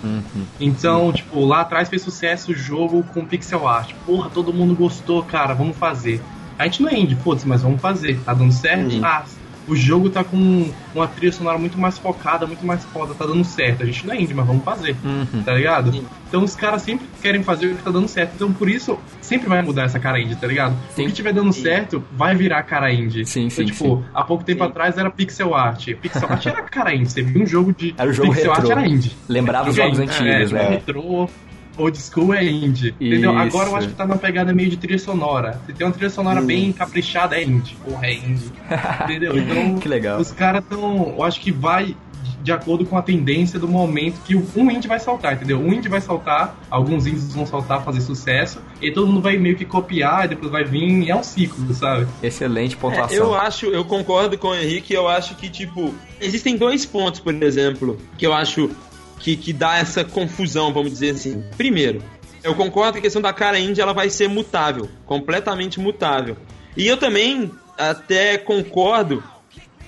Então, 0.60 1.12
tipo, 1.12 1.44
lá 1.44 1.60
atrás 1.62 1.88
fez 1.88 2.02
sucesso 2.02 2.52
o 2.52 2.54
jogo 2.54 3.02
com 3.14 3.24
pixel 3.24 3.66
art. 3.68 3.92
Porra, 4.04 4.28
todo 4.30 4.52
mundo 4.52 4.74
gostou, 4.74 5.22
cara, 5.22 5.54
vamos 5.54 5.76
fazer. 5.76 6.20
A 6.58 6.64
gente 6.64 6.82
não 6.82 6.88
é 6.88 6.98
indie, 6.98 7.14
foda-se, 7.16 7.46
mas 7.46 7.62
vamos 7.62 7.80
fazer. 7.80 8.18
Tá 8.20 8.32
dando 8.32 8.52
certo? 8.52 8.90
Uhum. 8.94 9.04
Ah, 9.04 9.22
o 9.68 9.74
jogo 9.74 10.10
tá 10.10 10.22
com 10.22 10.70
uma 10.94 11.06
trilha 11.08 11.32
sonora 11.32 11.58
muito 11.58 11.78
mais 11.78 11.98
focada, 11.98 12.46
muito 12.46 12.64
mais 12.64 12.84
foda, 12.84 13.14
tá 13.14 13.26
dando 13.26 13.44
certo. 13.44 13.82
A 13.82 13.86
gente 13.86 14.06
não 14.06 14.14
é 14.14 14.20
indie, 14.20 14.34
mas 14.34 14.46
vamos 14.46 14.64
fazer. 14.64 14.96
Uhum. 15.04 15.42
Tá 15.42 15.52
ligado? 15.52 15.92
Sim. 15.92 16.04
Então 16.28 16.42
os 16.42 16.54
caras 16.56 16.82
sempre 16.82 17.06
querem 17.22 17.42
fazer 17.42 17.66
o 17.66 17.74
que 17.76 17.82
tá 17.82 17.90
dando 17.90 18.08
certo. 18.08 18.32
Então 18.34 18.52
por 18.52 18.68
isso 18.68 18.98
sempre 19.20 19.48
vai 19.48 19.62
mudar 19.62 19.84
essa 19.84 19.98
cara 19.98 20.20
indie, 20.20 20.36
tá 20.36 20.46
ligado? 20.46 20.76
Sim. 20.94 21.04
O 21.04 21.06
que 21.08 21.12
tiver 21.12 21.32
dando 21.32 21.52
Sim. 21.52 21.62
certo 21.62 22.02
vai 22.12 22.34
virar 22.34 22.62
cara 22.62 22.92
indie. 22.92 23.24
Sim, 23.26 23.48
sim, 23.50 23.62
então, 23.62 23.74
tipo, 23.74 24.04
há 24.14 24.22
pouco 24.22 24.44
tempo 24.44 24.62
atrás 24.64 24.96
era 24.98 25.10
pixel 25.10 25.54
art. 25.54 25.86
Pixel 26.00 26.28
art 26.28 26.46
era 26.46 26.62
cara 26.62 26.94
indie. 26.94 27.10
Você 27.10 27.22
viu 27.22 27.42
um 27.42 27.46
jogo 27.46 27.72
de 27.72 27.94
Era 27.96 28.08
o 28.08 28.12
jogo 28.12 28.32
pixel 28.32 28.52
retrô. 28.52 28.70
art 28.70 28.78
era 28.78 28.88
indie. 28.88 29.12
Lembrava 29.28 29.70
os 29.70 29.76
Jogo 29.76 29.88
é 29.88 29.94
jogos 29.94 30.16
indie. 30.16 30.30
antigos, 30.30 30.52
é, 30.52 30.54
né? 30.54 30.68
Retrô, 30.70 31.28
old 31.76 31.98
school 31.98 32.32
é 32.34 32.44
indie. 32.44 32.94
Entendeu? 33.00 33.30
Isso. 33.32 33.38
Agora 33.40 33.68
eu 33.70 33.76
acho 33.76 33.88
que 33.88 33.94
tá 33.94 34.06
na 34.06 34.16
pegada 34.16 34.52
meio 34.52 34.70
de 34.70 34.76
trilha 34.76 34.98
sonora. 34.98 35.60
Se 35.66 35.72
tem 35.72 35.86
uma 35.86 35.92
trilha 35.92 36.10
sonora 36.10 36.40
bem 36.40 36.72
caprichada, 36.72 37.36
é 37.36 37.44
indie. 37.44 37.76
Porra, 37.84 38.06
é 38.06 38.14
indie. 38.14 38.52
Entendeu? 39.04 39.36
Então, 39.38 39.78
Que 39.78 39.88
legal. 39.88 40.20
os 40.20 40.30
caras 40.32 40.64
tão. 40.68 41.14
Eu 41.16 41.22
acho 41.22 41.40
que 41.40 41.50
vai 41.52 41.96
de 42.42 42.52
acordo 42.52 42.84
com 42.86 42.96
a 42.96 43.02
tendência 43.02 43.58
do 43.58 43.66
momento 43.66 44.20
que 44.24 44.36
um 44.36 44.70
indie 44.70 44.86
vai 44.86 45.00
saltar, 45.00 45.32
entendeu? 45.34 45.58
Um 45.60 45.72
indie 45.72 45.88
vai 45.88 46.00
saltar, 46.00 46.56
alguns 46.70 47.04
indies 47.04 47.34
vão 47.34 47.44
saltar, 47.44 47.82
fazer 47.82 48.00
sucesso, 48.00 48.60
e 48.80 48.92
todo 48.92 49.08
mundo 49.08 49.20
vai 49.20 49.36
meio 49.36 49.56
que 49.56 49.64
copiar, 49.64 50.26
e 50.26 50.28
depois 50.28 50.52
vai 50.52 50.62
vir, 50.62 51.02
e 51.02 51.10
é 51.10 51.16
um 51.16 51.24
ciclo, 51.24 51.74
sabe? 51.74 52.06
Excelente 52.22 52.76
É, 52.76 52.78
pontuação. 52.78 53.16
eu 53.16 53.34
acho, 53.34 53.66
eu 53.66 53.84
concordo 53.84 54.38
com 54.38 54.48
o 54.48 54.54
Henrique, 54.54 54.94
eu 54.94 55.08
acho 55.08 55.34
que, 55.34 55.48
tipo, 55.48 55.92
existem 56.20 56.56
dois 56.56 56.86
pontos, 56.86 57.18
por 57.18 57.34
exemplo, 57.42 57.98
que 58.16 58.24
eu 58.24 58.32
acho 58.32 58.70
que, 59.18 59.36
que 59.36 59.52
dá 59.52 59.78
essa 59.78 60.04
confusão, 60.04 60.72
vamos 60.72 60.92
dizer 60.92 61.10
assim. 61.10 61.44
Primeiro, 61.56 62.02
eu 62.42 62.54
concordo 62.54 62.92
que 62.92 62.98
a 62.98 63.02
questão 63.02 63.22
da 63.22 63.32
cara 63.32 63.58
indie 63.58 63.80
ela 63.80 63.92
vai 63.92 64.08
ser 64.08 64.28
mutável, 64.28 64.88
completamente 65.04 65.80
mutável. 65.80 66.36
E 66.76 66.86
eu 66.86 66.96
também 66.96 67.50
até 67.76 68.38
concordo 68.38 69.22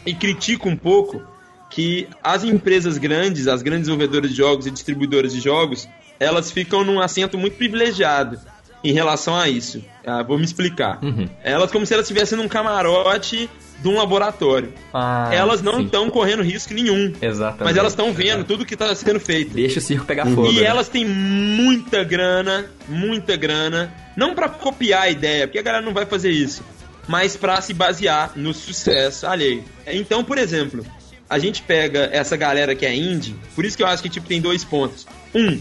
e 0.05 0.15
critico 0.15 0.69
um 0.69 0.77
pouco 0.77 1.23
que 1.71 2.09
as 2.23 2.45
empresas 2.45 2.99
grandes, 2.99 3.47
as 3.47 3.63
grandes 3.63 3.87
desenvolvedoras 3.87 4.31
de 4.31 4.37
jogos 4.37 4.67
e 4.67 4.71
distribuidoras 4.71 5.33
de 5.33 5.41
jogos, 5.41 5.89
elas 6.19 6.51
ficam 6.51 6.83
num 6.83 7.01
assento 7.01 7.37
muito 7.37 7.57
privilegiado 7.57 8.41
em 8.83 8.93
relação 8.93 9.37
a 9.37 9.49
isso. 9.49 9.85
Ah, 10.07 10.23
vou 10.23 10.39
me 10.39 10.45
explicar. 10.45 10.99
Uhum. 11.03 11.29
Elas 11.43 11.71
como 11.71 11.85
se 11.85 11.93
elas 11.93 12.07
estivessem 12.07 12.39
num 12.39 12.49
camarote 12.49 13.51
de 13.81 13.89
um 13.89 13.97
laboratório. 13.97 14.73
Ah, 14.93 15.31
elas 15.33 15.63
não 15.63 15.81
estão 15.83 16.11
correndo 16.11 16.43
risco 16.43 16.75
nenhum. 16.75 17.13
Exatamente. 17.21 17.65
Mas 17.65 17.77
elas 17.77 17.93
estão 17.93 18.13
vendo 18.13 18.45
tudo 18.45 18.67
que 18.67 18.75
está 18.75 18.95
sendo 18.95 19.21
feito. 19.21 19.55
Deixa 19.55 19.79
o 19.79 19.83
circo 19.83 20.05
pegar 20.05 20.27
fogo. 20.27 20.51
E 20.51 20.61
né? 20.61 20.67
elas 20.67 20.89
têm 20.89 21.05
muita 21.05 22.03
grana, 22.05 22.67
muita 22.89 23.37
grana, 23.37 23.93
não 24.17 24.35
pra 24.35 24.49
copiar 24.49 25.03
a 25.03 25.11
ideia, 25.11 25.47
porque 25.47 25.59
a 25.59 25.63
galera 25.63 25.85
não 25.85 25.95
vai 25.95 26.07
fazer 26.07 26.31
isso, 26.31 26.63
mas 27.07 27.37
pra 27.37 27.61
se 27.61 27.73
basear 27.73 28.33
no 28.35 28.53
sucesso 28.53 29.27
alheio. 29.27 29.65
Então, 29.87 30.25
por 30.25 30.39
exemplo, 30.39 30.85
a 31.31 31.39
gente 31.39 31.63
pega 31.63 32.09
essa 32.13 32.37
galera 32.37 32.75
que 32.75 32.85
é 32.85 32.95
indie, 32.95 33.37
por 33.55 33.65
isso 33.65 33.77
que 33.77 33.83
eu 33.83 33.87
acho 33.87 34.03
que 34.03 34.09
tipo 34.09 34.27
tem 34.27 34.41
dois 34.41 34.65
pontos. 34.65 35.07
Um, 35.35 35.61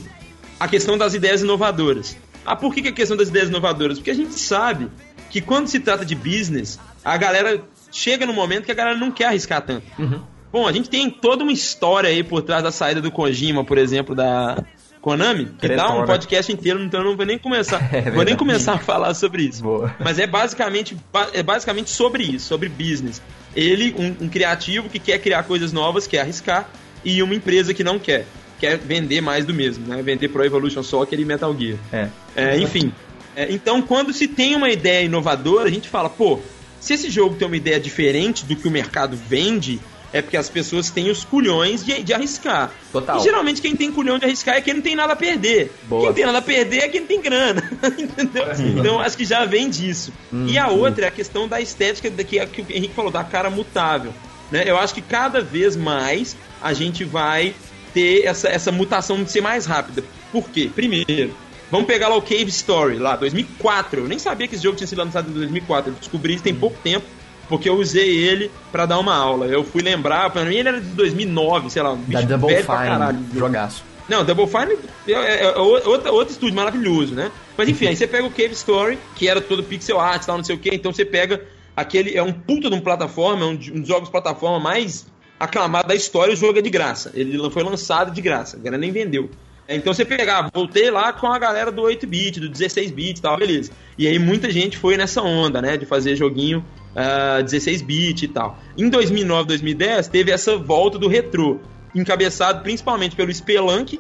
a 0.59 0.67
questão 0.67 0.97
das 0.97 1.13
ideias 1.13 1.41
inovadoras. 1.41 2.17
Ah, 2.45 2.55
por 2.55 2.73
que, 2.73 2.81
que 2.81 2.87
a 2.87 2.93
questão 2.93 3.17
das 3.17 3.27
ideias 3.27 3.49
inovadoras? 3.49 3.97
Porque 3.97 4.09
a 4.09 4.15
gente 4.15 4.33
sabe 4.33 4.89
que 5.29 5.41
quando 5.41 5.67
se 5.67 5.79
trata 5.79 6.05
de 6.05 6.15
business, 6.15 6.79
a 7.03 7.17
galera 7.17 7.61
chega 7.97 8.25
no 8.25 8.33
momento 8.33 8.65
que 8.65 8.71
a 8.71 8.75
galera 8.75 8.97
não 8.97 9.11
quer 9.11 9.25
arriscar 9.25 9.61
tanto. 9.61 9.83
Uhum. 9.97 10.21
Bom, 10.51 10.67
a 10.67 10.71
gente 10.71 10.89
tem 10.89 11.09
toda 11.09 11.43
uma 11.43 11.51
história 11.51 12.09
aí 12.09 12.23
por 12.23 12.41
trás 12.41 12.63
da 12.63 12.71
saída 12.71 13.01
do 13.01 13.11
Kojima, 13.11 13.65
por 13.65 13.77
exemplo, 13.77 14.15
da 14.15 14.63
Konami, 15.01 15.45
que 15.59 15.67
dá 15.69 15.89
um 15.93 16.05
podcast 16.05 16.51
inteiro, 16.51 16.81
então 16.83 17.01
eu 17.01 17.05
não 17.07 17.17
vou 17.17 17.25
nem 17.25 17.37
começar, 17.37 17.81
É 17.93 18.09
vou 18.11 18.23
nem 18.23 18.35
começar 18.35 18.73
a 18.73 18.77
falar 18.77 19.13
sobre 19.13 19.43
isso. 19.43 19.63
Boa. 19.63 19.93
Mas 19.99 20.19
é 20.19 20.27
basicamente, 20.27 20.95
ba- 21.11 21.29
é 21.33 21.43
basicamente 21.43 21.89
sobre 21.89 22.23
isso, 22.23 22.47
sobre 22.47 22.69
business. 22.69 23.21
Ele, 23.55 23.93
um, 23.97 24.25
um 24.25 24.29
criativo 24.29 24.89
que 24.89 24.99
quer 24.99 25.19
criar 25.19 25.43
coisas 25.43 25.73
novas, 25.73 26.07
quer 26.07 26.19
arriscar, 26.21 26.69
e 27.03 27.21
uma 27.23 27.33
empresa 27.35 27.73
que 27.73 27.83
não 27.83 27.99
quer, 27.99 28.25
quer 28.59 28.77
vender 28.77 29.21
mais 29.21 29.45
do 29.45 29.53
mesmo, 29.53 29.85
né? 29.87 30.01
Vender 30.01 30.29
Pro 30.29 30.43
Evolution 30.45 30.83
Soccer 30.83 31.19
e 31.19 31.25
Metal 31.25 31.55
Gear. 31.57 31.77
É. 31.91 32.07
É, 32.35 32.57
enfim. 32.57 32.91
É, 33.35 33.51
então, 33.51 33.81
quando 33.81 34.13
se 34.13 34.27
tem 34.27 34.55
uma 34.55 34.69
ideia 34.69 35.03
inovadora, 35.05 35.67
a 35.67 35.71
gente 35.71 35.87
fala, 35.89 36.09
pô, 36.09 36.39
se 36.87 36.93
esse 36.93 37.09
jogo 37.09 37.35
tem 37.35 37.45
uma 37.47 37.57
ideia 37.57 37.79
diferente 37.79 38.45
do 38.45 38.55
que 38.55 38.67
o 38.67 38.71
mercado 38.71 39.17
vende, 39.27 39.79
é 40.13 40.21
porque 40.21 40.37
as 40.37 40.49
pessoas 40.49 40.89
têm 40.89 41.09
os 41.11 41.25
culhões 41.25 41.83
de, 41.85 42.01
de 42.01 42.13
arriscar. 42.13 42.71
Total. 42.93 43.19
E 43.19 43.23
geralmente 43.23 43.61
quem 43.61 43.75
tem 43.75 43.91
culhão 43.91 44.17
de 44.17 44.25
arriscar 44.25 44.55
é 44.55 44.61
quem 44.61 44.73
não 44.75 44.81
tem 44.81 44.95
nada 44.95 45.11
a 45.13 45.15
perder. 45.15 45.69
Boa. 45.83 46.05
Quem 46.05 46.13
tem 46.13 46.25
nada 46.25 46.37
a 46.37 46.41
perder 46.41 46.77
é 46.79 46.87
quem 46.87 47.05
tem 47.05 47.21
grana. 47.21 47.61
Entendeu? 47.97 48.45
Então 48.79 48.99
acho 49.01 49.17
que 49.17 49.25
já 49.25 49.43
vem 49.45 49.69
disso. 49.69 50.13
E 50.31 50.57
a 50.57 50.69
outra 50.69 51.05
é 51.05 51.07
a 51.09 51.11
questão 51.11 51.47
da 51.47 51.59
estética 51.59 52.09
da- 52.09 52.23
que, 52.23 52.43
que 52.47 52.61
o 52.61 52.65
Henrique 52.69 52.93
falou, 52.95 53.11
da 53.11 53.23
cara 53.23 53.49
mutável. 53.49 54.13
Né? 54.49 54.63
Eu 54.65 54.77
acho 54.77 54.93
que 54.93 55.01
cada 55.01 55.41
vez 55.41 55.75
mais 55.75 56.37
a 56.61 56.71
gente 56.73 57.03
vai 57.03 57.53
ter 57.93 58.23
essa, 58.25 58.47
essa 58.47 58.71
mutação 58.71 59.21
de 59.23 59.29
ser 59.31 59.41
mais 59.41 59.65
rápida. 59.65 60.03
Por 60.31 60.49
quê? 60.49 60.69
Primeiro, 60.73 61.33
vamos 61.71 61.87
pegar 61.87 62.07
lá 62.07 62.15
o 62.15 62.21
Cave 62.21 62.47
Story, 62.49 62.97
lá, 62.97 63.15
2004. 63.15 64.01
Eu 64.01 64.07
nem 64.07 64.19
sabia 64.19 64.47
que 64.47 64.55
esse 64.55 64.63
jogo 64.63 64.77
tinha 64.77 64.87
sido 64.87 64.99
lançado 64.99 65.29
em 65.29 65.33
2004. 65.33 65.91
Eu 65.91 65.95
descobri 65.99 66.33
isso 66.35 66.43
tem 66.43 66.53
pouco 66.55 66.77
tempo, 66.83 67.05
porque 67.49 67.69
eu 67.69 67.75
usei 67.75 68.17
ele 68.17 68.51
pra 68.71 68.85
dar 68.85 68.99
uma 68.99 69.15
aula. 69.15 69.45
Eu 69.47 69.63
fui 69.63 69.81
lembrar, 69.81 70.29
pra 70.29 70.43
mim 70.45 70.55
ele 70.55 70.69
era 70.69 70.81
de 70.81 70.87
2009, 70.89 71.69
sei 71.69 71.81
lá, 71.81 71.93
um 71.93 72.01
Da 72.07 72.21
Double 72.21 72.63
pra 72.63 72.75
caralho. 72.77 73.17
Fine. 73.19 73.39
Jogaço. 73.39 73.83
Não, 74.09 74.23
Double 74.23 74.47
Fine 74.47 74.77
é, 75.07 75.11
é- 75.11 75.43
é 75.43 75.57
outro, 75.57 76.13
outro 76.13 76.31
estúdio 76.31 76.55
maravilhoso, 76.55 77.13
né? 77.13 77.29
Mas 77.57 77.67
enfim, 77.67 77.87
aí 77.89 77.95
você 77.95 78.07
pega 78.07 78.25
o 78.25 78.31
Cave 78.31 78.53
Story, 78.53 78.97
que 79.15 79.27
era 79.27 79.41
todo 79.41 79.61
pixel 79.63 79.99
art 79.99 80.25
tal, 80.25 80.37
não 80.37 80.43
sei 80.45 80.55
o 80.55 80.59
que, 80.59 80.69
então 80.73 80.93
você 80.93 81.03
pega 81.03 81.41
aquele. 81.75 82.15
É 82.17 82.23
um 82.23 82.31
puta 82.31 82.69
de 82.69 82.75
um 82.75 82.79
plataforma, 82.79 83.43
é 83.43 83.47
um, 83.47 83.51
um 83.51 83.79
dos 83.81 83.87
jogos 83.87 84.05
de 84.05 84.11
plataforma 84.11 84.59
mais 84.61 85.05
aclamado 85.37 85.89
da 85.89 85.95
história, 85.95 86.33
o 86.33 86.37
jogo 86.37 86.57
é 86.57 86.61
de 86.61 86.69
graça. 86.69 87.11
Ele 87.13 87.37
foi 87.51 87.63
lançado 87.63 88.11
de 88.11 88.21
graça, 88.21 88.55
a 88.55 88.59
galera 88.59 88.77
nem 88.77 88.91
vendeu. 88.91 89.29
Então 89.75 89.93
você 89.93 90.05
pegar, 90.05 90.49
voltei 90.53 90.89
lá 90.89 91.11
com 91.11 91.27
a 91.27 91.37
galera 91.37 91.71
do 91.71 91.81
8-bit, 91.81 92.39
do 92.39 92.49
16-bit 92.49 93.19
e 93.19 93.21
tal, 93.21 93.37
beleza. 93.37 93.71
E 93.97 94.07
aí 94.07 94.17
muita 94.17 94.49
gente 94.49 94.77
foi 94.77 94.95
nessa 94.95 95.21
onda, 95.21 95.61
né, 95.61 95.75
de 95.75 95.85
fazer 95.85 96.15
joguinho 96.15 96.63
ah, 96.95 97.39
16-bit 97.43 98.25
e 98.25 98.27
tal. 98.27 98.57
Em 98.77 98.89
2009, 98.89 99.47
2010, 99.49 100.07
teve 100.07 100.31
essa 100.31 100.57
volta 100.57 100.97
do 100.97 101.07
retrô, 101.07 101.59
encabeçado 101.93 102.63
principalmente 102.63 103.15
pelo 103.15 103.33
Spelunk, 103.33 103.99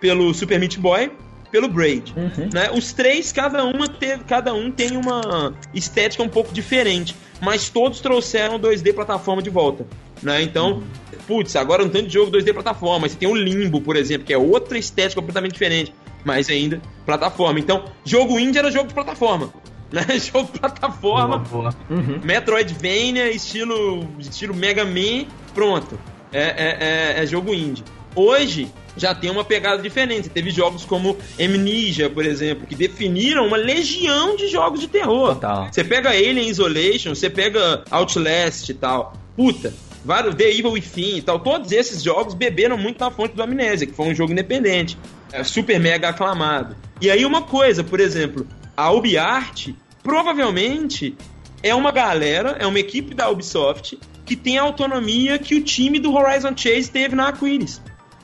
pelo 0.00 0.32
Super 0.32 0.58
Meat 0.58 0.78
Boy, 0.78 1.12
pelo 1.52 1.68
Braid. 1.68 2.14
Né? 2.52 2.70
Os 2.72 2.92
três, 2.92 3.30
cada, 3.30 3.62
uma 3.64 3.86
teve, 3.86 4.24
cada 4.24 4.54
um 4.54 4.70
tem 4.72 4.96
uma 4.96 5.54
estética 5.74 6.22
um 6.22 6.28
pouco 6.28 6.52
diferente, 6.52 7.14
mas 7.40 7.68
todos 7.68 8.00
trouxeram 8.00 8.58
2D 8.58 8.94
plataforma 8.94 9.42
de 9.42 9.50
volta. 9.50 9.86
Né? 10.22 10.42
Então, 10.42 10.82
putz, 11.26 11.56
agora 11.56 11.82
um 11.82 11.88
tanto 11.88 12.06
de 12.06 12.14
jogo 12.14 12.30
2D 12.30 12.52
plataforma. 12.52 13.08
Você 13.08 13.16
tem 13.16 13.28
o 13.28 13.34
Limbo, 13.34 13.80
por 13.80 13.96
exemplo, 13.96 14.26
que 14.26 14.32
é 14.32 14.38
outra 14.38 14.78
estética 14.78 15.20
completamente 15.20 15.52
diferente, 15.52 15.92
mas 16.24 16.48
ainda 16.48 16.80
plataforma. 17.04 17.58
Então, 17.58 17.84
jogo 18.04 18.38
indie 18.38 18.58
era 18.58 18.70
jogo 18.70 18.88
de 18.88 18.94
plataforma. 18.94 19.52
Né? 19.92 20.06
Jogo 20.18 20.50
de 20.50 20.58
plataforma, 20.58 21.36
Boa, 21.36 21.70
boa. 21.70 21.74
Uhum. 21.90 22.18
Metroidvania, 22.24 23.30
estilo, 23.30 24.08
estilo 24.18 24.54
Mega 24.54 24.86
Man, 24.86 25.26
pronto. 25.52 26.00
É, 26.32 26.40
é, 26.40 27.18
é, 27.18 27.22
é 27.22 27.26
jogo 27.26 27.52
indie. 27.52 27.84
Hoje, 28.16 28.72
já 28.96 29.14
tem 29.14 29.30
uma 29.30 29.44
pegada 29.44 29.82
diferente. 29.82 30.24
Você 30.24 30.30
teve 30.30 30.50
jogos 30.50 30.84
como 30.84 31.16
Amnesia, 31.38 32.08
por 32.10 32.24
exemplo, 32.24 32.66
que 32.66 32.74
definiram 32.74 33.46
uma 33.46 33.56
legião 33.56 34.36
de 34.36 34.48
jogos 34.48 34.80
de 34.80 34.88
terror. 34.88 35.34
Total. 35.34 35.68
Você 35.70 35.84
pega 35.84 36.10
Alien 36.10 36.48
Isolation, 36.48 37.14
você 37.14 37.30
pega 37.30 37.84
Outlast 37.90 38.68
e 38.68 38.74
tal. 38.74 39.14
Puta, 39.36 39.72
vários 40.04 40.34
The 40.34 40.50
Evil 40.50 40.72
Within 40.72 41.16
e 41.18 41.22
tal. 41.22 41.38
Todos 41.40 41.72
esses 41.72 42.02
jogos 42.02 42.34
beberam 42.34 42.76
muito 42.78 42.98
na 43.00 43.10
fonte 43.10 43.34
do 43.34 43.42
Amnésia, 43.42 43.86
que 43.86 43.92
foi 43.94 44.06
um 44.08 44.14
jogo 44.14 44.32
independente. 44.32 44.98
É 45.32 45.42
super 45.44 45.78
mega 45.80 46.08
aclamado. 46.08 46.76
E 47.00 47.10
aí 47.10 47.24
uma 47.24 47.42
coisa, 47.42 47.82
por 47.82 48.00
exemplo, 48.00 48.46
a 48.76 48.90
UbiArt 48.92 49.70
provavelmente 50.02 51.16
é 51.62 51.74
uma 51.74 51.90
galera, 51.90 52.56
é 52.58 52.66
uma 52.66 52.78
equipe 52.78 53.14
da 53.14 53.28
Ubisoft 53.30 53.98
que 54.24 54.36
tem 54.36 54.56
a 54.58 54.62
autonomia 54.62 55.38
que 55.38 55.54
o 55.54 55.62
time 55.62 55.98
do 55.98 56.14
Horizon 56.14 56.56
Chase 56.56 56.90
teve 56.90 57.14
na 57.16 57.28
Aquiris. 57.28 57.80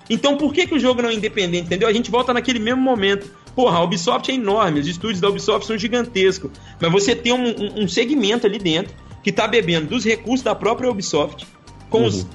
Então 0.08 0.36
por 0.36 0.52
que, 0.52 0.66
que 0.66 0.74
o 0.74 0.78
jogo 0.78 1.02
não 1.02 1.10
é 1.10 1.14
independente, 1.14 1.66
entendeu? 1.66 1.88
A 1.88 1.92
gente 1.92 2.10
volta 2.10 2.32
naquele 2.32 2.58
mesmo 2.58 2.80
momento. 2.80 3.30
Porra, 3.54 3.78
a 3.78 3.82
Ubisoft 3.82 4.30
é 4.30 4.34
enorme, 4.34 4.78
os 4.80 4.86
estúdios 4.86 5.20
da 5.20 5.28
Ubisoft 5.28 5.66
são 5.66 5.76
gigantescos. 5.76 6.50
Mas 6.80 6.92
você 6.92 7.14
tem 7.16 7.32
um, 7.32 7.48
um- 7.48 7.82
um 7.84 7.88
segmento 7.88 8.46
ali 8.46 8.58
dentro 8.58 8.94
que 9.22 9.32
tá 9.32 9.48
bebendo 9.48 9.86
dos 9.88 10.04
recursos 10.04 10.42
da 10.42 10.54
própria 10.54 10.88
Ubisoft, 10.88 11.44
com 11.90 12.04
os 12.04 12.26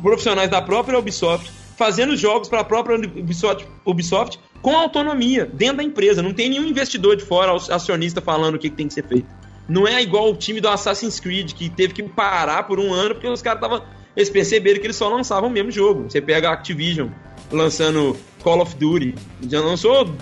profissionais 0.00 0.50
da 0.50 0.62
própria 0.62 0.98
Ubisoft, 0.98 1.50
fazendo 1.76 2.16
jogos 2.16 2.48
para 2.48 2.60
a 2.60 2.64
própria 2.64 2.96
Ubisoft, 2.96 3.66
Ubisoft 3.84 4.38
com 4.62 4.76
autonomia 4.76 5.44
dentro 5.44 5.78
da 5.78 5.82
empresa. 5.82 6.22
Não 6.22 6.32
tem 6.32 6.48
nenhum 6.48 6.64
investidor 6.64 7.16
de 7.16 7.24
fora, 7.24 7.52
acionista, 7.54 8.20
falando 8.20 8.54
o 8.54 8.58
que, 8.58 8.70
que 8.70 8.76
tem 8.76 8.88
que 8.88 8.94
ser 8.94 9.06
feito. 9.06 9.26
Não 9.68 9.86
é 9.86 10.02
igual 10.02 10.30
o 10.30 10.36
time 10.36 10.60
do 10.60 10.68
Assassin's 10.68 11.18
Creed, 11.20 11.52
que 11.52 11.68
teve 11.68 11.92
que 11.92 12.02
parar 12.02 12.64
por 12.64 12.78
um 12.78 12.92
ano 12.92 13.14
porque 13.14 13.28
os 13.28 13.42
caras 13.42 13.62
estavam. 13.62 13.84
Eles 14.14 14.28
perceberam 14.30 14.80
que 14.80 14.86
eles 14.86 14.96
só 14.96 15.08
lançavam 15.08 15.48
o 15.48 15.52
mesmo 15.52 15.70
jogo. 15.70 16.04
Você 16.08 16.20
pega 16.20 16.50
a 16.50 16.52
Activision 16.52 17.08
lançando 17.50 18.16
Call 18.42 18.60
of 18.60 18.74
Duty, 18.76 19.14
já 19.48 19.60
lançou 19.60 20.14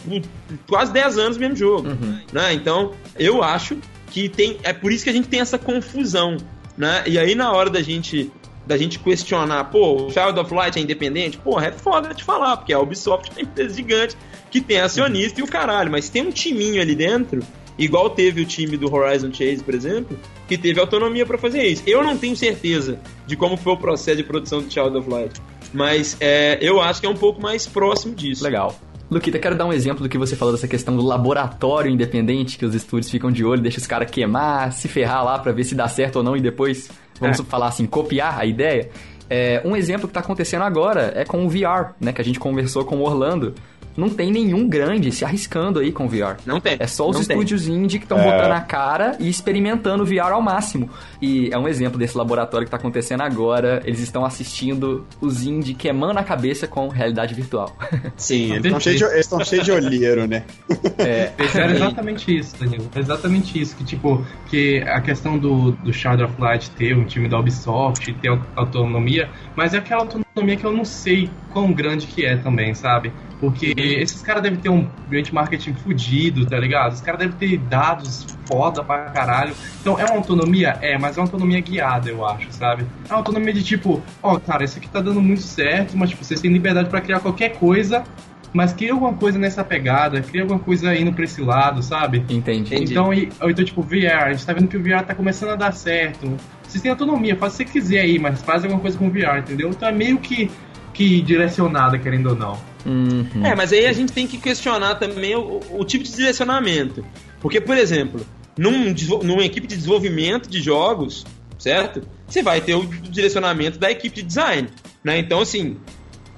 quase 0.69 0.93
10 0.93 1.19
anos 1.19 1.37
o 1.37 1.41
mesmo 1.41 1.57
jogo. 1.57 1.89
Né? 2.33 2.53
Então, 2.53 2.93
eu 3.19 3.43
acho 3.43 3.79
que 4.09 4.29
tem. 4.29 4.59
É 4.63 4.73
por 4.73 4.93
isso 4.93 5.05
que 5.05 5.11
a 5.11 5.13
gente 5.13 5.29
tem 5.29 5.41
essa 5.41 5.59
confusão. 5.59 6.37
Né? 6.77 7.03
E 7.07 7.19
aí, 7.19 7.35
na 7.35 7.53
hora 7.53 7.69
da 7.71 7.83
gente 7.83 8.31
da 8.71 8.77
gente 8.77 9.01
questionar, 9.01 9.65
pô, 9.65 10.07
o 10.07 10.11
Child 10.13 10.39
of 10.39 10.55
Light 10.55 10.79
é 10.79 10.81
independente? 10.81 11.37
Porra, 11.37 11.67
é 11.67 11.73
foda 11.73 12.15
de 12.15 12.23
falar, 12.23 12.57
porque 12.57 12.73
a 12.73 12.79
Ubisoft 12.79 13.29
é 13.29 13.33
uma 13.33 13.43
empresa 13.43 13.75
gigante 13.75 14.17
que 14.49 14.61
tem 14.61 14.79
acionista 14.79 15.41
e 15.41 15.43
o 15.43 15.47
caralho, 15.49 15.91
mas 15.91 16.09
tem 16.09 16.23
um 16.23 16.31
timinho 16.31 16.81
ali 16.81 16.95
dentro, 16.95 17.43
igual 17.77 18.09
teve 18.09 18.41
o 18.41 18.45
time 18.45 18.77
do 18.77 18.93
Horizon 18.95 19.33
Chase, 19.33 19.65
por 19.65 19.75
exemplo, 19.75 20.17
que 20.47 20.57
teve 20.57 20.79
autonomia 20.79 21.27
pra 21.27 21.37
fazer 21.37 21.65
isso. 21.65 21.83
Eu 21.85 22.05
não 22.05 22.17
tenho 22.17 22.37
certeza 22.37 23.01
de 23.27 23.37
como 23.37 23.57
foi 23.57 23.73
o 23.73 23.77
processo 23.77 24.19
de 24.19 24.23
produção 24.23 24.63
do 24.63 24.73
Child 24.73 24.99
of 24.99 25.11
Light, 25.11 25.43
mas 25.75 26.17
é, 26.21 26.57
eu 26.61 26.81
acho 26.81 27.01
que 27.01 27.09
é 27.09 27.11
um 27.11 27.17
pouco 27.17 27.43
mais 27.43 27.67
próximo 27.67 28.15
disso. 28.15 28.45
Legal. 28.45 28.79
Luquita, 29.11 29.41
quero 29.41 29.59
dar 29.59 29.67
um 29.67 29.73
exemplo 29.73 30.05
do 30.05 30.09
que 30.09 30.17
você 30.17 30.37
falou 30.37 30.55
dessa 30.55 30.69
questão 30.69 30.97
do 30.97 31.03
laboratório 31.03 31.91
independente, 31.91 32.57
que 32.57 32.65
os 32.65 32.77
estúdios 32.77 33.11
ficam 33.11 33.33
de 33.33 33.45
olho, 33.45 33.61
deixa 33.61 33.79
os 33.79 33.87
caras 33.89 34.09
queimar, 34.09 34.73
se 34.73 34.87
ferrar 34.87 35.25
lá 35.25 35.37
pra 35.37 35.51
ver 35.51 35.65
se 35.65 35.75
dá 35.75 35.89
certo 35.89 36.17
ou 36.17 36.23
não 36.23 36.37
e 36.37 36.41
depois, 36.41 36.89
vamos 37.21 37.39
É. 37.39 37.43
falar 37.45 37.67
assim, 37.69 37.87
copiar 37.87 38.39
a 38.39 38.45
ideia. 38.47 38.89
É, 39.29 39.63
um 39.65 39.77
exemplo 39.77 40.09
que 40.09 40.15
tá 40.15 40.21
acontecendo 40.21 40.63
agora 40.63 41.13
é 41.15 41.25
com 41.25 41.45
o 41.47 41.49
VR, 41.49 41.93
né? 42.01 42.13
Que 42.13 42.21
a 42.21 42.25
gente 42.25 42.41
conversou 42.41 42.85
com 42.85 42.97
o 42.97 43.03
Orlando. 43.03 43.55
Não 43.97 44.09
tem 44.09 44.31
nenhum 44.31 44.69
grande 44.69 45.11
se 45.13 45.25
arriscando 45.25 45.79
aí 45.81 45.93
com 45.93 46.07
o 46.07 46.09
VR. 46.09 46.37
Não 46.47 46.61
tem. 46.61 46.77
É 46.79 46.87
só 46.87 47.09
os 47.09 47.27
tem. 47.27 47.37
estúdios 47.37 47.67
indie 47.69 47.99
que 47.99 48.05
estão 48.05 48.19
É. 48.19 48.25
botando 48.25 48.53
a 48.53 48.61
cara 48.61 49.17
e 49.19 49.29
experimentando 49.29 50.03
o 50.03 50.07
VR 50.07 50.33
ao 50.33 50.41
máximo. 50.41 50.89
E 51.21 51.51
é 51.53 51.59
um 51.59 51.69
exemplo 51.69 51.99
desse 51.99 52.17
laboratório 52.17 52.65
que 52.67 52.71
tá 52.71 52.77
acontecendo 52.77 53.21
agora. 53.23 53.83
Eles 53.85 54.01
estão 54.01 54.25
assistindo 54.25 55.05
os 55.21 55.43
indie 55.45 55.75
queimando 55.75 56.19
a 56.19 56.23
cabeça 56.25 56.67
com 56.67 56.89
realidade 56.89 57.35
virtual. 57.35 57.77
Sim, 58.17 58.53
eles 58.55 58.65
estão 58.67 58.81
cheios 58.81 59.01
de, 59.01 59.45
cheios 59.45 59.65
de 59.65 59.73
olheiro, 59.73 60.27
né? 60.27 60.45
é, 60.99 61.33
Era 61.55 61.73
exatamente 61.73 62.37
isso, 62.39 62.57
Danilo. 62.59 62.89
Exatamente 62.95 63.61
isso. 63.61 63.77
Que, 63.77 63.85
tipo, 63.85 64.25
que 64.49 64.83
a 64.87 65.01
questão 65.01 65.39
do, 65.39 65.73
do 65.73 65.93
Shadow 65.93 66.27
of 66.27 66.41
Light 66.41 66.71
ter 66.71 66.97
um 66.97 67.05
time 67.05 67.29
da 67.29 67.39
Ubisoft, 67.39 68.13
ter 68.15 68.29
au- 68.29 68.41
autonomia, 68.57 69.29
mas 69.57 69.75
é 69.75 69.79
aquela 69.79 70.03
autonomia 70.03 70.57
que 70.57 70.65
eu 70.65 70.73
não 70.73 70.85
sei 70.85 71.29
quão 71.53 71.73
grande 71.73 72.07
que 72.07 72.25
é 72.25 72.37
também, 72.37 72.73
sabe? 72.75 73.13
Porque 73.41 73.73
esses 73.77 74.21
caras 74.21 74.43
devem 74.43 74.59
ter 74.59 74.69
um 74.69 74.87
ambiente 75.07 75.33
marketing 75.35 75.73
fudido, 75.73 76.45
tá 76.45 76.59
ligado? 76.59 76.93
Os 76.93 77.01
caras 77.01 77.21
devem 77.21 77.37
ter 77.37 77.57
dados 77.57 78.27
foda 78.47 78.85
pra 78.85 79.05
caralho. 79.07 79.55
Então 79.81 79.99
é 79.99 80.05
uma 80.05 80.17
autonomia? 80.17 80.77
É, 80.83 80.99
mas 80.99 81.17
é 81.17 81.21
uma 81.21 81.27
autonomia 81.27 81.61
guiada, 81.61 82.11
eu 82.11 82.25
acho, 82.27 82.49
sabe? 82.53 82.85
É 83.09 83.13
uma 83.13 83.19
autonomia 83.19 83.53
de 83.55 83.63
tipo, 83.63 84.03
ó, 84.23 84.39
cara, 84.39 84.63
isso 84.65 84.77
aqui 84.79 84.89
tá 84.89 85.01
dando 85.01 85.23
muito 85.23 85.41
certo, 85.41 85.97
mas 85.97 86.11
tipo, 86.11 86.23
vocês 86.23 86.39
têm 86.41 86.53
liberdade 86.53 86.91
pra 86.91 87.01
criar 87.01 87.21
qualquer 87.21 87.51
coisa, 87.57 88.05
mas 88.53 88.73
cria 88.75 88.93
alguma 88.93 89.15
coisa 89.15 89.39
nessa 89.39 89.65
pegada, 89.65 90.21
cria 90.21 90.43
alguma 90.43 90.59
coisa 90.59 90.95
indo 90.95 91.13
pra 91.13 91.25
esse 91.25 91.41
lado, 91.41 91.83
sabe? 91.83 92.19
entendi. 92.29 92.75
Entendi. 92.75 92.93
Então, 92.93 93.15
e- 93.15 93.31
então, 93.43 93.65
tipo, 93.65 93.81
VR, 93.81 94.25
a 94.27 94.33
gente 94.33 94.45
tá 94.45 94.53
vendo 94.53 94.69
que 94.69 94.77
o 94.77 94.83
VR 94.83 95.03
tá 95.07 95.15
começando 95.15 95.51
a 95.51 95.57
dar 95.57 95.73
certo. 95.73 96.37
Vocês 96.67 96.83
têm 96.83 96.91
autonomia, 96.91 97.37
faz 97.37 97.55
o 97.55 97.57
que 97.59 97.65
você 97.65 97.73
quiser 97.73 98.01
aí, 98.01 98.19
mas 98.19 98.43
faz 98.43 98.65
alguma 98.65 98.83
coisa 98.83 98.99
com 98.99 99.07
o 99.07 99.11
VR, 99.11 99.39
entendeu? 99.39 99.71
Então 99.71 99.89
é 99.89 99.93
meio 99.93 100.19
que, 100.19 100.51
que 100.93 101.23
direcionada, 101.23 101.99
querendo 101.99 102.31
ou 102.31 102.37
não. 102.37 102.59
Uhum. 102.87 103.45
É, 103.45 103.55
mas 103.55 103.73
aí 103.73 103.87
a 103.87 103.93
gente 103.93 104.13
tem 104.13 104.27
que 104.27 104.39
questionar 104.39 104.97
também 104.97 105.35
o, 105.35 105.61
o 105.71 105.85
tipo 105.85 106.05
de 106.05 106.15
direcionamento. 106.15 107.05
Porque, 107.41 107.61
por 107.61 107.77
exemplo, 107.77 108.27
num, 108.57 108.95
numa 109.23 109.45
equipe 109.45 109.67
de 109.67 109.77
desenvolvimento 109.77 110.49
de 110.49 110.61
jogos, 110.61 111.27
certo? 111.59 112.03
Você 112.27 112.43
vai 112.43 112.61
ter 112.61 112.75
o 112.75 112.85
direcionamento 112.85 113.79
da 113.79 113.91
equipe 113.91 114.17
de 114.17 114.23
design, 114.23 114.69
né? 115.03 115.19
Então, 115.19 115.41
assim, 115.41 115.79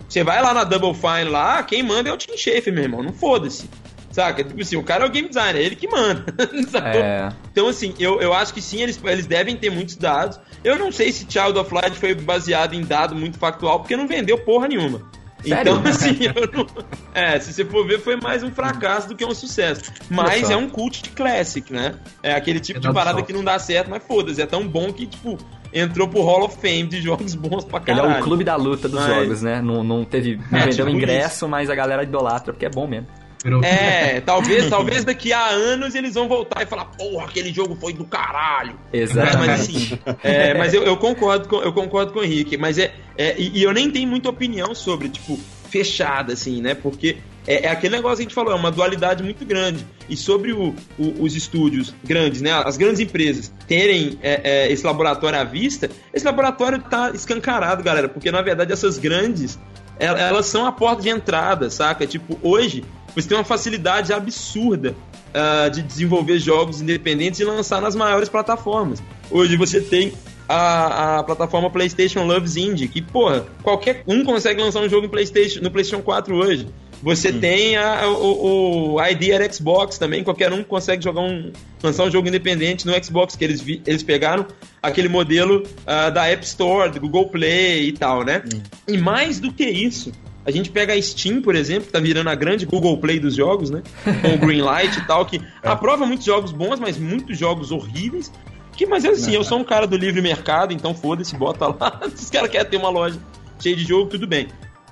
você 0.09 0.23
vai 0.23 0.43
lá 0.43 0.53
na 0.53 0.65
Double 0.65 0.95
Fine 0.95 1.31
lá, 1.31 1.63
quem 1.63 1.83
manda 1.83 2.11
é 2.11 2.13
o 2.13 2.17
Tim 2.17 2.37
Schafer, 2.37 2.73
meu 2.73 2.83
irmão, 2.83 3.03
não 3.03 3.13
foda-se. 3.13 3.69
Saca? 4.11 4.45
Tipo 4.45 4.61
assim, 4.61 4.77
o 4.77 4.83
cara 4.83 5.05
é 5.05 5.09
o 5.09 5.11
game 5.11 5.27
designer, 5.27 5.63
é 5.63 5.65
ele 5.65 5.75
que 5.75 5.89
manda. 5.89 6.27
É, 6.85 7.33
Então, 7.51 7.67
assim, 7.67 7.95
eu, 7.99 8.21
eu 8.21 8.33
acho 8.35 8.53
que 8.53 8.61
sim, 8.61 8.83
eles, 8.83 9.01
eles 9.03 9.27
devem 9.27 9.57
ter 9.57 9.71
muitos 9.71 9.97
dados. 9.97 10.39
Eu 10.63 10.79
não 10.79 10.93
sei 10.93 11.11
se 11.13 11.27
Child 11.29 11.59
of 11.59 11.73
Light 11.73 11.97
foi 11.97 12.15
baseado 12.15 12.75
em 12.75 12.83
dado 12.83 13.15
muito 13.15 13.39
factual, 13.39 13.81
porque 13.81 13.97
não 13.97 14.07
vendeu 14.07 14.37
porra 14.37 14.69
nenhuma. 14.69 15.11
Sério? 15.45 15.73
Então, 15.77 15.83
assim, 15.91 16.19
eu 16.25 16.49
não... 16.53 16.67
É, 17.15 17.39
se 17.41 17.53
você 17.53 17.65
for 17.65 17.87
ver, 17.87 18.01
foi 18.01 18.17
mais 18.17 18.43
um 18.43 18.51
fracasso 18.51 19.09
do 19.09 19.15
que 19.17 19.25
um 19.25 19.35
sucesso. 19.35 19.83
Mas 20.09 20.51
é 20.51 20.57
um 20.57 20.69
cult 20.69 21.11
classic, 21.11 21.73
né? 21.73 21.95
É 22.23 22.33
aquele 22.35 22.61
tipo 22.61 22.79
É 22.79 22.81
de 22.81 22.87
da 22.89 22.93
parada 22.95 23.23
que 23.23 23.33
não 23.33 23.43
dá 23.45 23.59
certo, 23.59 23.91
mas 23.91 24.03
foda-se. 24.05 24.41
É 24.41 24.47
tão 24.47 24.67
bom 24.67 24.93
que, 24.93 25.07
tipo, 25.07 25.37
entrou 25.73 26.07
pro 26.09 26.23
Hall 26.23 26.45
of 26.45 26.57
Fame 26.61 26.85
de 26.85 27.01
jogos 27.03 27.35
bons 27.35 27.65
pra 27.65 27.79
ele 27.79 27.87
caralho. 27.87 28.15
é 28.17 28.21
o 28.21 28.23
clube 28.23 28.45
da 28.45 28.57
luta 28.57 28.89
dos 28.89 29.01
Mas- 29.01 29.15
jogos, 29.15 29.43
né? 29.43 29.61
Não, 29.61 29.83
não 29.83 30.05
teve. 30.05 30.37
Não 30.51 30.59
É, 30.59 30.67
vendeu 30.67 30.87
tipo 30.87 30.91
ingresso, 30.91 31.49
mas 31.49 31.69
a 31.71 31.75
galera 31.75 32.03
idolatra, 32.03 32.53
porque 32.53 32.67
é 32.67 32.71
bom 32.71 32.87
mesmo. 32.87 33.07
Virou- 33.43 33.63
É, 33.65 34.21
talvez, 34.21 34.69
talvez 34.71 35.05
daqui 35.05 35.33
a 35.33 35.47
anos 35.49 35.95
eles 35.95 36.15
vão 36.15 36.29
voltar 36.29 36.63
e 36.63 36.67
falar, 36.67 36.85
porra, 36.87 37.27
aquele 37.27 37.53
jogo 37.53 37.77
foi 37.81 37.93
do 37.93 38.05
caralho. 38.05 38.79
É, 38.93 38.99
Exatamente. 38.99 39.37
mas 39.39 39.61
assim, 39.61 39.99
é, 40.23 40.55
mas 40.55 40.73
eu, 40.75 40.83
eu 40.85 40.97
concordo 40.97 41.49
com, 41.49 41.57
eu 41.57 41.73
concordo 41.73 42.13
com 42.13 42.21
o 42.21 42.25
Henrique, 42.25 42.57
mas 42.57 42.79
é, 42.79 42.93
é 43.17 43.35
e, 43.39 43.59
e 43.59 43.63
eu 43.63 43.73
nem 43.73 43.91
tenho 43.91 44.09
muita 44.09 44.29
opinião 44.29 44.75
sobre, 44.75 45.09
tipo, 45.09 45.39
fechada, 45.71 46.35
assim, 46.35 46.61
né? 46.61 46.75
Porque 46.75 47.17
é, 47.47 47.67
é 47.67 47.71
aquele 47.71 47.97
negócio 47.97 48.19
que 48.19 48.23
a 48.23 48.27
gente 48.27 48.35
falou, 48.35 48.53
é 48.53 48.55
uma 48.55 48.71
dualidade 48.71 49.23
muito 49.23 49.45
grande. 49.45 49.85
E 50.09 50.17
sobre 50.17 50.53
o- 50.53 50.75
o- 50.99 51.15
os 51.23 51.35
estúdios 51.35 51.95
grandes, 52.05 52.43
né? 52.43 52.53
As 52.53 52.77
grandes 52.77 53.01
empresas 53.01 53.53
terem 53.67 54.19
é, 54.23 54.41
é, 54.67 54.73
esse 54.73 54.85
laboratório 54.87 55.39
à 55.41 55.45
vista, 55.45 55.91
esse 56.13 56.25
laboratório 56.25 56.79
tá 56.81 57.11
escancarado, 57.15 57.83
galera, 57.83 58.09
porque 58.09 58.31
na 58.31 58.43
verdade 58.43 58.73
essas 58.73 58.99
grandes 58.99 59.59
el- 59.99 60.17
elas 60.17 60.47
são 60.47 60.67
a 60.67 60.73
porta 60.73 61.03
de 61.03 61.09
entrada, 61.09 61.71
saca? 61.71 62.07
Tipo, 62.07 62.39
hoje 62.43 62.85
você 63.15 63.29
tem 63.29 63.37
uma 63.37 63.45
facilidade 63.45 64.13
absurda 64.13 64.95
ah, 65.35 65.69
de 65.69 65.83
desenvolver 65.83 66.39
jogos 66.39 66.81
independentes 66.81 67.41
e 67.41 67.45
lançar 67.45 67.81
nas 67.81 67.95
maiores 67.95 68.29
plataformas. 68.29 69.03
Hoje 69.31 69.57
você 69.57 69.81
tem 69.81 70.13
a, 70.49 71.19
a 71.19 71.23
plataforma 71.23 71.71
PlayStation 71.71 72.25
Loves 72.25 72.57
Indie, 72.57 72.89
que, 72.89 73.01
porra, 73.01 73.47
qualquer 73.63 74.03
um 74.07 74.25
consegue 74.25 74.61
lançar 74.61 74.81
um 74.81 74.89
jogo 74.89 75.07
em 75.07 75.09
PlayStation, 75.09 75.61
no 75.61 75.71
PlayStation 75.71 76.03
4 76.03 76.35
hoje. 76.37 76.67
Você 77.03 77.33
tem 77.33 77.77
a, 77.77 78.07
o, 78.09 78.95
o 78.95 79.05
ID 79.05 79.33
at 79.33 79.53
Xbox 79.55 79.99
também, 79.99 80.23
qualquer 80.23 80.53
um 80.53 80.63
consegue 80.63 81.03
jogar 81.03 81.23
um, 81.23 81.51
lançar 81.83 82.05
um 82.05 82.11
jogo 82.11 82.29
independente 82.29 82.87
no 82.87 82.93
Xbox, 83.05 83.35
que 83.35 83.43
eles, 83.43 83.61
vi- 83.61 83.83
eles 83.85 84.05
pegaram 84.05 84.47
aquele 84.81 85.09
modelo 85.09 85.65
ah, 85.85 86.11
da 86.11 86.29
App 86.29 86.45
Store, 86.45 86.91
do 86.91 87.01
Google 87.01 87.27
Play 87.29 87.89
e 87.89 87.93
tal, 87.93 88.23
né? 88.25 88.45
E 88.87 88.97
mais 88.99 89.41
do 89.41 89.53
que 89.53 89.65
isso, 89.65 90.13
a 90.45 90.51
gente 90.51 90.71
pega 90.71 90.93
a 90.93 91.01
Steam, 91.01 91.41
por 91.41 91.55
exemplo, 91.55 91.87
que 91.87 91.93
tá 91.93 92.01
virando 92.01 92.29
a 92.29 92.35
grande 92.35 92.67
Google 92.67 92.99
Play 92.99 93.21
dos 93.21 93.35
jogos, 93.35 93.71
né? 93.71 93.83
Com 94.05 94.35
o 94.35 94.39
Greenlight 94.39 94.99
e 94.99 95.07
tal, 95.07 95.25
que 95.25 95.41
aprova 95.63 96.05
muitos 96.05 96.27
jogos 96.27 96.53
bons, 96.53 96.81
mas 96.81 96.99
muitos 96.99 97.39
jogos 97.39 97.71
horríveis. 97.71 98.33
Que, 98.73 98.87
mas 98.87 99.05
assim, 99.05 99.35
eu 99.35 99.45
sou 99.45 99.59
um 99.59 99.65
cara 99.65 99.87
do 99.87 99.97
livre 99.97 100.21
mercado, 100.21 100.73
então 100.73 100.95
foda-se, 100.95 101.37
bota 101.37 101.69
lá. 101.69 102.01
Se 102.15 102.25
os 102.25 102.31
caras 102.31 102.51
querem 102.51 102.69
ter 102.69 102.77
uma 102.77 102.89
loja 102.89 103.19
cheia 103.61 103.77
de 103.77 103.85
jogo, 103.85 104.11
tudo 104.11 104.27
bem. 104.27 104.49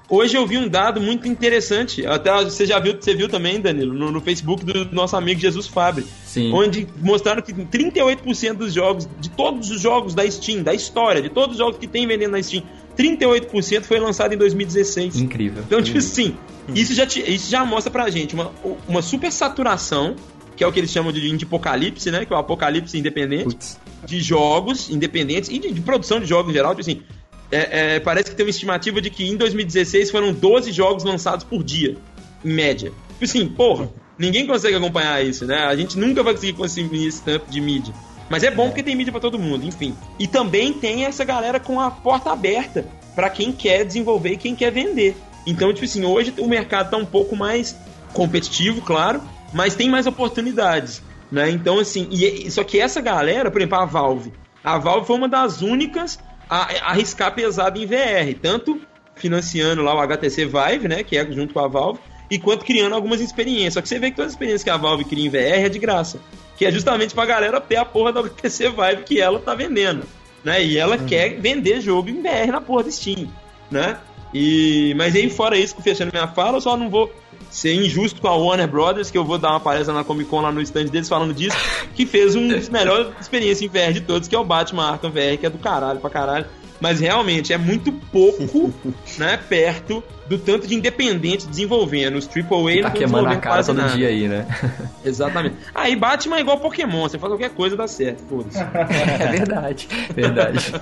Hoje 0.08 0.36
eu 0.36 0.44
vi 0.44 0.58
um 0.58 0.68
dado 0.68 1.00
muito 1.00 1.28
interessante. 1.28 2.04
Até 2.04 2.32
você 2.42 2.66
já 2.66 2.80
viu, 2.80 2.96
você 3.00 3.14
viu 3.14 3.28
também, 3.28 3.60
Danilo, 3.60 3.94
no, 3.94 4.10
no 4.10 4.20
Facebook 4.20 4.64
do 4.64 4.92
nosso 4.92 5.16
amigo 5.16 5.40
Jesus 5.40 5.68
Fabre. 5.68 6.04
Sim. 6.24 6.52
Onde 6.52 6.86
mostraram 7.00 7.40
que 7.40 7.52
38% 7.52 8.54
dos 8.54 8.74
jogos, 8.74 9.08
de 9.20 9.30
todos 9.30 9.70
os 9.70 9.80
jogos 9.80 10.12
da 10.12 10.28
Steam, 10.28 10.64
da 10.64 10.74
história, 10.74 11.22
de 11.22 11.28
todos 11.28 11.52
os 11.52 11.58
jogos 11.58 11.78
que 11.78 11.86
tem 11.86 12.08
vendendo 12.08 12.32
na 12.32 12.42
Steam, 12.42 12.64
38% 13.04 13.82
foi 13.84 13.98
lançado 13.98 14.34
em 14.34 14.36
2016. 14.36 15.16
Incrível. 15.20 15.62
Então, 15.66 15.82
tipo 15.82 15.98
assim, 15.98 16.36
isso 16.74 16.94
já, 16.94 17.06
te- 17.06 17.22
isso 17.32 17.50
já 17.50 17.64
mostra 17.64 17.90
pra 17.90 18.10
gente 18.10 18.34
uma, 18.34 18.52
uma 18.86 19.02
super 19.02 19.32
saturação, 19.32 20.14
que 20.56 20.62
é 20.62 20.66
o 20.66 20.72
que 20.72 20.78
eles 20.78 20.90
chamam 20.90 21.10
de 21.12 21.26
indie 21.28 21.44
apocalipse, 21.46 22.10
né? 22.10 22.24
Que 22.24 22.32
é 22.32 22.36
o 22.36 22.38
apocalipse 22.38 22.96
independente 22.98 23.44
Putz. 23.44 23.78
de 24.04 24.20
jogos 24.20 24.90
independentes 24.90 25.48
e 25.50 25.58
de, 25.58 25.72
de 25.72 25.80
produção 25.80 26.20
de 26.20 26.26
jogos 26.26 26.50
em 26.50 26.54
geral, 26.54 26.74
tipo 26.74 26.82
assim. 26.82 27.02
é- 27.50 27.94
é, 27.96 28.00
parece 28.00 28.30
que 28.30 28.36
tem 28.36 28.44
uma 28.44 28.50
estimativa 28.50 29.00
de 29.00 29.10
que 29.10 29.26
em 29.28 29.36
2016 29.36 30.10
foram 30.10 30.32
12 30.32 30.70
jogos 30.72 31.02
lançados 31.04 31.44
por 31.44 31.64
dia, 31.64 31.96
em 32.44 32.52
média. 32.52 32.92
Tipo 33.12 33.24
assim, 33.24 33.46
porra, 33.48 33.90
ninguém 34.18 34.46
consegue 34.46 34.76
acompanhar 34.76 35.24
isso, 35.24 35.46
né? 35.46 35.58
A 35.64 35.74
gente 35.74 35.98
nunca 35.98 36.22
vai 36.22 36.34
conseguir 36.34 36.52
consumir 36.54 37.06
esse 37.06 37.22
tanto 37.22 37.50
de 37.50 37.60
mídia. 37.60 37.92
Mas 38.30 38.44
é 38.44 38.50
bom 38.50 38.68
porque 38.68 38.82
tem 38.82 38.94
mídia 38.94 39.10
pra 39.12 39.20
todo 39.20 39.38
mundo, 39.38 39.66
enfim. 39.66 39.94
E 40.18 40.26
também 40.26 40.72
tem 40.72 41.04
essa 41.04 41.24
galera 41.24 41.58
com 41.60 41.80
a 41.80 41.90
porta 41.90 42.30
aberta 42.30 42.86
pra 43.14 43.28
quem 43.28 43.50
quer 43.52 43.84
desenvolver 43.84 44.34
e 44.34 44.36
quem 44.36 44.54
quer 44.54 44.70
vender. 44.70 45.16
Então, 45.46 45.72
tipo 45.74 45.84
assim, 45.84 46.04
hoje 46.04 46.32
o 46.38 46.46
mercado 46.46 46.90
tá 46.90 46.96
um 46.96 47.04
pouco 47.04 47.34
mais 47.34 47.76
competitivo, 48.12 48.80
claro, 48.82 49.20
mas 49.52 49.74
tem 49.74 49.90
mais 49.90 50.06
oportunidades, 50.06 51.02
né? 51.30 51.50
Então, 51.50 51.78
assim, 51.80 52.08
e- 52.10 52.50
só 52.50 52.62
que 52.62 52.78
essa 52.80 53.00
galera, 53.00 53.50
por 53.50 53.60
exemplo, 53.60 53.78
a 53.78 53.84
Valve, 53.84 54.32
a 54.62 54.78
Valve 54.78 55.06
foi 55.06 55.16
uma 55.16 55.28
das 55.28 55.60
únicas 55.62 56.18
a, 56.48 56.62
a 56.86 56.90
arriscar 56.90 57.34
pesado 57.34 57.80
em 57.80 57.86
VR, 57.86 58.34
tanto 58.40 58.80
financiando 59.16 59.82
lá 59.82 59.94
o 59.94 60.00
HTC 60.00 60.46
Vive, 60.46 60.88
né, 60.88 61.02
que 61.02 61.16
é 61.16 61.30
junto 61.32 61.52
com 61.52 61.60
a 61.60 61.68
Valve, 61.68 62.00
e 62.30 62.38
quanto 62.38 62.64
criando 62.64 62.94
algumas 62.94 63.20
experiências. 63.20 63.74
Só 63.74 63.82
que 63.82 63.88
você 63.88 63.98
vê 63.98 64.10
que 64.10 64.16
todas 64.16 64.28
as 64.28 64.32
experiências 64.34 64.62
que 64.62 64.70
a 64.70 64.76
Valve 64.76 65.04
cria 65.04 65.26
em 65.26 65.28
VR 65.28 65.64
é 65.66 65.68
de 65.68 65.78
graça, 65.78 66.20
que 66.60 66.66
é 66.66 66.70
justamente 66.70 67.14
pra 67.14 67.24
galera 67.24 67.58
ter 67.58 67.76
a 67.76 67.86
porra 67.86 68.12
do 68.12 68.18
HTC 68.18 68.68
Vive 68.68 69.04
que 69.06 69.18
ela 69.18 69.40
tá 69.40 69.54
vendendo, 69.54 70.02
né? 70.44 70.62
E 70.62 70.76
ela 70.76 70.98
quer 70.98 71.40
vender 71.40 71.80
jogo 71.80 72.10
em 72.10 72.20
VR 72.20 72.52
na 72.52 72.60
porra 72.60 72.82
do 72.82 72.92
Steam, 72.92 73.28
né? 73.70 73.96
E 74.34 74.92
mas 74.94 75.16
aí 75.16 75.30
fora 75.30 75.56
isso, 75.56 75.74
fechando 75.80 76.12
minha 76.12 76.28
fala, 76.28 76.58
eu 76.58 76.60
só 76.60 76.76
não 76.76 76.90
vou 76.90 77.10
ser 77.50 77.72
injusto 77.72 78.20
com 78.20 78.28
a 78.28 78.36
Warner 78.36 78.68
Brothers, 78.68 79.10
que 79.10 79.16
eu 79.16 79.24
vou 79.24 79.38
dar 79.38 79.52
uma 79.52 79.60
palestra 79.60 79.94
na 79.94 80.04
Comic 80.04 80.28
Con 80.28 80.42
lá 80.42 80.52
no 80.52 80.60
stand 80.60 80.88
deles 80.88 81.08
falando 81.08 81.32
disso, 81.32 81.56
que 81.94 82.04
fez 82.04 82.34
uma 82.34 82.52
das 82.52 82.68
melhores 82.68 83.10
experiências 83.18 83.62
em 83.62 83.68
VR 83.68 83.94
de 83.94 84.02
todos, 84.02 84.28
que 84.28 84.34
é 84.34 84.38
o 84.38 84.44
Batman 84.44 84.90
Arkham 84.90 85.10
VR, 85.10 85.38
que 85.40 85.46
é 85.46 85.50
do 85.50 85.56
caralho 85.56 85.98
pra 85.98 86.10
caralho. 86.10 86.44
Mas 86.78 87.00
realmente 87.00 87.54
é 87.54 87.58
muito 87.58 87.90
pouco, 87.90 88.70
né, 89.16 89.38
perto 89.48 90.04
do 90.30 90.38
tanto 90.38 90.64
de 90.64 90.76
independente 90.76 91.44
desenvolvendo. 91.48 92.14
Os 92.14 92.24
AAA 92.28 92.40
Tá 92.40 92.54
não 92.54 92.70
estão 92.70 92.92
queimando 92.92 93.28
a 93.30 93.36
cara 93.36 93.56
quase 93.56 93.66
todo 93.66 93.78
nada. 93.78 93.96
dia 93.96 94.06
aí, 94.06 94.28
né? 94.28 94.46
Exatamente. 95.04 95.56
Aí 95.74 95.96
Batman 95.96 96.36
é 96.36 96.40
igual 96.40 96.60
Pokémon, 96.60 97.08
você 97.08 97.18
faz 97.18 97.32
qualquer 97.32 97.50
coisa 97.50 97.76
dá 97.76 97.88
certo, 97.88 98.22
foda-se. 98.28 98.60
É 98.60 99.26
verdade, 99.32 99.88
verdade. 100.14 100.72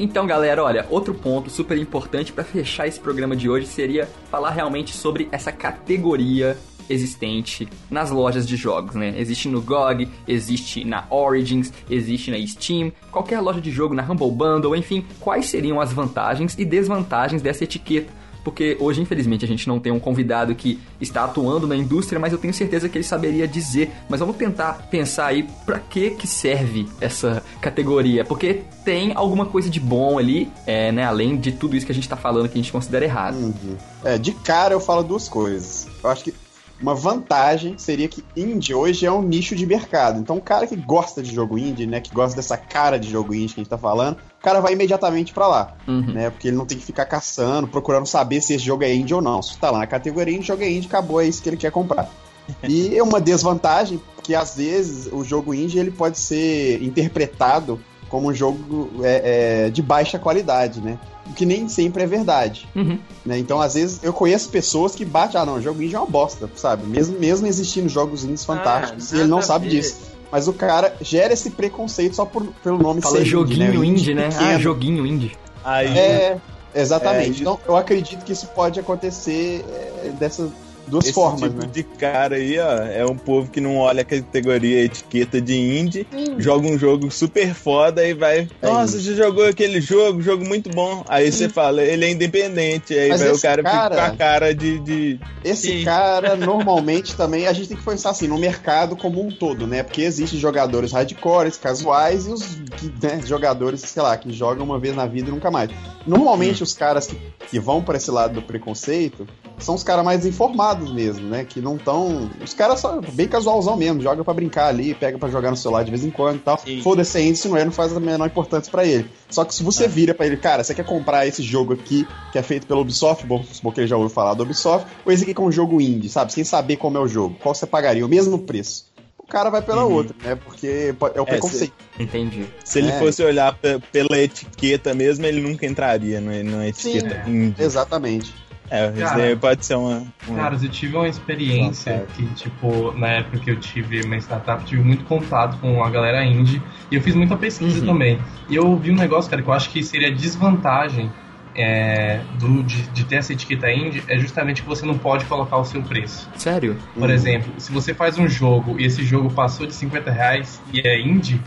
Então, 0.00 0.26
galera, 0.26 0.64
olha, 0.64 0.84
outro 0.90 1.14
ponto 1.14 1.48
super 1.48 1.78
importante 1.78 2.32
para 2.32 2.42
fechar 2.42 2.88
esse 2.88 2.98
programa 2.98 3.36
de 3.36 3.48
hoje 3.48 3.66
seria 3.66 4.08
falar 4.30 4.50
realmente 4.50 4.96
sobre 4.96 5.28
essa 5.30 5.52
categoria 5.52 6.56
existente 6.88 7.68
nas 7.90 8.10
lojas 8.10 8.46
de 8.46 8.56
jogos, 8.56 8.94
né? 8.94 9.14
Existe 9.16 9.48
no 9.48 9.60
GOG, 9.60 10.08
existe 10.26 10.84
na 10.84 11.04
Origins, 11.10 11.72
existe 11.90 12.30
na 12.30 12.46
Steam, 12.46 12.92
qualquer 13.10 13.40
loja 13.40 13.60
de 13.60 13.70
jogo, 13.70 13.94
na 13.94 14.02
Humble 14.02 14.30
Bundle, 14.30 14.76
enfim, 14.76 15.04
quais 15.20 15.46
seriam 15.46 15.80
as 15.80 15.92
vantagens 15.92 16.56
e 16.58 16.64
desvantagens 16.64 17.42
dessa 17.42 17.64
etiqueta? 17.64 18.18
Porque 18.48 18.78
hoje, 18.80 19.02
infelizmente, 19.02 19.44
a 19.44 19.48
gente 19.48 19.68
não 19.68 19.78
tem 19.78 19.92
um 19.92 20.00
convidado 20.00 20.54
que 20.54 20.80
está 20.98 21.24
atuando 21.24 21.66
na 21.66 21.76
indústria, 21.76 22.18
mas 22.18 22.32
eu 22.32 22.38
tenho 22.38 22.54
certeza 22.54 22.88
que 22.88 22.96
ele 22.96 23.04
saberia 23.04 23.46
dizer. 23.46 23.90
Mas 24.08 24.20
vamos 24.20 24.36
tentar 24.36 24.88
pensar 24.90 25.26
aí 25.26 25.46
pra 25.66 25.78
que 25.78 26.10
que 26.12 26.26
serve 26.26 26.88
essa 26.98 27.42
categoria. 27.60 28.24
Porque 28.24 28.62
tem 28.84 29.12
alguma 29.14 29.44
coisa 29.44 29.68
de 29.68 29.78
bom 29.78 30.18
ali, 30.18 30.50
é, 30.66 30.90
né? 30.90 31.04
Além 31.04 31.36
de 31.36 31.52
tudo 31.52 31.76
isso 31.76 31.84
que 31.84 31.92
a 31.92 31.94
gente 31.94 32.08
tá 32.08 32.16
falando 32.16 32.48
que 32.48 32.54
a 32.58 32.62
gente 32.62 32.72
considera 32.72 33.04
errado. 33.04 33.54
É, 34.02 34.16
de 34.16 34.32
cara 34.32 34.72
eu 34.72 34.80
falo 34.80 35.02
duas 35.02 35.28
coisas. 35.28 35.86
Eu 36.02 36.08
acho 36.08 36.24
que 36.24 36.34
uma 36.80 36.94
vantagem 36.94 37.76
seria 37.76 38.06
que 38.08 38.24
indie 38.36 38.72
hoje 38.74 39.04
é 39.04 39.10
um 39.12 39.22
nicho 39.22 39.56
de 39.56 39.66
mercado. 39.66 40.20
Então, 40.20 40.36
o 40.36 40.40
cara 40.40 40.66
que 40.66 40.76
gosta 40.76 41.22
de 41.22 41.34
jogo 41.34 41.58
indie, 41.58 41.86
né, 41.86 42.00
que 42.00 42.12
gosta 42.14 42.36
dessa 42.36 42.56
cara 42.56 42.98
de 42.98 43.10
jogo 43.10 43.34
indie 43.34 43.54
que 43.54 43.60
a 43.60 43.62
gente 43.64 43.70
tá 43.70 43.78
falando, 43.78 44.16
o 44.16 44.42
cara 44.42 44.60
vai 44.60 44.72
imediatamente 44.74 45.32
pra 45.32 45.46
lá, 45.48 45.74
Uhum. 45.86 46.12
né? 46.12 46.30
Porque 46.30 46.48
ele 46.48 46.56
não 46.56 46.66
tem 46.66 46.78
que 46.78 46.84
ficar 46.84 47.04
caçando, 47.06 47.66
procurando 47.66 48.06
saber 48.06 48.40
se 48.40 48.54
esse 48.54 48.64
jogo 48.64 48.84
é 48.84 48.94
indie 48.94 49.14
ou 49.14 49.20
não. 49.20 49.42
Se 49.42 49.58
tá 49.58 49.70
lá 49.70 49.78
na 49.78 49.86
categoria 49.86 50.34
indie, 50.34 50.46
jogo 50.46 50.62
é 50.62 50.70
indie, 50.70 50.86
acabou, 50.86 51.20
é 51.20 51.26
isso 51.26 51.42
que 51.42 51.48
ele 51.48 51.56
quer 51.56 51.72
comprar. 51.72 52.08
E 52.66 52.96
é 52.96 53.02
uma 53.02 53.20
desvantagem 53.20 54.00
que 54.22 54.34
às 54.34 54.56
vezes 54.56 55.06
o 55.12 55.22
jogo 55.22 55.52
indie 55.52 55.78
ele 55.78 55.90
pode 55.90 56.18
ser 56.18 56.82
interpretado 56.82 57.78
como 58.08 58.28
um 58.30 58.34
jogo 58.34 58.90
é, 59.02 59.66
é, 59.66 59.70
de 59.70 59.82
baixa 59.82 60.18
qualidade, 60.18 60.80
né? 60.80 60.98
O 61.28 61.32
que 61.34 61.44
nem 61.44 61.68
sempre 61.68 62.02
é 62.02 62.06
verdade. 62.06 62.66
Uhum. 62.74 62.98
Né? 63.24 63.38
Então, 63.38 63.60
às 63.60 63.74
vezes, 63.74 64.00
eu 64.02 64.12
conheço 64.12 64.48
pessoas 64.48 64.94
que 64.94 65.04
batem, 65.04 65.40
ah, 65.40 65.44
não, 65.44 65.54
o 65.56 65.60
jogo 65.62 65.82
indie 65.82 65.94
é 65.94 65.98
uma 65.98 66.06
bosta, 66.06 66.48
sabe? 66.56 66.86
Mesmo, 66.86 67.18
mesmo 67.18 67.46
existindo 67.46 67.88
jogos 67.88 68.24
indies 68.24 68.44
fantásticos, 68.44 69.12
Ah, 69.12 69.16
e 69.16 69.20
ele 69.20 69.28
não 69.28 69.42
sabe 69.42 69.68
ver. 69.68 69.76
disso. 69.76 69.96
Mas 70.32 70.46
o 70.48 70.52
cara 70.52 70.94
gera 71.00 71.32
esse 71.32 71.50
preconceito 71.50 72.14
só 72.16 72.24
por, 72.24 72.44
pelo 72.62 72.78
nome 72.78 73.00
Fala 73.00 73.18
ser 73.18 73.24
joguinho 73.24 73.82
indie, 73.84 74.10
indie, 74.10 74.14
né? 74.14 74.28
né? 74.28 74.36
O 74.36 74.56
Ah, 74.56 74.58
joguinho 74.58 75.06
indie. 75.06 75.36
Aí, 75.64 75.96
É, 75.98 76.36
exatamente. 76.74 77.38
É, 77.38 77.40
então, 77.40 77.58
eu 77.66 77.76
acredito 77.76 78.24
que 78.24 78.32
isso 78.32 78.46
pode 78.48 78.78
acontecer 78.78 79.64
é, 80.04 80.10
dessas 80.18 80.50
duas 80.88 81.04
esse 81.04 81.14
formas, 81.14 81.50
tipo 81.50 81.62
né? 81.62 81.70
de 81.72 81.82
cara 81.82 82.36
aí, 82.36 82.58
ó, 82.58 82.76
é 82.84 83.06
um 83.06 83.16
povo 83.16 83.50
que 83.50 83.60
não 83.60 83.76
olha 83.76 84.02
a 84.02 84.04
categoria, 84.04 84.80
a 84.80 84.84
etiqueta 84.84 85.40
de 85.40 85.54
indie, 85.54 86.06
joga 86.38 86.66
um 86.66 86.78
jogo 86.78 87.10
super 87.10 87.54
foda 87.54 88.06
e 88.06 88.14
vai. 88.14 88.48
É 88.62 88.66
Nossa, 88.66 88.96
isso. 88.96 89.06
você 89.06 89.16
jogou 89.16 89.46
aquele 89.46 89.80
jogo, 89.80 90.20
jogo 90.22 90.44
muito 90.44 90.70
bom. 90.70 91.04
Aí 91.08 91.30
você 91.30 91.48
fala, 91.48 91.82
ele 91.82 92.04
é 92.04 92.10
independente. 92.10 92.94
Aí 92.98 93.16
vai 93.16 93.30
o 93.30 93.40
cara, 93.40 93.62
cara- 93.62 93.82
fica 93.82 93.96
com 93.96 94.14
a 94.14 94.16
cara 94.16 94.54
de. 94.54 94.78
de... 94.80 95.20
Esse 95.44 95.78
Sim. 95.78 95.84
cara, 95.84 96.34
normalmente, 96.36 97.14
também, 97.14 97.46
a 97.46 97.52
gente 97.52 97.68
tem 97.68 97.76
que 97.76 97.84
pensar 97.84 98.10
assim, 98.10 98.26
no 98.26 98.38
mercado 98.38 98.96
como 98.96 99.24
um 99.24 99.30
todo, 99.30 99.66
né? 99.66 99.82
Porque 99.82 100.02
existem 100.02 100.38
jogadores 100.38 100.92
hardcores, 100.92 101.56
casuais 101.56 102.26
e 102.26 102.30
os 102.30 102.56
né, 103.02 103.20
jogadores, 103.24 103.80
sei 103.80 104.02
lá, 104.02 104.16
que 104.16 104.32
jogam 104.32 104.64
uma 104.64 104.78
vez 104.78 104.94
na 104.94 105.06
vida 105.06 105.28
e 105.28 105.32
nunca 105.32 105.50
mais. 105.50 105.70
Normalmente, 106.06 106.62
os 106.62 106.74
caras 106.74 107.06
que, 107.06 107.18
que 107.50 107.58
vão 107.58 107.82
para 107.82 107.96
esse 107.96 108.10
lado 108.10 108.34
do 108.34 108.42
preconceito 108.42 109.26
são 109.58 109.74
os 109.74 109.82
caras 109.82 110.04
mais 110.04 110.24
informados 110.24 110.77
mesmo, 110.86 111.28
né? 111.28 111.44
Que 111.44 111.60
não 111.60 111.76
estão. 111.76 112.30
Os 112.42 112.54
caras 112.54 112.80
são 112.80 113.00
bem 113.12 113.26
casualzão 113.28 113.76
mesmo, 113.76 114.00
joga 114.00 114.24
pra 114.24 114.34
brincar 114.34 114.66
ali, 114.68 114.94
pega 114.94 115.18
pra 115.18 115.28
jogar 115.28 115.50
no 115.50 115.56
celular 115.56 115.82
de 115.84 115.90
vez 115.90 116.04
em 116.04 116.10
quando 116.10 116.36
e 116.36 116.40
tal. 116.40 116.58
Sim. 116.58 116.80
Foda-se 116.82 117.36
se 117.36 117.48
não 117.48 117.56
é, 117.56 117.64
não 117.64 117.72
faz 117.72 117.94
a 117.96 118.00
menor 118.00 118.26
importância 118.26 118.70
pra 118.70 118.84
ele. 118.84 119.10
Só 119.30 119.44
que 119.44 119.54
se 119.54 119.62
você 119.62 119.86
vira 119.88 120.14
pra 120.14 120.26
ele, 120.26 120.36
cara, 120.36 120.62
você 120.64 120.74
quer 120.74 120.84
comprar 120.84 121.26
esse 121.26 121.42
jogo 121.42 121.72
aqui, 121.74 122.06
que 122.32 122.38
é 122.38 122.42
feito 122.42 122.66
pela 122.66 122.80
Ubisoft, 122.80 123.26
bom, 123.26 123.42
supor 123.44 123.72
que 123.74 123.80
ele 123.80 123.86
já 123.86 123.96
ouviu 123.96 124.10
falar 124.10 124.34
da 124.34 124.42
Ubisoft, 124.42 124.86
ou 125.04 125.12
esse 125.12 125.22
aqui 125.24 125.34
que 125.34 125.40
é 125.40 125.44
um 125.44 125.52
jogo 125.52 125.80
indie, 125.80 126.08
sabe? 126.08 126.32
Sem 126.32 126.44
saber 126.44 126.76
como 126.76 126.96
é 126.96 127.00
o 127.00 127.08
jogo, 127.08 127.36
qual 127.42 127.54
você 127.54 127.66
pagaria, 127.66 128.04
o 128.04 128.08
mesmo 128.08 128.38
preço. 128.38 128.86
O 129.18 129.26
cara 129.30 129.50
vai 129.50 129.60
pela 129.60 129.84
Uhum. 129.84 129.92
outra, 129.92 130.16
né? 130.24 130.34
Porque 130.42 130.94
é 131.14 131.20
o 131.20 131.26
preconceito. 131.26 131.74
Entendi. 132.00 132.46
Se 132.64 132.78
ele 132.78 132.88
É. 132.88 132.98
fosse 132.98 133.22
olhar 133.22 133.52
pe- 133.52 133.78
pela 133.92 134.18
etiqueta 134.18 134.94
mesmo, 134.94 135.26
ele 135.26 135.42
nunca 135.42 135.66
entraria 135.66 136.18
no- 136.18 136.42
numa 136.44 136.66
etiqueta 136.66 137.28
indie. 137.28 137.62
Exatamente. 137.62 138.32
É, 138.70 138.88
isso 138.90 138.98
Cara, 139.00 139.16
daí 139.18 139.36
pode 139.36 139.64
ser 139.64 139.74
uma. 139.76 140.02
uma- 140.26 140.36
Caras, 140.38 140.62
eu 140.62 140.68
tive 140.68 140.96
uma 140.96 141.08
experiência 141.08 142.06
que, 142.14 142.26
tipo, 142.34 142.92
na 142.98 143.08
época 143.08 143.38
que 143.38 143.50
eu 143.50 143.58
tive 143.58 144.02
uma 144.02 144.16
startup, 144.18 144.64
tive 144.64 144.82
muito 144.82 145.04
contato 145.04 145.56
com 145.58 145.82
a 145.82 145.88
galera 145.90 146.24
indie 146.24 146.60
e 146.90 146.96
eu 146.96 147.00
fiz 147.02 147.14
muita 147.14 147.36
pesquisa 147.36 147.80
Uhum. 147.80 147.86
também. 147.86 148.18
E 148.48 148.56
eu 148.56 148.76
vi 148.76 148.90
um 148.90 148.96
negócio, 148.96 149.30
cara, 149.30 149.42
que 149.42 149.48
eu 149.48 149.52
acho 149.54 149.70
que 149.70 149.82
seria 149.82 150.10
desvantagem 150.12 151.10
é, 151.54 152.20
do, 152.38 152.62
de, 152.62 152.82
de 152.90 153.04
ter 153.04 153.16
essa 153.16 153.32
etiqueta 153.32 153.68
indie 153.72 154.02
é 154.06 154.16
justamente 154.18 154.62
que 154.62 154.68
você 154.68 154.86
não 154.86 154.96
pode 154.96 155.24
colocar 155.24 155.56
o 155.56 155.64
seu 155.64 155.82
preço. 155.82 156.28
Sério? 156.36 156.76
Por 156.94 157.08
Hum. 157.08 157.12
exemplo, 157.12 157.52
se 157.58 157.72
você 157.72 157.92
faz 157.92 158.16
um 158.16 158.28
jogo 158.28 158.78
e 158.78 158.84
esse 158.84 159.02
jogo 159.02 159.28
passou 159.32 159.66
de 159.66 159.74
50 159.74 160.08
reais 160.10 160.60
e 160.72 160.78
é 160.86 161.00
indie, 161.00 161.40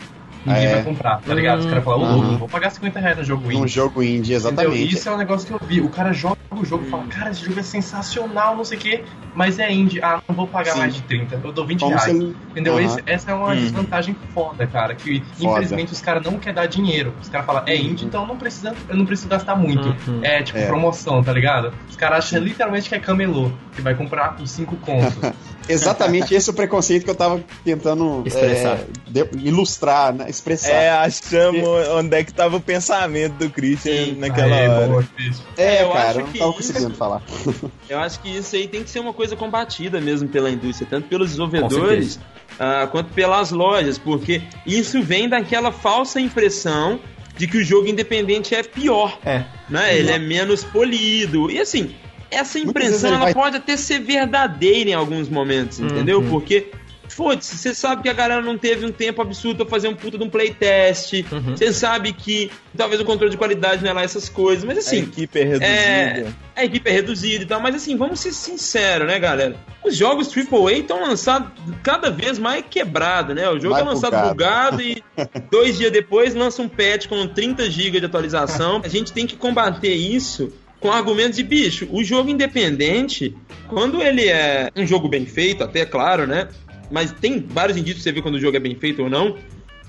ninguém 0.45 0.65
É. 0.65 0.73
vai 0.75 0.83
comprar, 0.83 1.21
tá 1.21 1.33
ligado? 1.33 1.59
Os 1.59 1.65
caras 1.65 1.83
falam, 1.83 2.01
ô 2.01 2.05
Uhum. 2.05 2.13
louco, 2.15 2.31
não 2.31 2.37
vou 2.37 2.47
pagar 2.49 2.69
50 2.71 2.99
reais 2.99 3.17
no 3.17 3.23
jogo 3.23 3.47
Um 3.47 3.51
indie. 3.51 3.67
jogo 3.67 4.01
indie, 4.03 4.33
Entendeu? 4.33 4.37
exatamente. 4.37 4.93
Isso 4.95 5.09
é 5.09 5.11
um 5.13 5.17
negócio 5.17 5.47
que 5.47 5.53
eu 5.53 5.67
vi. 5.67 5.81
O 5.81 5.89
cara 5.89 6.11
joga 6.13 6.37
o 6.51 6.65
jogo 6.65 6.85
e 6.85 6.89
fala, 6.89 7.03
cara, 7.07 7.31
esse 7.31 7.45
jogo 7.45 7.59
é 7.59 7.63
sensacional, 7.63 8.55
não 8.55 8.63
sei 8.65 8.77
o 8.77 8.81
quê, 8.81 9.03
mas 9.33 9.57
é 9.59 9.71
indie. 9.71 10.01
Ah, 10.03 10.21
não 10.27 10.35
vou 10.35 10.47
pagar 10.47 10.73
Sim. 10.73 10.79
mais 10.79 10.95
de 10.95 11.01
30, 11.03 11.39
eu 11.43 11.51
dou 11.51 11.65
20 11.65 11.79
Como 11.79 11.91
reais. 11.91 12.03
se 12.03 12.09
ele- 12.11 12.35
Entendeu? 12.51 12.73
Aham. 12.77 12.83
Esse- 12.85 13.03
essa 13.05 13.31
é 13.31 13.33
uma 13.33 13.51
Hum. 13.53 13.55
desvantagem 13.55 14.15
foda, 14.33 14.67
cara. 14.67 14.93
Que 14.95 15.21
Foda. 15.37 15.51
infelizmente 15.51 15.93
os 15.93 16.01
caras 16.01 16.23
não 16.23 16.33
querem 16.37 16.55
dar 16.55 16.65
dinheiro. 16.65 17.13
Os 17.21 17.29
caras 17.29 17.45
falam, 17.45 17.63
é 17.65 17.75
indie, 17.75 18.05
então 18.05 18.25
não 18.27 18.35
precisa, 18.35 18.73
eu 18.89 18.97
não 18.97 19.05
preciso 19.05 19.29
gastar 19.29 19.55
muito. 19.55 19.95
Uhum. 20.07 20.19
É 20.23 20.43
tipo 20.43 20.57
É. 20.59 20.65
promoção, 20.65 21.23
tá 21.23 21.31
ligado? 21.31 21.73
Os 21.89 21.95
caras 21.95 22.25
acham 22.25 22.39
literalmente 22.41 22.89
que 22.89 22.95
é 22.95 22.99
camelô, 22.99 23.51
que 23.73 23.81
vai 23.81 23.95
comprar 23.95 24.35
por 24.35 24.45
5 24.47 24.75
contos. 24.77 25.13
Exatamente 25.69 26.33
esse 26.33 26.49
é 26.49 26.51
o 26.51 26.55
preconceito 26.55 27.03
que 27.05 27.09
eu 27.09 27.15
tava 27.15 27.39
tentando 27.63 28.23
é, 28.35 28.83
de- 29.07 29.29
ilustrar, 29.47 30.13
né? 30.13 30.30
Expressar. 30.31 30.71
É, 30.71 30.89
achamos 30.89 31.61
onde 31.95 32.15
é 32.17 32.23
que 32.23 32.33
tava 32.33 32.57
o 32.57 32.61
pensamento 32.61 33.33
do 33.33 33.49
Christian 33.49 34.05
Sim. 34.05 34.15
naquela 34.17 34.55
Aê, 34.55 34.67
hora. 34.67 34.87
boa, 34.87 35.03
Cris. 35.15 35.41
É, 35.57 35.83
eu 35.83 35.89
cara, 35.91 36.09
acho 36.09 36.19
eu 36.19 36.23
não 36.25 36.31
que 36.31 36.39
tava 36.39 36.49
isso- 36.51 36.57
conseguindo 36.73 36.95
falar. 36.95 37.21
Eu 37.89 37.99
acho 37.99 38.19
que 38.21 38.29
isso 38.29 38.55
aí 38.55 38.67
tem 38.67 38.83
que 38.83 38.89
ser 38.89 38.99
uma 38.99 39.11
coisa 39.13 39.35
combatida 39.35 39.99
mesmo 39.99 40.27
pela 40.29 40.49
indústria, 40.49 40.87
tanto 40.89 41.07
pelos 41.09 41.29
desenvolvedores 41.31 42.17
ah, 42.57 42.87
quanto 42.89 43.11
pelas 43.13 43.51
lojas, 43.51 43.97
porque 43.97 44.41
isso 44.65 45.01
vem 45.03 45.27
daquela 45.27 45.71
falsa 45.73 46.19
impressão 46.21 46.99
de 47.37 47.47
que 47.47 47.57
o 47.57 47.63
jogo 47.63 47.87
independente 47.87 48.55
é 48.55 48.63
pior. 48.63 49.19
É. 49.25 49.43
Né? 49.69 49.97
Ele 49.97 50.11
é 50.11 50.17
menos 50.19 50.63
polido. 50.63 51.51
E 51.51 51.59
assim, 51.59 51.93
essa 52.29 52.57
impressão 52.59 53.09
ela 53.09 53.19
vai- 53.25 53.33
pode 53.33 53.57
até 53.57 53.75
ser 53.75 53.99
verdadeira 53.99 54.89
em 54.89 54.93
alguns 54.93 55.27
momentos, 55.27 55.79
entendeu? 55.79 56.19
Uhum. 56.19 56.29
Porque, 56.29 56.71
foda-se, 57.13 57.57
você 57.57 57.73
sabe 57.73 58.03
que 58.03 58.09
a 58.09 58.13
galera 58.13 58.41
não 58.41 58.57
teve 58.57 58.85
um 58.85 58.91
tempo 58.91 59.21
absurdo 59.21 59.57
pra 59.57 59.65
fazer 59.65 59.87
um 59.87 59.95
puta 59.95 60.17
de 60.17 60.23
um 60.23 60.29
playtest. 60.29 61.25
Uhum. 61.31 61.55
Você 61.55 61.71
sabe 61.73 62.13
que 62.13 62.51
talvez 62.75 63.01
o 63.01 63.05
controle 63.05 63.31
de 63.31 63.37
qualidade 63.37 63.83
não 63.83 63.91
é 63.91 63.93
lá 63.93 64.03
essas 64.03 64.29
coisas. 64.29 64.63
Mas 64.63 64.77
a 64.77 64.79
assim, 64.79 64.99
equipe 64.99 65.39
é 65.39 65.43
reduzida. 65.43 65.65
é, 65.65 66.27
a 66.55 66.65
equipe 66.65 66.89
é 66.89 66.93
reduzida 66.93 67.43
e 67.43 67.47
tal, 67.47 67.59
mas 67.59 67.75
assim, 67.75 67.95
vamos 67.95 68.19
ser 68.19 68.31
sinceros, 68.31 69.07
né, 69.07 69.19
galera? 69.19 69.55
Os 69.83 69.95
jogos 69.95 70.31
AAA 70.35 70.73
estão 70.79 71.01
lançados 71.01 71.49
cada 71.83 72.09
vez 72.09 72.37
mais 72.37 72.63
quebrado, 72.69 73.33
né? 73.33 73.49
O 73.49 73.59
jogo 73.59 73.71
Mais 73.71 73.85
é 73.85 73.89
lançado 73.89 74.29
bugado. 74.29 74.77
bugado 74.77 74.81
e 74.81 75.03
dois 75.51 75.77
dias 75.77 75.91
depois 75.91 76.35
lança 76.35 76.61
um 76.61 76.69
patch 76.69 77.07
com 77.07 77.27
30 77.27 77.69
GB 77.69 77.99
de 77.99 78.05
atualização. 78.05 78.81
A 78.83 78.87
gente 78.87 79.11
tem 79.11 79.25
que 79.25 79.35
combater 79.35 79.93
isso 79.93 80.51
com 80.81 80.91
argumentos 80.91 81.37
de 81.37 81.43
bicho. 81.43 81.87
O 81.91 82.03
jogo 82.03 82.29
independente, 82.29 83.35
quando 83.69 84.01
ele 84.01 84.27
é 84.27 84.69
um 84.75 84.85
jogo 84.85 85.07
bem 85.07 85.25
feito, 85.25 85.63
até 85.63 85.85
claro, 85.85 86.25
né? 86.25 86.49
Mas 86.91 87.11
tem 87.11 87.39
vários 87.39 87.77
indícios 87.77 88.03
você 88.03 88.11
ver 88.11 88.21
quando 88.21 88.35
o 88.35 88.39
jogo 88.39 88.57
é 88.57 88.59
bem 88.59 88.75
feito 88.75 89.03
ou 89.03 89.09
não. 89.09 89.35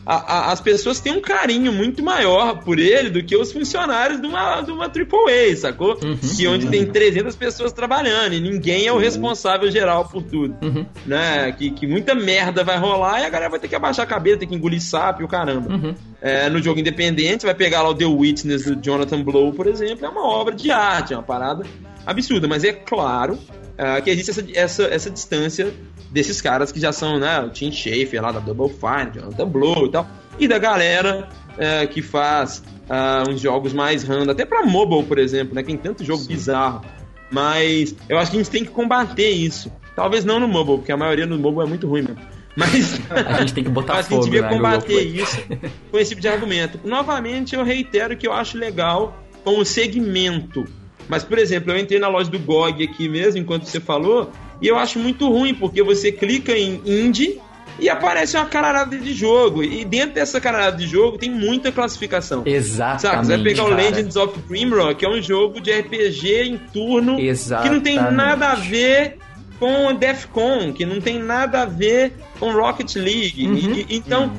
a- 0.05 0.17
a- 0.49 0.53
as 0.53 0.61
pessoas 0.61 0.99
têm 0.99 1.13
um 1.13 1.21
carinho 1.21 1.71
muito 1.73 2.03
maior 2.03 2.59
por 2.65 2.77
ele 2.81 3.09
do 3.09 3.23
que 3.23 3.37
os 3.37 3.53
funcionários 3.53 4.21
de 4.21 4.27
uma, 4.27 4.61
de 4.61 4.73
uma 4.73 4.89
AAA, 4.89 5.55
sacou? 5.55 5.95
que 5.95 6.45
onde 6.49 6.67
tem 6.67 6.85
300 6.85 7.37
pessoas 7.37 7.73
trabalhando 7.73 8.33
e 8.33 8.41
ninguém 8.41 8.85
é 8.89 8.93
o 8.93 8.99
responsável 8.99 9.71
geral 9.71 10.09
por 10.09 10.25
tudo. 10.25 10.57
Uhum. 10.61 10.85
Né? 11.07 11.53
Que, 11.53 11.71
que 11.71 11.87
muita 11.87 12.17
merda 12.17 12.65
vai 12.65 12.79
rolar 12.79 13.21
e 13.21 13.27
a 13.27 13.29
galera 13.31 13.49
vai 13.49 13.61
ter 13.61 13.69
que 13.69 13.77
abaixar 13.77 14.03
a 14.05 14.09
cabeça, 14.09 14.39
ter 14.39 14.47
que 14.47 14.55
engolir 14.57 14.81
sapo 14.83 15.23
e 15.23 15.25
o 15.25 15.29
caramba. 15.29 15.73
Uhum. 15.73 15.95
É, 16.21 16.49
no 16.51 16.61
jogo 16.61 16.81
independente, 16.81 17.47
vai 17.47 17.55
pegar 17.55 17.83
lá 17.83 17.91
o 17.91 17.95
The 17.95 18.05
Witness 18.07 18.65
do 18.65 18.75
Jonathan 18.85 19.23
Blow, 19.23 19.53
por 19.53 19.69
exemplo, 19.69 20.05
é 20.05 20.09
uma 20.09 20.27
obra 20.27 20.53
de 20.53 20.73
arte, 20.73 21.13
é 21.15 21.17
uma 21.17 21.23
parada 21.23 21.65
absurda, 22.05 22.49
mas 22.49 22.65
é 22.65 22.73
claro 22.73 23.39
ah, 23.79 24.01
que 24.01 24.11
existe 24.11 24.33
essa, 24.33 24.45
essa, 24.53 24.83
essa 24.85 25.11
distância 25.11 25.73
desses 26.13 26.41
caras 26.41 26.71
que 26.71 26.79
já 26.79 26.93
são, 26.93 27.19
né, 27.19 27.41
o 27.41 27.49
Tim 27.49 27.73
Schafer 27.73 28.21
lá 28.21 28.31
da 28.31 28.39
Double 28.39 28.69
Fine, 28.69 29.13
Jonathan 29.15 29.49
Blow 29.49 29.87
e 29.87 29.91
tal, 29.91 30.07
e 30.39 30.47
da 30.47 30.59
galera 30.59 31.29
eh, 31.59 31.87
que 31.87 32.03
faz 32.03 32.63
ah, 32.89 33.25
uns 33.29 33.41
jogos 33.41 33.73
mais 33.73 34.05
random, 34.05 34.31
até 34.31 34.45
pra 34.45 34.65
mobile, 34.65 35.05
por 35.05 35.19
exemplo, 35.19 35.55
né, 35.55 35.63
que 35.63 35.69
tem 35.69 35.77
tanto 35.77 36.05
jogo 36.05 36.25
bizarro, 36.25 36.85
mas 37.31 37.97
eu 38.09 38.19
acho 38.19 38.31
que 38.31 38.37
a 38.37 38.41
gente 38.41 38.51
tem 38.51 38.65
que 38.65 38.71
combater 38.71 39.31
isso. 39.31 39.73
Talvez 39.97 40.25
não 40.25 40.39
no 40.39 40.47
mobile, 40.47 40.79
porque 40.79 40.93
a 40.93 40.97
maioria 40.97 41.27
no 41.27 41.39
mobile 41.39 41.65
é 41.65 41.69
muito 41.69 41.89
ruim 41.89 42.03
mesmo. 42.03 42.21
Mas 42.55 43.01
A 43.11 43.41
gente 43.41 43.55
tem 43.55 43.65
que 43.65 43.71
botar 43.71 43.95
a 44.01 44.03
fogo 44.03 44.23
gente 44.23 44.31
devia 44.31 44.43
Google 44.43 44.59
combater 44.59 45.03
isso 45.03 45.39
com 45.91 45.99
esse 45.99 46.11
tipo 46.11 46.21
de 46.21 46.29
argumento. 46.29 46.79
Novamente, 46.85 47.55
eu 47.55 47.65
reitero 47.65 48.17
que 48.17 48.27
eu 48.27 48.33
acho 48.33 48.59
legal 48.59 49.23
como 49.43 49.65
segmento. 49.65 50.65
Mas, 51.09 51.25
por 51.25 51.39
exemplo, 51.39 51.73
eu 51.73 51.79
entrei 51.79 51.99
na 51.99 52.09
loja 52.09 52.31
do 52.31 52.39
GOG 52.39 52.85
aqui 52.85 53.09
mesmo, 53.09 53.41
enquanto 53.41 53.65
você 53.65 53.81
falou, 53.81 54.31
e 54.63 54.69
eu 54.69 54.79
acho 54.79 54.99
muito 54.99 55.29
ruim, 55.29 55.53
porque 55.55 55.83
você 55.83 56.11
clica 56.13 56.53
em 56.57 56.81
indie 56.87 57.39
e 57.79 57.89
aparece 57.89 58.37
uma 58.37 58.47
caralhada 58.47 58.97
de 58.97 59.13
jogo. 59.13 59.63
E 59.63 59.85
dentro 59.85 60.15
dessa 60.15 60.41
caralhada 60.41 60.77
de 60.77 60.87
jogo 60.87 61.19
tem 61.19 61.31
muita 61.31 61.73
classificação. 61.73 62.43
Exatamente. 62.47 63.03
Sabe, 63.03 63.27
você 63.27 63.37
vai 63.37 63.43
pegar 63.45 63.65
o 63.65 63.69
cara. 63.71 63.83
Legends 63.83 64.17
of 64.17 64.39
Grimrock, 64.49 64.95
que 64.95 65.05
é 65.05 65.09
um 65.11 65.21
jogo 65.21 65.61
de 65.61 65.73
RPG 65.73 66.43
em 66.45 66.59
turno 66.59 67.17
que 67.17 67.23
não 67.69 67.81
tem 67.81 67.95
Exatamente. 67.97 68.15
nada 68.15 68.47
a 68.51 68.55
ver 68.55 69.19
com 69.59 69.95
Defcon, 69.95 70.73
que 70.73 70.85
não 70.85 71.01
tem 71.01 71.19
nada 71.19 71.63
a 71.63 71.67
ver 71.67 72.13
com 72.39 72.53
Rocket 72.53 72.95
League. 72.97 73.47
Uhum. 73.47 73.73
E- 73.75 73.87
então, 73.91 74.33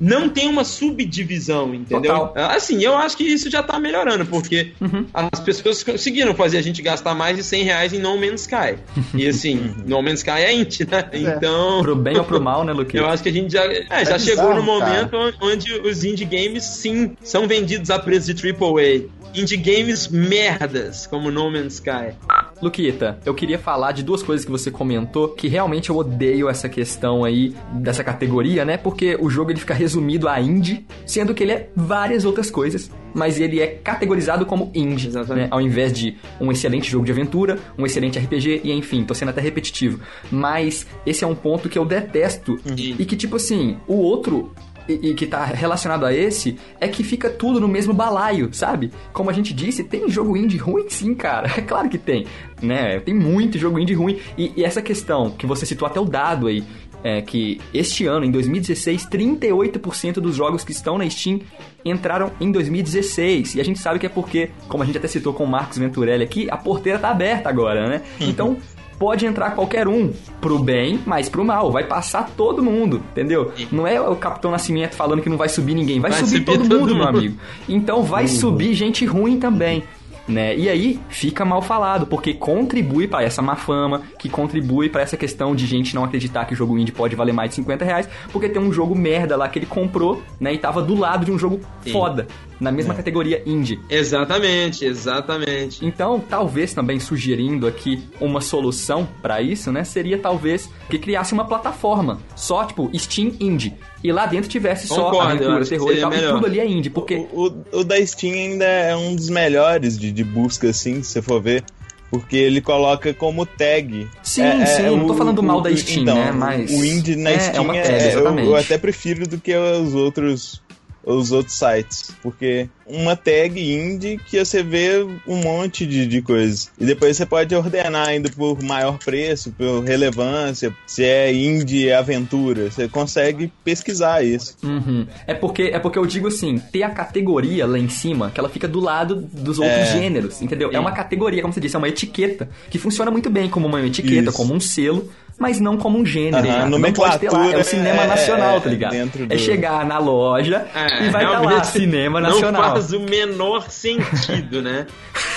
não 0.00 0.28
tem 0.28 0.48
uma 0.48 0.64
subdivisão, 0.64 1.74
entendeu? 1.74 2.14
Total. 2.14 2.50
Assim, 2.50 2.82
eu 2.82 2.96
acho 2.96 3.16
que 3.16 3.24
isso 3.24 3.50
já 3.50 3.62
tá 3.62 3.78
melhorando, 3.78 4.24
porque 4.26 4.72
Uhum. 4.80 5.04
as 5.12 5.40
pessoas 5.40 5.82
conseguiram 5.82 6.34
fazer 6.34 6.58
a 6.58 6.62
gente 6.62 6.80
gastar 6.80 7.14
mais 7.14 7.36
de 7.36 7.42
100 7.42 7.62
reais 7.64 7.92
em 7.92 7.98
No 7.98 8.16
Man's 8.18 8.42
Sky. 8.42 8.78
E 9.14 9.28
assim, 9.28 9.74
No 9.86 10.02
Man's 10.02 10.20
Sky 10.20 10.30
é 10.30 10.54
int, 10.54 10.80
né? 10.80 11.04
Então... 11.12 11.82
Pro 11.82 11.94
bem 11.94 12.16
ou 12.16 12.24
pro 12.24 12.40
mal, 12.40 12.64
né, 12.64 12.72
Luque? 12.72 12.96
Eu 12.96 13.06
acho 13.06 13.22
que 13.22 13.28
a 13.28 13.32
gente 13.32 13.52
já, 13.52 13.64
é, 13.64 14.04
já 14.04 14.14
É 14.14 14.18
chegou 14.18 14.54
no 14.54 14.62
bizarro, 14.62 14.80
momento 14.80 15.16
onde 15.42 15.72
os 15.80 16.02
indie 16.04 16.24
games, 16.24 16.64
sim, 16.64 17.16
são 17.22 17.46
vendidos 17.46 17.90
a 17.90 17.98
preço 17.98 18.32
de 18.32 18.52
AAA. 18.52 19.08
Indie 19.34 19.56
games 19.56 20.08
merdas, 20.08 21.06
como 21.06 21.30
No 21.30 21.50
Man's 21.50 21.74
Sky. 21.74 22.14
Luquita, 22.62 23.18
eu 23.24 23.34
queria 23.34 23.58
falar 23.58 23.92
de 23.92 24.02
duas 24.02 24.22
coisas 24.22 24.44
que 24.44 24.50
você 24.50 24.70
comentou, 24.70 25.28
que 25.28 25.48
realmente 25.48 25.90
eu 25.90 25.96
odeio 25.96 26.48
essa 26.48 26.68
questão 26.68 27.24
aí 27.24 27.54
dessa 27.72 28.04
categoria, 28.04 28.64
né? 28.64 28.76
Porque 28.76 29.16
o 29.18 29.30
jogo 29.30 29.50
ele 29.50 29.58
fica 29.58 29.72
resumido 29.72 30.28
a 30.28 30.40
indie, 30.40 30.84
sendo 31.06 31.34
que 31.34 31.42
ele 31.42 31.52
é 31.52 31.70
várias 31.74 32.24
outras 32.24 32.50
coisas, 32.50 32.90
mas 33.14 33.40
ele 33.40 33.60
é 33.60 33.66
categorizado 33.66 34.44
como 34.44 34.70
indie, 34.74 35.08
né? 35.08 35.48
Ao 35.50 35.60
invés 35.60 35.92
de 35.92 36.16
um 36.40 36.52
excelente 36.52 36.90
jogo 36.90 37.04
de 37.04 37.12
aventura, 37.12 37.58
um 37.78 37.86
excelente 37.86 38.18
RPG 38.18 38.60
e 38.62 38.72
enfim, 38.72 39.04
tô 39.04 39.14
sendo 39.14 39.30
até 39.30 39.40
repetitivo. 39.40 40.00
Mas 40.30 40.86
esse 41.06 41.24
é 41.24 41.26
um 41.26 41.34
ponto 41.34 41.68
que 41.68 41.78
eu 41.78 41.84
detesto 41.84 42.58
e 42.76 43.04
que 43.06 43.16
tipo 43.16 43.36
assim, 43.36 43.78
o 43.88 43.94
outro 43.94 44.52
e, 44.90 45.10
e 45.10 45.14
que 45.14 45.26
tá 45.26 45.44
relacionado 45.44 46.04
a 46.04 46.12
esse 46.12 46.56
é 46.80 46.88
que 46.88 47.02
fica 47.02 47.30
tudo 47.30 47.60
no 47.60 47.68
mesmo 47.68 47.92
balaio, 47.94 48.52
sabe? 48.52 48.90
Como 49.12 49.30
a 49.30 49.32
gente 49.32 49.54
disse, 49.54 49.84
tem 49.84 50.08
jogo 50.08 50.36
indie 50.36 50.58
ruim 50.58 50.88
sim, 50.88 51.14
cara. 51.14 51.50
É 51.56 51.60
claro 51.62 51.88
que 51.88 51.98
tem, 51.98 52.26
né? 52.62 53.00
Tem 53.00 53.14
muito 53.14 53.58
jogo 53.58 53.78
indie 53.78 53.94
ruim. 53.94 54.18
E, 54.36 54.52
e 54.56 54.64
essa 54.64 54.82
questão 54.82 55.30
que 55.30 55.46
você 55.46 55.64
citou 55.66 55.86
até 55.86 56.00
o 56.00 56.04
dado 56.04 56.46
aí, 56.46 56.64
é 57.02 57.22
que 57.22 57.60
este 57.72 58.06
ano, 58.06 58.24
em 58.24 58.30
2016, 58.30 59.06
38% 59.06 60.14
dos 60.14 60.36
jogos 60.36 60.64
que 60.64 60.72
estão 60.72 60.98
na 60.98 61.08
Steam 61.08 61.40
entraram 61.84 62.30
em 62.40 62.52
2016. 62.52 63.54
E 63.54 63.60
a 63.60 63.64
gente 63.64 63.78
sabe 63.78 63.98
que 63.98 64.06
é 64.06 64.08
porque, 64.08 64.50
como 64.68 64.82
a 64.82 64.86
gente 64.86 64.98
até 64.98 65.08
citou 65.08 65.32
com 65.32 65.44
o 65.44 65.48
Marcos 65.48 65.78
Venturelli 65.78 66.22
aqui, 66.22 66.48
a 66.50 66.56
porteira 66.56 66.98
tá 66.98 67.10
aberta 67.10 67.48
agora, 67.48 67.88
né? 67.88 68.02
Então, 68.20 68.58
pode 69.00 69.24
entrar 69.24 69.52
qualquer 69.52 69.88
um, 69.88 70.12
pro 70.42 70.58
bem, 70.58 71.00
mas 71.06 71.26
pro 71.26 71.42
mal. 71.42 71.72
Vai 71.72 71.84
passar 71.84 72.30
todo 72.36 72.62
mundo, 72.62 73.02
entendeu? 73.12 73.50
Não 73.72 73.86
é 73.86 73.98
o 73.98 74.14
Capitão 74.14 74.50
Nascimento 74.50 74.94
falando 74.94 75.22
que 75.22 75.28
não 75.30 75.38
vai 75.38 75.48
subir 75.48 75.74
ninguém, 75.74 75.98
vai, 75.98 76.10
Vai 76.10 76.20
subir, 76.20 76.40
subir 76.40 76.44
todo, 76.44 76.68
todo 76.68 76.80
mundo, 76.80 76.94
meu 76.94 77.06
mundo. 77.06 77.18
amigo. 77.18 77.36
Então 77.66 78.02
vai 78.02 78.28
subir 78.28 78.74
gente 78.74 79.06
ruim 79.06 79.40
também. 79.40 79.82
Né? 80.28 80.54
E 80.56 80.68
aí 80.68 81.00
fica 81.08 81.44
mal 81.46 81.62
falado, 81.62 82.06
porque 82.06 82.34
contribui 82.34 83.08
para 83.08 83.24
essa 83.24 83.40
má 83.40 83.56
fama, 83.56 84.02
que 84.18 84.28
contribui 84.28 84.88
para 84.90 85.00
essa 85.00 85.16
questão 85.16 85.56
de 85.56 85.66
gente 85.66 85.94
não 85.94 86.04
acreditar 86.04 86.44
que 86.44 86.52
o 86.52 86.56
jogo 86.56 86.78
indie 86.78 86.92
pode 86.92 87.16
valer 87.16 87.32
mais 87.32 87.50
de 87.50 87.56
50 87.56 87.84
reais, 87.84 88.08
porque 88.30 88.48
tem 88.48 88.62
um 88.62 88.72
jogo 88.72 88.94
merda 88.94 89.34
lá 89.34 89.48
que 89.48 89.58
ele 89.58 89.66
comprou, 89.66 90.22
né? 90.38 90.52
E 90.52 90.58
tava 90.58 90.82
do 90.82 90.94
lado 90.94 91.24
de 91.24 91.32
um 91.32 91.38
jogo 91.38 91.58
Sim. 91.82 91.90
foda, 91.90 92.28
na 92.60 92.70
mesma 92.70 92.94
categoria 92.94 93.42
indie. 93.46 93.80
Exatamente, 93.88 94.84
exatamente. 94.84 95.84
Então, 95.84 96.20
talvez 96.20 96.74
também 96.74 97.00
sugerindo 97.00 97.66
aqui 97.66 98.02
uma 98.20 98.40
solução 98.40 99.08
pra 99.22 99.40
isso, 99.40 99.72
né? 99.72 99.82
Seria 99.84 100.18
talvez 100.18 100.68
que 100.88 100.98
criasse 100.98 101.32
uma 101.32 101.44
plataforma 101.46 102.20
só, 102.36 102.64
tipo, 102.64 102.90
Steam 102.96 103.32
Indie. 103.40 103.74
E 104.04 104.12
lá 104.12 104.26
dentro 104.26 104.48
tivesse 104.48 104.86
só 104.88 105.10
Concordo, 105.10 105.42
eu 105.42 105.50
aventura, 105.52 105.66
terror 105.66 105.92
e 105.92 106.00
tal. 106.00 106.12
E 106.12 106.16
melhor. 106.16 106.34
tudo 106.34 106.46
ali 106.46 106.60
é 106.60 106.66
indie, 106.66 106.90
porque. 106.90 107.16
O, 107.32 107.46
o- 107.46 107.80
o 107.80 107.84
da 107.84 108.04
Steam 108.06 108.32
ainda 108.34 108.64
é 108.64 108.94
um 108.96 109.14
dos 109.16 109.28
melhores 109.30 109.98
de, 109.98 110.10
de 110.12 110.24
busca, 110.24 110.68
assim, 110.70 111.02
se 111.02 111.10
você 111.12 111.22
for 111.22 111.40
ver. 111.40 111.64
Porque 112.10 112.36
ele 112.36 112.60
coloca 112.60 113.14
como 113.14 113.46
tag. 113.46 114.08
Sim, 114.20 114.42
É- 114.42 114.62
é 114.62 114.66
sim, 114.66 114.82
não 114.82 115.06
tô 115.06 115.12
o- 115.12 115.16
falando 115.16 115.40
mal 115.44 115.58
o- 115.58 115.60
da 115.60 115.76
Steam, 115.76 116.02
então, 116.02 116.16
né? 116.16 116.32
Mas. 116.32 116.68
O 116.72 116.84
indie 116.84 117.14
na 117.14 117.30
é, 117.30 117.38
Steam 117.38 117.56
é 117.56 117.60
uma 117.60 117.76
é- 117.76 117.82
tag, 117.82 117.92
eu- 118.02 118.08
exatamente. 118.10 118.48
eu, 118.48 118.56
até 118.56 118.78
prefiro 118.78 119.28
do 119.28 119.38
que 119.38 119.54
os 119.56 119.94
outros 119.94 120.60
os 121.04 121.32
outros 121.32 121.56
sites, 121.56 122.12
porque 122.22 122.68
uma 122.86 123.14
tag 123.16 123.58
indie 123.58 124.18
que 124.18 124.44
você 124.44 124.62
vê 124.62 125.06
um 125.26 125.36
monte 125.36 125.86
de, 125.86 126.06
de 126.06 126.20
coisas. 126.20 126.70
E 126.78 126.84
depois 126.84 127.16
você 127.16 127.24
pode 127.24 127.54
ordenar 127.54 128.08
ainda 128.08 128.28
por 128.30 128.62
maior 128.62 128.98
preço, 128.98 129.52
por 129.52 129.84
relevância, 129.84 130.74
se 130.86 131.04
é 131.04 131.32
indie 131.32 131.92
aventura, 131.92 132.70
você 132.70 132.88
consegue 132.88 133.52
pesquisar 133.64 134.22
isso. 134.24 134.56
Uhum. 134.62 135.06
É 135.26 135.34
porque 135.34 135.62
é 135.62 135.78
porque 135.78 135.98
eu 135.98 136.06
digo 136.06 136.28
assim, 136.28 136.58
ter 136.58 136.82
a 136.82 136.90
categoria 136.90 137.66
lá 137.66 137.78
em 137.78 137.88
cima, 137.88 138.30
que 138.30 138.40
ela 138.40 138.48
fica 138.48 138.66
do 138.68 138.80
lado 138.80 139.16
dos 139.16 139.58
outros 139.58 139.78
É. 139.78 139.92
gêneros, 139.92 140.42
entendeu? 140.42 140.70
É 140.72 140.80
uma 140.80 140.92
categoria, 140.92 141.40
como 141.42 141.54
você 141.54 141.60
disse, 141.60 141.76
é 141.76 141.78
uma 141.78 141.88
etiqueta 141.88 142.48
que 142.68 142.78
funciona 142.78 143.10
muito 143.10 143.30
bem 143.30 143.48
como 143.48 143.66
uma 143.66 143.80
etiqueta, 143.86 144.30
Isso. 144.30 144.36
como 144.36 144.54
um 144.54 144.60
selo, 144.60 145.08
mas 145.40 145.58
não 145.58 145.76
como 145.78 145.98
um 145.98 146.04
gênero. 146.04 146.36
Aham, 146.46 146.46
cara. 146.46 146.68
não 146.70 146.92
pode 146.92 147.18
ter 147.18 147.32
lá, 147.32 147.50
é 147.50 147.56
o 147.56 147.64
cinema 147.64 148.02
é- 148.02 148.06
nacional, 148.06 148.56
é 148.56 148.60
tá 148.60 148.68
ligado? 148.70 148.90
dentro 148.92 149.22
É 149.24 149.26
do- 149.26 149.38
chegar 149.38 149.84
na 149.86 149.98
loja 149.98 150.68
É, 150.74 151.06
e 151.06 151.08
vai 151.10 151.24
estar 151.24 151.40
lá, 151.40 151.40
realmente 151.40 151.66
cinema 151.68 152.20
Não 152.20 152.28
nacional. 152.30 152.62
faz 152.72 152.92
o 152.92 153.00
menor 153.00 153.70
sentido, 153.70 154.60
né? 154.62 154.86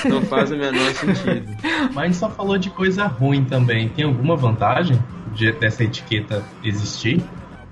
Não 0.06 0.22
faz 0.24 0.52
o 0.52 0.58
menor 0.58 0.94
sentido. 0.94 1.46
Mas 1.94 1.98
a 1.98 2.06
gente 2.08 2.18
só 2.18 2.30
falou 2.30 2.58
de 2.58 2.70
coisa 2.70 3.06
ruim 3.08 3.46
também. 3.46 3.88
Tem 3.90 4.04
alguma 4.06 4.36
vantagem 4.36 5.02
de, 5.34 5.52
dessa 5.54 5.84
etiqueta 5.86 6.44
existir? 6.64 7.24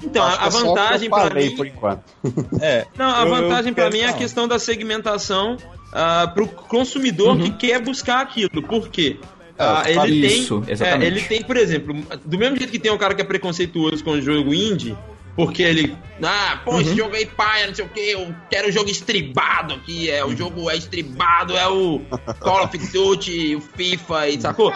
Então, 0.04 0.26
a 0.26 0.46
é 0.46 0.48
o 0.48 0.50
vantagem 0.50 1.10
pra 1.10 1.20
falei 1.28 1.50
mim. 1.50 1.56
por 1.58 1.68
enquanto. 1.68 2.02
É. 2.62 2.86
Não, 2.98 3.14
a 3.14 3.24
eu- 3.24 3.30
vantagem 3.30 3.74
pra 3.74 3.84
quero 3.90 3.96
mim 3.96 4.02
é 4.04 4.10
a 4.10 4.14
questão 4.14 4.48
da 4.48 4.58
segmentação 4.58 5.58
ah, 5.94 6.32
pro 6.34 6.48
consumidor 6.48 7.36
Uhum. 7.36 7.42
que 7.44 7.68
quer 7.68 7.82
buscar 7.82 8.22
aquilo. 8.22 8.64
Por 8.64 8.88
quê? 8.88 9.20
Ah, 9.62 9.84
Ah, 9.86 9.92
ele 9.92 10.26
isso, 10.28 10.62
tem, 10.62 10.74
exatamente. 10.74 11.04
é, 11.04 11.08
ele 11.08 11.22
tem, 11.22 11.44
por 11.44 11.58
exemplo, 11.58 11.96
do 12.26 12.38
mesmo 12.38 12.58
jeito 12.58 12.72
que 12.72 12.80
tem 12.80 12.92
um 12.92 12.98
cara 12.98 13.14
que 13.14 13.22
é 13.22 13.26
preconceituoso 13.26 14.04
com 14.04 14.12
o 14.12 14.22
jogo 14.22 14.54
indie, 14.54 14.96
porque 15.36 15.64
ele. 15.64 15.96
Ah, 16.22 16.60
pô, 16.66 16.80
esse 16.82 16.96
jogo 16.96 17.16
aí 17.16 17.26
paia, 17.26 17.68
não 17.68 17.74
sei 17.76 17.86
o 17.86 17.90
que, 17.90 18.00
eu 18.00 18.36
quero 18.50 18.68
um 18.68 18.72
jogo 18.72 18.90
estribado 18.90 19.74
aqui. 19.76 20.10
É, 20.10 20.24
o 20.26 20.36
jogo 20.36 20.70
é 20.70 20.76
estribado, 20.76 21.56
é 21.58 21.68
o 21.68 22.02
Call 22.40 22.64
of 22.66 22.78
Duty, 22.78 23.56
o 23.56 23.62
FIFA 23.62 24.28
e 24.30 24.42
sacou? 24.42 24.74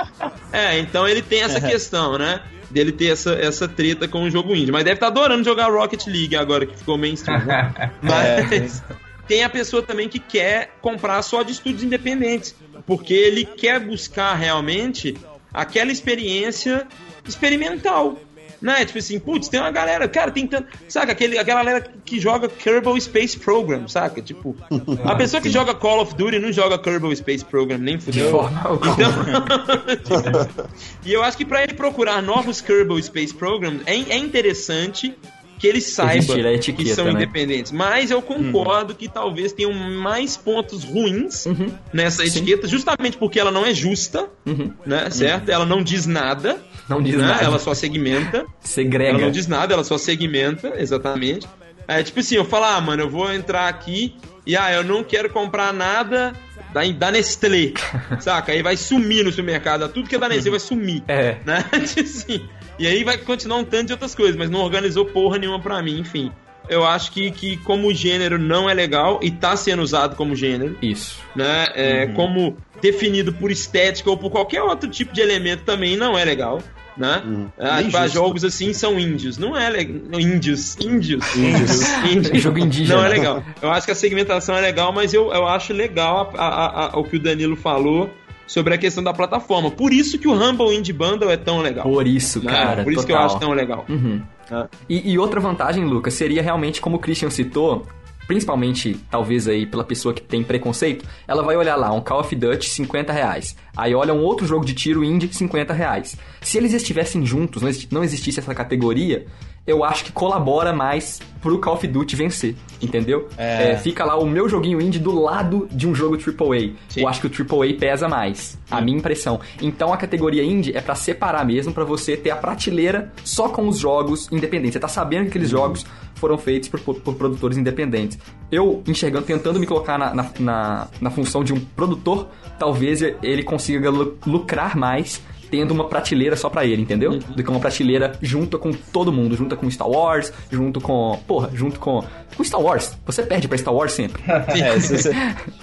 É, 0.54 0.80
então 0.80 1.08
ele 1.08 1.22
tem 1.22 1.42
essa 1.42 1.60
questão, 1.60 2.18
né? 2.18 2.42
Dele 2.72 2.92
ter 2.92 3.08
essa, 3.12 3.34
essa 3.34 3.68
treta 3.68 4.08
com 4.08 4.24
o 4.24 4.30
jogo 4.30 4.56
indie. 4.56 4.72
Mas 4.72 4.84
deve 4.84 4.96
estar 4.96 5.08
adorando 5.08 5.44
jogar 5.44 5.72
Rocket 5.72 6.08
League 6.08 6.36
agora 6.36 6.66
que 6.66 6.76
ficou 6.76 6.98
mainstream. 6.98 7.46
Né? 7.46 7.72
Mas 8.02 8.82
tem 9.28 9.44
a 9.44 9.50
pessoa 9.50 9.82
também 9.82 10.08
que 10.08 10.20
quer 10.20 10.76
comprar 10.82 11.22
só 11.22 11.44
de 11.44 11.52
estúdios 11.52 11.84
independentes. 11.84 12.56
Porque 12.86 13.14
ele 13.14 13.46
quer 13.46 13.80
buscar 13.80 14.36
realmente 14.36 15.18
aquela 15.54 15.92
experiência 15.92 16.88
experimental. 17.28 18.18
Né? 18.62 18.86
Tipo 18.86 19.00
assim, 19.00 19.20
putz, 19.20 19.48
tem 19.48 19.60
uma 19.60 19.72
galera, 19.72 20.08
cara, 20.08 20.32
tem 20.32 20.48
tanto. 20.48 20.68
Saca, 20.88 21.12
aquele, 21.12 21.38
aquela 21.38 21.64
galera 21.64 21.92
que 22.04 22.20
joga 22.20 22.48
Kerbal 22.48 23.00
Space 23.00 23.38
Program, 23.38 23.88
saca? 23.88 24.22
Tipo, 24.22 24.56
a 25.04 25.16
pessoa 25.16 25.42
que 25.42 25.50
joga 25.50 25.76
Call 25.76 26.02
of 26.02 26.16
Duty 26.16 26.40
não 26.40 26.52
joga 26.52 26.80
Kerbal 26.80 27.16
Space 27.16 27.44
Program, 27.44 27.78
nem 27.78 28.00
fudeu. 28.00 28.28
Então, 28.28 28.50
e 31.06 31.14
eu 31.14 31.22
acho 31.22 31.38
que 31.38 31.46
pra 31.46 31.64
ele 31.64 31.74
procurar 31.74 32.22
novos 32.22 32.62
Kerbal 32.62 33.02
Space 33.02 33.34
Programs 33.34 33.82
é, 33.86 33.94
é 33.94 34.18
interessante 34.18 35.14
que 35.58 35.68
ele 35.68 35.82
saiba 35.82 36.34
que 36.60 36.94
são 36.94 37.06
né? 37.06 37.12
independentes. 37.12 37.72
Mas 37.72 38.12
eu 38.12 38.22
concordo 38.22 38.92
uhum. 38.92 38.98
que 38.98 39.08
talvez 39.08 39.54
tenham 39.54 39.74
mais 39.74 40.36
pontos 40.36 40.84
ruins 40.84 41.46
uhum. 41.46 41.72
nessa 41.94 42.24
Sim. 42.24 42.30
etiqueta, 42.30 42.68
justamente 42.68 43.18
porque 43.18 43.40
ela 43.40 43.52
não 43.52 43.66
é 43.66 43.74
justa, 43.74 44.28
uhum. 44.46 44.72
né? 44.86 45.10
Certo? 45.10 45.50
Ela 45.50 45.66
não 45.66 45.82
diz 45.82 46.06
nada. 46.06 46.58
Não 46.90 47.02
diz 47.02 47.16
né? 47.16 47.28
nada. 47.28 47.44
Ela 47.44 47.60
só 47.60 47.74
segmenta. 47.74 48.46
Segrega. 48.60 49.12
Ela 49.12 49.20
não 49.20 49.32
diz 49.32 49.48
nada, 49.48 49.74
ela 49.74 49.84
só 49.84 49.98
segmenta, 49.98 50.74
exatamente. 50.78 51.48
É 51.88 52.02
tipo 52.04 52.20
assim, 52.20 52.36
eu 52.36 52.46
falo, 52.46 52.66
ah, 52.66 52.82
mano, 52.82 53.04
eu 53.04 53.10
vou 53.10 53.32
entrar 53.32 53.68
aqui 53.68 54.16
e 54.46 54.56
ah, 54.56 54.72
eu 54.72 54.84
não 54.84 55.04
quero 55.04 55.30
comprar 55.30 55.72
nada 55.74 56.34
da, 56.74 56.82
da 56.84 57.12
Nestlé, 57.12 57.74
saca? 58.20 58.52
Aí 58.52 58.62
vai 58.62 58.76
sumir 58.76 59.24
no 59.24 59.32
supermercado, 59.32 59.88
tudo 59.90 60.10
que 60.10 60.16
é 60.16 60.20
da 60.20 60.28
Nestlé 60.28 60.52
vai 60.52 60.60
sumir. 60.60 61.04
É. 61.08 61.38
Né? 61.46 61.64
Tipo 61.88 62.02
assim, 62.02 62.50
e 62.78 62.88
aí 62.88 63.04
vai 63.04 63.18
continuar 63.18 63.58
um 63.58 63.64
tanto 63.64 63.88
de 63.88 63.94
outras 63.94 64.14
coisas, 64.14 64.36
mas 64.36 64.50
não 64.50 64.62
organizou 64.62 65.06
porra 65.06 65.38
nenhuma 65.38 65.60
pra 65.60 65.82
mim, 65.82 66.00
enfim. 66.00 66.32
Eu 66.68 66.84
acho 66.86 67.12
que, 67.12 67.30
que 67.30 67.58
como 67.58 67.94
gênero 67.94 68.40
não 68.40 68.70
é 68.70 68.74
legal 68.74 69.20
e 69.22 69.30
tá 69.30 69.56
sendo 69.56 69.84
usado 69.84 70.16
como 70.16 70.36
gênero. 70.36 70.76
Isso. 70.82 71.20
Né? 71.36 71.68
É, 71.76 72.06
uhum. 72.06 72.14
Como 72.16 72.58
definido 72.82 73.32
por 73.32 73.52
estética 73.52 74.10
ou 74.10 74.18
por 74.18 74.32
qualquer 74.32 74.64
outro 74.64 74.90
tipo 74.90 75.14
de 75.14 75.22
elemento 75.22 75.64
também 75.64 75.96
não 75.96 76.18
é 76.18 76.26
legal 76.26 76.62
né? 76.98 77.22
Hum, 77.26 77.48
ah, 77.60 78.08
jogos 78.08 78.44
assim 78.44 78.74
são 78.74 79.00
índios. 79.00 79.38
Não 79.38 79.56
é 79.56 79.70
legal. 79.70 80.20
Índios. 80.20 80.78
Índios. 80.80 81.36
Índios. 81.36 81.82
índios. 82.10 82.42
Jogo 82.42 82.60
indígena. 82.60 83.00
Não 83.00 83.06
é 83.06 83.10
legal. 83.10 83.44
Eu 83.62 83.72
acho 83.72 83.86
que 83.86 83.92
a 83.92 83.96
segmentação 83.96 84.56
é 84.56 84.62
legal, 84.62 84.92
mas 84.94 85.14
eu, 85.14 85.32
eu 85.34 85.48
acho 85.48 85.74
legal 85.74 86.32
a, 86.36 86.48
a, 86.48 86.86
a, 86.86 87.00
o 87.00 87.04
que 87.04 87.18
o 87.18 87.20
Danilo 87.20 87.56
falou 87.56 88.10
sobre 88.48 88.74
a 88.74 88.78
questão 88.78 89.04
da 89.04 89.14
plataforma. 89.14 89.72
Por 89.72 89.94
isso 89.94 90.18
que 90.18 90.28
o 90.28 90.34
Humble 90.34 90.76
Indie 90.76 90.94
Bundle 90.94 91.32
é 91.32 91.38
tão 91.38 91.60
legal. 91.60 91.84
Por 91.84 92.08
isso, 92.08 92.44
né? 92.44 92.52
cara. 92.52 92.84
Por 92.84 92.94
isso 92.94 93.02
total. 93.02 93.18
que 93.18 93.22
eu 93.22 93.26
acho 93.26 93.40
tão 93.40 93.52
legal. 93.54 93.86
Uhum. 93.90 94.22
É. 94.52 94.68
E, 94.88 95.12
e, 95.14 95.18
outra 95.18 95.40
vantagem, 95.40 95.84
Lucas, 95.86 96.14
seria 96.14 96.42
realmente, 96.42 96.80
como 96.80 96.98
o 96.98 97.00
Christian 97.00 97.30
citou, 97.30 97.86
principalmente, 98.28 98.96
talvez 99.10 99.48
aí, 99.48 99.66
pela 99.66 99.84
pessoa 99.84 100.14
que 100.14 100.22
tem 100.22 100.44
preconceito, 100.44 101.06
ela 101.28 101.44
vai 101.44 101.56
olhar 101.56 101.76
lá 101.76 101.92
um 101.92 102.02
Call 102.02 102.20
of 102.20 102.36
Duty 102.36 102.70
50 102.70 103.12
reais. 103.12 103.56
Aí 103.76 103.94
olha 103.96 104.14
um 104.14 104.22
outro 104.22 104.46
jogo 104.46 104.66
de 104.66 104.74
tiro 104.74 105.04
indie 105.04 105.34
50 105.34 105.74
reais. 105.74 106.16
Se 106.42 106.58
eles 106.58 106.74
estivessem 106.74 107.26
juntos, 107.26 107.64
não 107.92 108.04
existisse 108.04 108.40
essa 108.40 108.54
categoria, 108.54 109.26
eu 109.68 109.84
acho 109.84 110.06
que 110.06 110.12
colabora 110.12 110.72
mais 110.72 111.20
pro 111.42 111.60
Call 111.60 111.76
of 111.76 111.88
Duty 111.88 112.16
vencer, 112.16 112.56
entendeu? 112.82 113.28
É. 113.38 113.72
É, 113.72 113.78
fica 113.78 114.04
lá 114.04 114.18
o 114.18 114.26
meu 114.26 114.48
joguinho 114.48 114.82
indie 114.82 115.00
do 115.00 115.20
lado 115.20 115.68
de 115.72 115.88
um 115.88 115.94
jogo 115.94 116.16
AAA. 116.16 116.72
Sim. 116.90 117.02
Eu 117.02 117.08
acho 117.08 117.22
que 117.22 117.28
o 117.28 117.62
AAA 117.62 117.74
pesa 117.80 118.08
mais, 118.08 118.58
a 118.70 118.80
minha 118.82 118.98
impressão. 118.98 119.40
Então 119.62 119.92
a 119.92 119.98
categoria 119.98 120.44
indie 120.44 120.76
é 120.76 120.82
para 120.82 120.96
separar 120.96 121.46
mesmo, 121.46 121.74
para 121.74 121.84
você 121.84 122.16
ter 122.16 122.32
a 122.32 122.36
prateleira 122.36 123.12
só 123.24 123.50
com 123.50 123.68
os 123.68 123.80
jogos 123.80 124.28
independentes. 124.32 124.74
Você 124.74 124.80
tá 124.80 124.88
sabendo 124.88 125.24
que 125.24 125.30
aqueles 125.30 125.52
uhum. 125.52 125.60
jogos 125.60 125.86
foram 126.16 126.38
feitos 126.38 126.70
por, 126.70 126.80
por, 126.80 126.96
por, 126.96 127.16
produtores 127.16 127.58
independentes. 127.58 128.18
Eu, 128.52 128.84
enxergando, 128.88 129.26
tentando 129.26 129.60
me 129.60 129.66
colocar 129.66 129.98
na, 129.98 130.14
na, 130.14 130.32
na, 130.40 130.88
na 131.02 131.10
função 131.12 131.44
de 131.44 131.54
um 131.54 131.60
produtor, 131.60 132.28
talvez 132.58 133.02
ele 133.02 133.44
consiga 133.44 133.90
lucrar 134.26 134.76
mais 134.76 135.22
tendo 135.56 135.74
uma 135.74 135.88
prateleira 135.88 136.36
só 136.36 136.50
para 136.50 136.66
ele, 136.66 136.82
entendeu? 136.82 137.12
Uhum. 137.12 137.20
Do 137.20 137.44
que 137.44 137.50
uma 137.50 137.60
prateleira 137.60 138.14
junto 138.22 138.60
com 138.60 138.72
todo 138.74 139.12
mundo, 139.12 139.36
junto 139.38 139.56
com 139.56 139.72
Star 139.72 139.90
Wars, 139.90 140.32
junto 140.52 140.82
com. 140.82 141.18
Porra, 141.26 141.50
junto 141.54 141.80
com. 141.80 142.04
Com 142.36 142.44
Star 142.44 142.62
Wars. 142.62 142.94
Você 143.06 143.24
perde 143.24 143.48
pra 143.48 143.58
Star 143.58 143.74
Wars 143.74 143.94
sempre. 143.94 144.22
é, 144.28 144.80
se 144.80 144.98
você, 144.98 145.12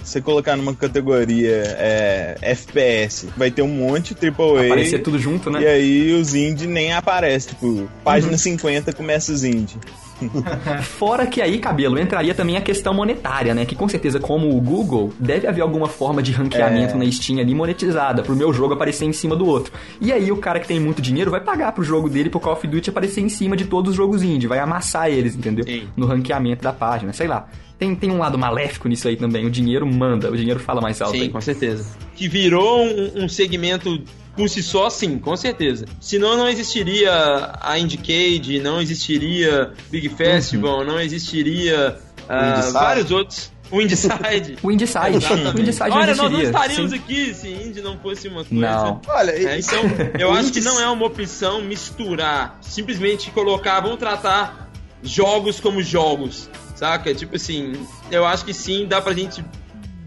você 0.03 0.21
colocar 0.21 0.57
numa 0.57 0.73
categoria 0.73 1.63
é, 1.77 2.35
FPS, 2.41 3.27
vai 3.37 3.51
ter 3.51 3.61
um 3.61 3.67
monte 3.67 4.15
AAA. 4.15 4.65
Aparecer 4.65 4.99
tudo 5.03 5.19
junto, 5.19 5.51
né? 5.51 5.61
E 5.61 5.67
aí 5.67 6.13
os 6.13 6.33
indie 6.33 6.67
nem 6.67 6.93
aparecem. 6.93 7.53
Tipo, 7.53 7.87
página 8.03 8.31
uhum. 8.31 8.37
50 8.37 8.93
começa 8.93 9.31
os 9.31 9.43
indie. 9.43 9.77
Fora 10.83 11.25
que 11.25 11.41
aí, 11.41 11.59
cabelo, 11.59 11.99
entraria 11.99 12.33
também 12.33 12.57
a 12.57 12.61
questão 12.61 12.93
monetária, 12.93 13.53
né? 13.53 13.65
Que 13.65 13.75
com 13.75 13.87
certeza, 13.87 14.19
como 14.19 14.55
o 14.55 14.61
Google, 14.61 15.11
deve 15.19 15.47
haver 15.47 15.61
alguma 15.61 15.87
forma 15.87 16.21
de 16.21 16.31
ranqueamento 16.31 16.95
é. 16.95 16.97
na 16.97 17.11
Steam 17.11 17.39
ali 17.39 17.53
monetizada, 17.53 18.23
pro 18.23 18.35
meu 18.35 18.53
jogo 18.53 18.73
aparecer 18.73 19.05
em 19.05 19.13
cima 19.13 19.35
do 19.35 19.45
outro. 19.45 19.73
E 19.99 20.11
aí 20.11 20.31
o 20.31 20.37
cara 20.37 20.59
que 20.59 20.67
tem 20.67 20.79
muito 20.79 21.01
dinheiro 21.01 21.31
vai 21.31 21.41
pagar 21.41 21.71
pro 21.71 21.83
jogo 21.83 22.09
dele, 22.09 22.29
pro 22.29 22.39
Call 22.39 22.53
of 22.53 22.67
Duty 22.67 22.89
aparecer 22.89 23.21
em 23.21 23.29
cima 23.29 23.55
de 23.55 23.65
todos 23.65 23.91
os 23.91 23.95
jogos 23.95 24.23
indie, 24.23 24.47
vai 24.47 24.59
amassar 24.59 25.09
eles, 25.09 25.35
entendeu? 25.35 25.65
No 25.95 26.05
ranqueamento 26.05 26.63
da 26.63 26.73
página, 26.73 27.13
sei 27.13 27.27
lá. 27.27 27.47
Tem, 27.77 27.93
tem 27.95 28.11
um 28.11 28.17
lado 28.17 28.37
maléfico 28.37 28.87
nisso 28.87 29.07
aí 29.07 29.17
também. 29.17 29.45
O 29.45 29.49
dinheiro 29.49 29.85
manda, 29.85 30.31
o 30.31 30.37
dinheiro 30.37 30.59
fala 30.59 30.79
mais 30.79 31.01
alto. 31.01 31.17
Sim, 31.17 31.23
aí. 31.23 31.29
com 31.29 31.41
certeza. 31.41 31.85
Que 32.15 32.27
virou 32.27 32.83
um, 32.83 33.23
um 33.23 33.29
segmento 33.29 34.01
por 34.35 34.49
si 34.49 34.63
só, 34.63 34.89
sim, 34.89 35.19
com 35.19 35.35
certeza. 35.35 35.85
Senão 35.99 36.35
não 36.35 36.47
existiria 36.47 37.51
a 37.61 37.77
Indiecade, 37.77 38.59
não 38.59 38.81
existiria 38.81 39.71
Big 39.89 40.09
Festival, 40.09 40.79
uhum. 40.79 40.85
não 40.85 40.99
existiria 40.99 41.97
uh, 42.23 42.71
vários 42.71 43.11
outros. 43.11 43.51
O 43.71 43.81
Indieside. 43.81 44.57
o 44.61 44.71
Indieside. 44.71 45.17
o 45.55 45.59
Indieside 45.59 45.91
Olha, 45.91 46.15
nós 46.15 46.31
não 46.31 46.41
estaríamos 46.41 46.91
sim. 46.91 46.97
aqui 46.97 47.33
se 47.33 47.47
Indie 47.49 47.81
não 47.81 47.97
fosse 47.97 48.27
uma 48.27 48.43
coisa. 48.43 48.53
Não. 48.53 49.01
Olha, 49.07 49.31
é, 49.31 49.59
então, 49.59 49.83
eu 50.19 50.31
acho 50.31 50.51
que 50.51 50.61
não 50.61 50.79
é 50.79 50.87
uma 50.89 51.05
opção 51.05 51.61
misturar, 51.61 52.57
simplesmente 52.61 53.31
colocar, 53.31 53.79
vamos 53.81 53.97
tratar 53.97 54.71
jogos 55.01 55.59
como 55.59 55.81
jogos, 55.81 56.49
saca? 56.75 57.13
Tipo 57.13 57.35
assim, 57.35 57.73
eu 58.11 58.25
acho 58.25 58.45
que 58.45 58.53
sim, 58.53 58.85
dá 58.87 59.01
pra 59.01 59.13
gente 59.13 59.43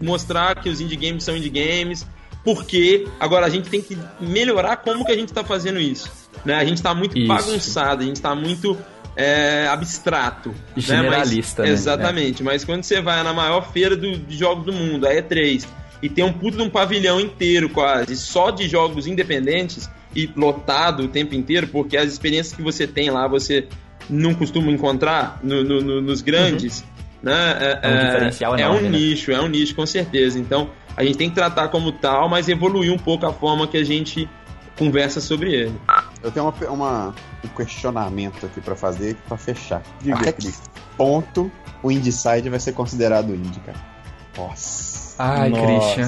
mostrar 0.01 0.55
que 0.55 0.69
os 0.69 0.79
indie 0.79 0.95
games 0.95 1.23
são 1.23 1.35
indie 1.35 1.49
games, 1.49 2.05
porque 2.47 3.05
agora 3.19 3.45
a 3.45 3.49
gente 3.49 3.69
tem 3.69 3.81
que 3.81 3.97
melhorar 4.21 4.77
como 4.77 5.03
que 5.03 5.11
a 5.11 5.15
gente 5.15 5.27
está 5.27 5.43
fazendo 5.43 5.81
isso. 5.81 6.09
Né? 6.45 6.55
A 6.55 6.63
gente 6.63 6.77
está 6.77 6.95
muito 6.95 7.17
isso. 7.17 7.27
bagunçado, 7.27 8.03
a 8.03 8.05
gente 8.05 8.15
está 8.15 8.33
muito 8.33 8.77
é, 9.17 9.67
abstrato. 9.67 10.55
Generalista, 10.77 11.63
né? 11.63 11.71
Mas, 11.71 11.85
né? 11.85 11.91
Exatamente, 11.91 12.41
é. 12.41 12.45
mas 12.45 12.63
quando 12.63 12.83
você 12.83 13.01
vai 13.01 13.21
na 13.21 13.33
maior 13.33 13.69
feira 13.73 13.97
do, 13.97 14.17
de 14.17 14.37
jogos 14.37 14.65
do 14.65 14.71
mundo, 14.71 15.05
a 15.05 15.11
E3, 15.13 15.67
e 16.01 16.07
tem 16.07 16.23
um 16.23 16.31
puto 16.31 16.55
de 16.55 16.63
um 16.63 16.69
pavilhão 16.69 17.19
inteiro 17.19 17.67
quase, 17.67 18.15
só 18.15 18.49
de 18.49 18.65
jogos 18.69 19.07
independentes, 19.07 19.89
e 20.15 20.31
lotado 20.33 21.03
o 21.03 21.07
tempo 21.09 21.35
inteiro, 21.35 21.67
porque 21.67 21.97
as 21.97 22.13
experiências 22.13 22.55
que 22.55 22.61
você 22.61 22.87
tem 22.87 23.09
lá, 23.09 23.27
você 23.27 23.67
não 24.09 24.33
costuma 24.33 24.71
encontrar 24.71 25.41
no, 25.43 25.65
no, 25.65 25.81
no, 25.81 26.01
nos 26.01 26.21
grandes. 26.21 26.79
Uhum. 26.79 26.87
Né? 27.23 27.57
É, 27.59 27.79
é 27.81 27.89
um 27.89 28.05
diferencial 28.05 28.55
é, 28.55 28.61
enorme, 28.61 28.77
é 28.77 28.79
um 28.79 28.83
né? 28.89 28.97
nicho, 28.97 29.31
é 29.33 29.41
um 29.41 29.47
nicho 29.49 29.75
com 29.75 29.85
certeza. 29.85 30.39
Então, 30.39 30.69
a 30.97 31.03
gente 31.03 31.17
tem 31.17 31.29
que 31.29 31.35
tratar 31.35 31.69
como 31.69 31.91
tal, 31.91 32.27
mas 32.27 32.49
evoluir 32.49 32.91
um 32.91 32.97
pouco 32.97 33.27
a 33.27 33.31
forma 33.31 33.67
que 33.67 33.77
a 33.77 33.83
gente 33.83 34.27
conversa 34.75 35.21
sobre 35.21 35.53
ele. 35.53 35.79
Eu 36.23 36.31
tenho 36.31 36.47
uma, 36.47 36.69
uma 36.71 37.15
um 37.43 37.47
questionamento 37.49 38.47
aqui 38.47 38.59
para 38.59 38.75
fazer 38.75 39.15
para 39.27 39.37
fechar. 39.37 39.83
Diga, 40.01 40.17
Até 40.17 40.31
que 40.31 40.51
ponto 40.97 41.51
o 41.83 41.91
Indieside 41.91 42.49
vai 42.49 42.59
ser 42.59 42.73
considerado 42.73 43.33
indie, 43.33 43.59
cara? 43.59 43.77
Nossa. 44.35 45.15
Ai, 45.19 45.49
Nossa. 45.49 45.65
Christian. 45.65 46.07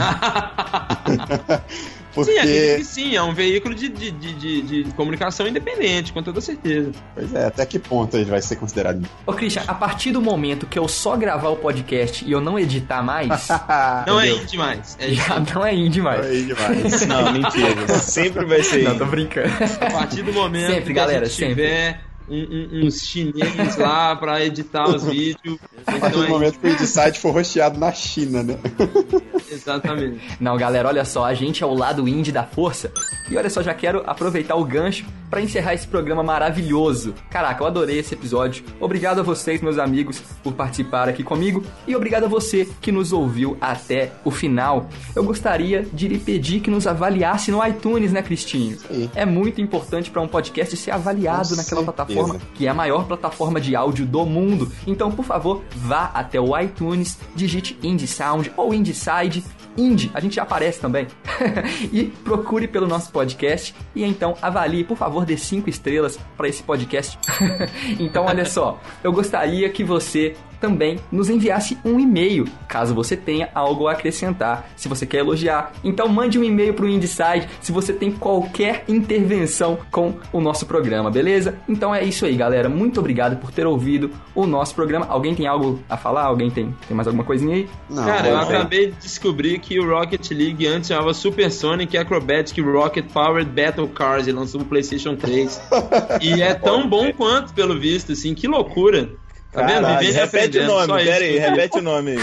Porque... 2.25 2.31
Sim, 2.31 2.39
acredito 2.39 2.77
que 2.77 2.85
sim, 2.85 3.15
é 3.15 3.23
um 3.23 3.33
veículo 3.33 3.75
de, 3.75 3.89
de, 3.89 4.11
de, 4.11 4.61
de, 4.61 4.91
comunicação 4.93 5.47
independente, 5.47 6.11
com 6.13 6.21
toda 6.21 6.41
certeza. 6.41 6.91
Pois 7.13 7.33
é, 7.33 7.45
até 7.45 7.65
que 7.65 7.79
ponto 7.79 8.15
ele 8.15 8.25
vai 8.25 8.41
ser 8.41 8.55
considerado? 8.55 9.07
Ô, 9.25 9.33
Christian, 9.33 9.63
a 9.67 9.73
partir 9.73 10.11
do 10.11 10.21
momento 10.21 10.65
que 10.65 10.77
eu 10.77 10.87
só 10.87 11.15
gravar 11.15 11.49
o 11.49 11.55
podcast 11.55 12.25
e 12.25 12.31
eu 12.31 12.41
não 12.41 12.57
editar 12.57 13.01
mais. 13.01 13.47
não 14.05 14.19
é 14.19 14.29
indie 14.29 14.57
mais. 14.57 14.97
É 14.99 15.09
já 15.09 15.39
não 15.39 15.65
é 15.65 15.73
indie 15.73 16.01
mais. 16.01 16.21
Não 16.21 16.31
é 16.31 16.35
indie 16.35 16.53
mais. 16.53 17.05
não, 17.07 17.33
mentira. 17.33 17.99
Sempre 17.99 18.45
vai 18.45 18.63
ser 18.63 18.83
Não, 18.83 18.97
tô 18.97 19.05
brincando. 19.05 19.49
A 19.81 19.91
partir 19.91 20.23
do 20.23 20.33
momento 20.33 20.67
sempre, 20.67 20.85
que 20.85 20.93
galera, 20.93 21.25
a 21.25 21.29
gente 21.29 21.37
sempre. 21.37 21.55
tiver 21.55 22.08
um, 22.29 22.79
um, 22.81 22.85
uns 22.85 23.01
chineses 23.01 23.77
lá 23.77 24.15
pra 24.15 24.43
editar 24.43 24.87
os 24.87 25.03
vídeos. 25.09 25.57
A 25.85 25.97
partir 25.99 26.17
do 26.17 26.27
momento 26.29 26.59
que 26.59 26.67
o 26.67 26.87
site 26.87 27.19
for 27.19 27.31
rosteado 27.33 27.79
na 27.79 27.91
China, 27.91 28.43
né? 28.43 28.57
Exatamente. 29.51 30.19
Não, 30.39 30.55
galera, 30.57 30.87
olha 30.87 31.05
só, 31.05 31.25
a 31.25 31.33
gente 31.33 31.63
é 31.63 31.65
o 31.65 31.73
lado 31.73 32.07
indie 32.07 32.31
da 32.31 32.43
força. 32.43 32.91
E 33.29 33.37
olha 33.37 33.49
só, 33.49 33.61
já 33.61 33.73
quero 33.73 34.03
aproveitar 34.05 34.55
o 34.55 34.63
gancho 34.63 35.05
para 35.29 35.41
encerrar 35.41 35.73
esse 35.73 35.87
programa 35.87 36.23
maravilhoso. 36.23 37.13
Caraca, 37.29 37.63
eu 37.63 37.67
adorei 37.67 37.99
esse 37.99 38.13
episódio. 38.13 38.63
Obrigado 38.79 39.19
a 39.19 39.23
vocês, 39.23 39.61
meus 39.61 39.77
amigos, 39.77 40.21
por 40.43 40.53
participar 40.53 41.07
aqui 41.07 41.23
comigo 41.23 41.63
e 41.87 41.95
obrigado 41.95 42.25
a 42.25 42.27
você 42.27 42.67
que 42.81 42.91
nos 42.91 43.13
ouviu 43.13 43.57
até 43.61 44.11
o 44.23 44.31
final. 44.31 44.89
Eu 45.15 45.23
gostaria 45.23 45.85
de 45.93 46.07
lhe 46.07 46.17
pedir 46.17 46.59
que 46.59 46.71
nos 46.71 46.87
avaliasse 46.87 47.51
no 47.51 47.65
iTunes, 47.65 48.11
né, 48.11 48.21
Cristinho? 48.21 48.77
Sim. 48.79 49.09
É 49.15 49.25
muito 49.25 49.61
importante 49.61 50.09
para 50.09 50.21
um 50.21 50.27
podcast 50.27 50.75
ser 50.75 50.91
avaliado 50.91 51.49
Com 51.49 51.55
naquela 51.55 51.81
certeza. 51.81 51.93
plataforma 51.93 52.39
que 52.55 52.65
é 52.65 52.69
a 52.69 52.73
maior 52.73 53.05
plataforma 53.05 53.59
de 53.61 53.75
áudio 53.75 54.05
do 54.05 54.25
mundo. 54.25 54.71
Então, 54.87 55.11
por 55.11 55.25
favor, 55.25 55.63
vá 55.75 56.11
até 56.13 56.39
o 56.39 56.57
iTunes, 56.59 57.17
digite 57.35 57.77
Indie 57.83 58.07
Sound 58.07 58.51
ou 58.57 58.73
Indieside. 58.73 59.43
Indie, 59.77 60.11
a 60.13 60.19
gente 60.19 60.35
já 60.35 60.43
aparece 60.43 60.79
também. 60.79 61.07
e 61.93 62.05
procure 62.23 62.67
pelo 62.67 62.87
nosso 62.87 63.11
podcast 63.11 63.73
e 63.95 64.03
então 64.03 64.35
avalie, 64.41 64.83
por 64.83 64.97
favor, 64.97 65.18
dê 65.25 65.37
cinco 65.37 65.69
estrelas 65.69 66.19
para 66.37 66.47
esse 66.47 66.63
podcast. 66.63 67.17
então, 67.99 68.25
olha 68.25 68.45
só, 68.45 68.79
eu 69.03 69.11
gostaria 69.11 69.69
que 69.69 69.83
você 69.83 70.35
também 70.59 70.99
nos 71.11 71.29
enviasse 71.29 71.77
um 71.83 71.99
e-mail, 71.99 72.45
caso 72.67 72.93
você 72.93 73.15
tenha 73.15 73.49
algo 73.53 73.87
a 73.87 73.93
acrescentar, 73.93 74.69
se 74.75 74.87
você 74.87 75.05
quer 75.05 75.19
elogiar. 75.19 75.73
Então 75.83 76.07
mande 76.07 76.37
um 76.37 76.43
e-mail 76.43 76.73
pro 76.73 76.87
Indeside 76.87 77.47
se 77.61 77.71
você 77.71 77.93
tem 77.93 78.11
qualquer 78.11 78.83
intervenção 78.87 79.77
com 79.91 80.15
o 80.31 80.41
nosso 80.41 80.65
programa, 80.65 81.09
beleza? 81.09 81.55
Então 81.67 81.93
é 81.93 82.03
isso 82.03 82.25
aí, 82.25 82.35
galera. 82.35 82.69
Muito 82.69 82.99
obrigado 82.99 83.37
por 83.37 83.51
ter 83.51 83.65
ouvido 83.65 84.11
o 84.35 84.45
nosso 84.45 84.75
programa. 84.75 85.05
Alguém 85.07 85.35
tem 85.35 85.47
algo 85.47 85.79
a 85.89 85.97
falar? 85.97 86.23
Alguém 86.23 86.49
tem, 86.49 86.73
tem 86.87 86.95
mais 86.95 87.07
alguma 87.07 87.23
coisinha 87.23 87.55
aí? 87.55 87.69
Não, 87.89 88.05
Cara, 88.05 88.27
eu 88.29 88.37
acabei 88.37 88.87
de 88.87 88.97
descobrir 88.97 89.59
que 89.59 89.79
o 89.79 89.89
Rocket 89.89 90.31
League 90.31 90.65
antes 90.67 90.89
chamava 90.89 91.13
Supersonic 91.13 91.97
Acrobatic 91.97 92.57
Rocket 92.63 93.05
Powered 93.11 93.49
Battle 93.49 93.87
Cars 93.87 94.27
e 94.27 94.31
lançou 94.31 94.59
no 94.59 94.65
PlayStation 94.65 95.15
3. 95.15 95.61
e 96.21 96.41
é 96.41 96.53
tão 96.53 96.87
bom 96.87 97.11
quanto, 97.13 97.53
pelo 97.53 97.79
visto, 97.79 98.11
assim, 98.11 98.33
que 98.33 98.47
loucura. 98.47 99.09
Tá 99.51 99.63
vendo? 99.63 99.81
Caralho, 99.81 100.13
repete 100.13 100.59
o 100.59 100.65
nome, 100.65 100.97
isso 100.97 101.11
pera 101.11 101.25
aí, 101.25 101.39
repete 101.39 101.77
o 101.77 101.81
nome 101.81 102.11
aí. 102.11 102.19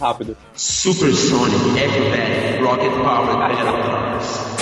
Rápido. 0.00 0.36
Supersonic 0.54 1.56
Acrobatic 1.80 2.60
Rocket 2.62 2.92
Powered 2.92 3.38
Battle 3.38 3.82
Cars. 3.82 4.56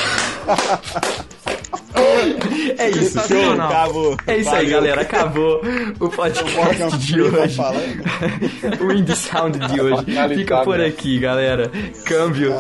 É 2.79 2.91
isso. 2.91 3.19
Show, 3.27 3.53
acabou. 3.53 4.17
É 4.27 4.37
isso 4.39 4.51
aí, 4.51 4.67
Valeu. 4.67 4.71
galera. 4.71 5.03
Acabou 5.03 5.61
o 6.01 6.09
podcast 6.09 6.99
de 6.99 7.13
Freeman 7.13 7.41
hoje. 7.41 7.61
o 8.83 8.93
Indie 8.93 9.17
Sound 9.17 9.59
de 9.59 9.81
hoje 9.81 10.05
fica 10.35 10.63
por 10.63 10.81
aqui, 10.81 11.19
galera. 11.19 11.71
Câmbio, 12.05 12.55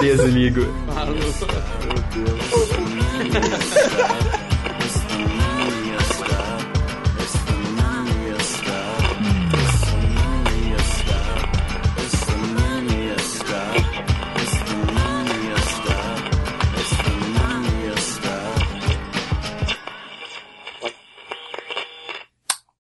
desligo. 0.00 0.60
Meu 0.60 1.14
Deus. 2.24 2.48